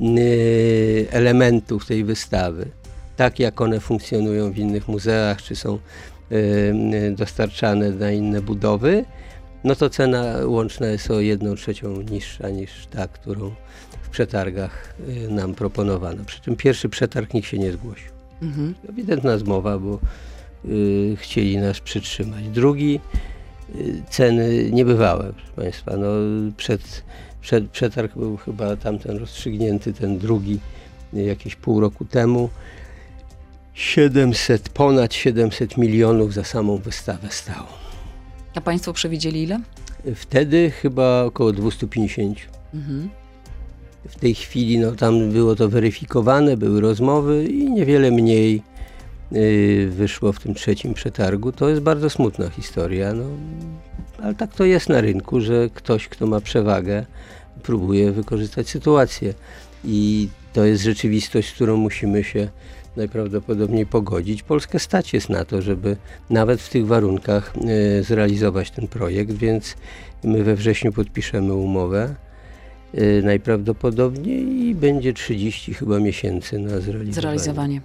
y, 0.00 1.06
elementów 1.10 1.86
tej 1.86 2.04
wystawy, 2.04 2.70
tak 3.16 3.38
jak 3.38 3.60
one 3.60 3.80
funkcjonują 3.80 4.52
w 4.52 4.58
innych 4.58 4.88
muzeach, 4.88 5.42
czy 5.42 5.56
są 5.56 5.78
y, 6.32 7.14
dostarczane 7.16 7.90
na 7.90 8.10
inne 8.10 8.42
budowy, 8.42 9.04
no 9.64 9.74
to 9.74 9.90
cena 9.90 10.34
łączna 10.44 10.86
jest 10.86 11.10
o 11.10 11.20
jedną 11.20 11.54
trzecią 11.54 12.02
niższa 12.02 12.50
niż 12.50 12.86
ta, 12.86 13.08
którą 13.08 13.54
w 14.02 14.08
przetargach 14.08 14.94
nam 15.28 15.54
proponowano. 15.54 16.24
Przy 16.24 16.40
czym 16.40 16.56
pierwszy 16.56 16.88
przetarg 16.88 17.34
nikt 17.34 17.48
się 17.48 17.58
nie 17.58 17.72
zgłosił. 17.72 18.12
Mhm. 18.42 18.74
Ewidentna 18.88 19.38
zmowa, 19.38 19.78
bo 19.78 19.98
y, 20.64 21.16
chcieli 21.16 21.58
nas 21.58 21.80
przytrzymać. 21.80 22.48
Drugi 22.48 23.00
ceny 24.10 24.70
niebywałe, 24.72 25.32
proszę 25.32 25.52
Państwa. 25.56 25.96
No, 25.96 26.06
przed, 26.56 27.02
przed, 27.40 27.70
przetarg 27.70 28.16
był 28.16 28.36
chyba 28.36 28.76
tamten 28.76 29.16
rozstrzygnięty, 29.18 29.92
ten 29.92 30.18
drugi, 30.18 30.58
jakieś 31.12 31.56
pół 31.56 31.80
roku 31.80 32.04
temu. 32.04 32.50
700, 33.74 34.68
ponad 34.68 35.14
700 35.14 35.76
milionów 35.76 36.34
za 36.34 36.44
samą 36.44 36.76
wystawę 36.76 37.28
stało. 37.30 37.68
A 38.54 38.60
Państwo 38.60 38.92
przewidzieli 38.92 39.42
ile? 39.42 39.60
Wtedy 40.14 40.70
chyba 40.70 41.22
około 41.24 41.52
250. 41.52 42.38
Mhm. 42.74 43.10
W 44.08 44.16
tej 44.16 44.34
chwili 44.34 44.78
no, 44.78 44.92
tam 44.92 45.30
było 45.30 45.56
to 45.56 45.68
weryfikowane, 45.68 46.56
były 46.56 46.80
rozmowy 46.80 47.44
i 47.44 47.70
niewiele 47.70 48.10
mniej 48.10 48.62
wyszło 49.88 50.32
w 50.32 50.40
tym 50.40 50.54
trzecim 50.54 50.94
przetargu. 50.94 51.52
To 51.52 51.68
jest 51.68 51.80
bardzo 51.80 52.10
smutna 52.10 52.50
historia, 52.50 53.12
no, 53.12 53.24
ale 54.22 54.34
tak 54.34 54.54
to 54.54 54.64
jest 54.64 54.88
na 54.88 55.00
rynku, 55.00 55.40
że 55.40 55.70
ktoś, 55.74 56.08
kto 56.08 56.26
ma 56.26 56.40
przewagę, 56.40 57.06
próbuje 57.62 58.12
wykorzystać 58.12 58.68
sytuację. 58.68 59.34
I 59.84 60.28
to 60.52 60.64
jest 60.64 60.82
rzeczywistość, 60.82 61.48
z 61.48 61.52
którą 61.52 61.76
musimy 61.76 62.24
się 62.24 62.48
najprawdopodobniej 62.96 63.86
pogodzić. 63.86 64.42
Polskę 64.42 64.78
stać 64.78 65.12
jest 65.12 65.28
na 65.28 65.44
to, 65.44 65.62
żeby 65.62 65.96
nawet 66.30 66.60
w 66.60 66.68
tych 66.68 66.86
warunkach 66.86 67.52
y, 67.98 68.02
zrealizować 68.02 68.70
ten 68.70 68.88
projekt, 68.88 69.32
więc 69.32 69.76
my 70.24 70.44
we 70.44 70.56
wrześniu 70.56 70.92
podpiszemy 70.92 71.54
umowę. 71.54 72.14
Y, 72.98 73.22
najprawdopodobniej 73.24 74.66
i 74.68 74.74
będzie 74.74 75.12
30 75.12 75.74
chyba 75.74 75.98
miesięcy 75.98 76.58
na 76.58 76.68
zrealizowanie. 76.68 77.12
zrealizowanie. 77.12 77.80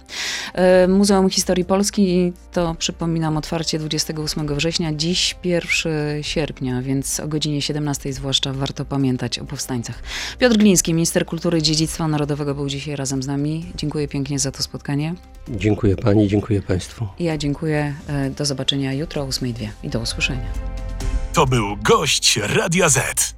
E, 0.54 0.88
Muzeum 0.88 1.30
Historii 1.30 1.64
Polski 1.64 2.32
to 2.52 2.76
przypominam 2.78 3.36
otwarcie 3.36 3.78
28 3.78 4.54
września, 4.54 4.92
dziś 4.92 5.36
1 5.44 6.22
sierpnia, 6.22 6.82
więc 6.82 7.20
o 7.20 7.28
godzinie 7.28 7.62
17 7.62 8.12
zwłaszcza 8.12 8.52
warto 8.52 8.84
pamiętać 8.84 9.38
o 9.38 9.44
powstańcach. 9.44 10.02
Piotr 10.38 10.56
Gliński, 10.56 10.94
minister 10.94 11.26
kultury 11.26 11.58
i 11.58 11.62
dziedzictwa 11.62 12.08
narodowego 12.08 12.54
był 12.54 12.68
dzisiaj 12.68 12.96
razem 12.96 13.22
z 13.22 13.26
nami. 13.26 13.66
Dziękuję 13.76 14.08
pięknie 14.08 14.38
za 14.38 14.52
to 14.52 14.62
spotkanie. 14.62 15.14
Dziękuję 15.48 15.96
pani, 15.96 16.28
dziękuję 16.28 16.62
państwu. 16.62 17.06
Ja 17.18 17.38
dziękuję. 17.38 17.94
E, 18.08 18.30
do 18.30 18.44
zobaczenia 18.44 18.92
jutro 18.92 19.22
o 19.22 19.26
8.02 19.26 19.68
i 19.82 19.88
do 19.88 20.00
usłyszenia. 20.00 20.46
To 21.32 21.46
był 21.46 21.76
gość 21.76 22.40
Radia 22.42 22.88
Z. 22.88 23.37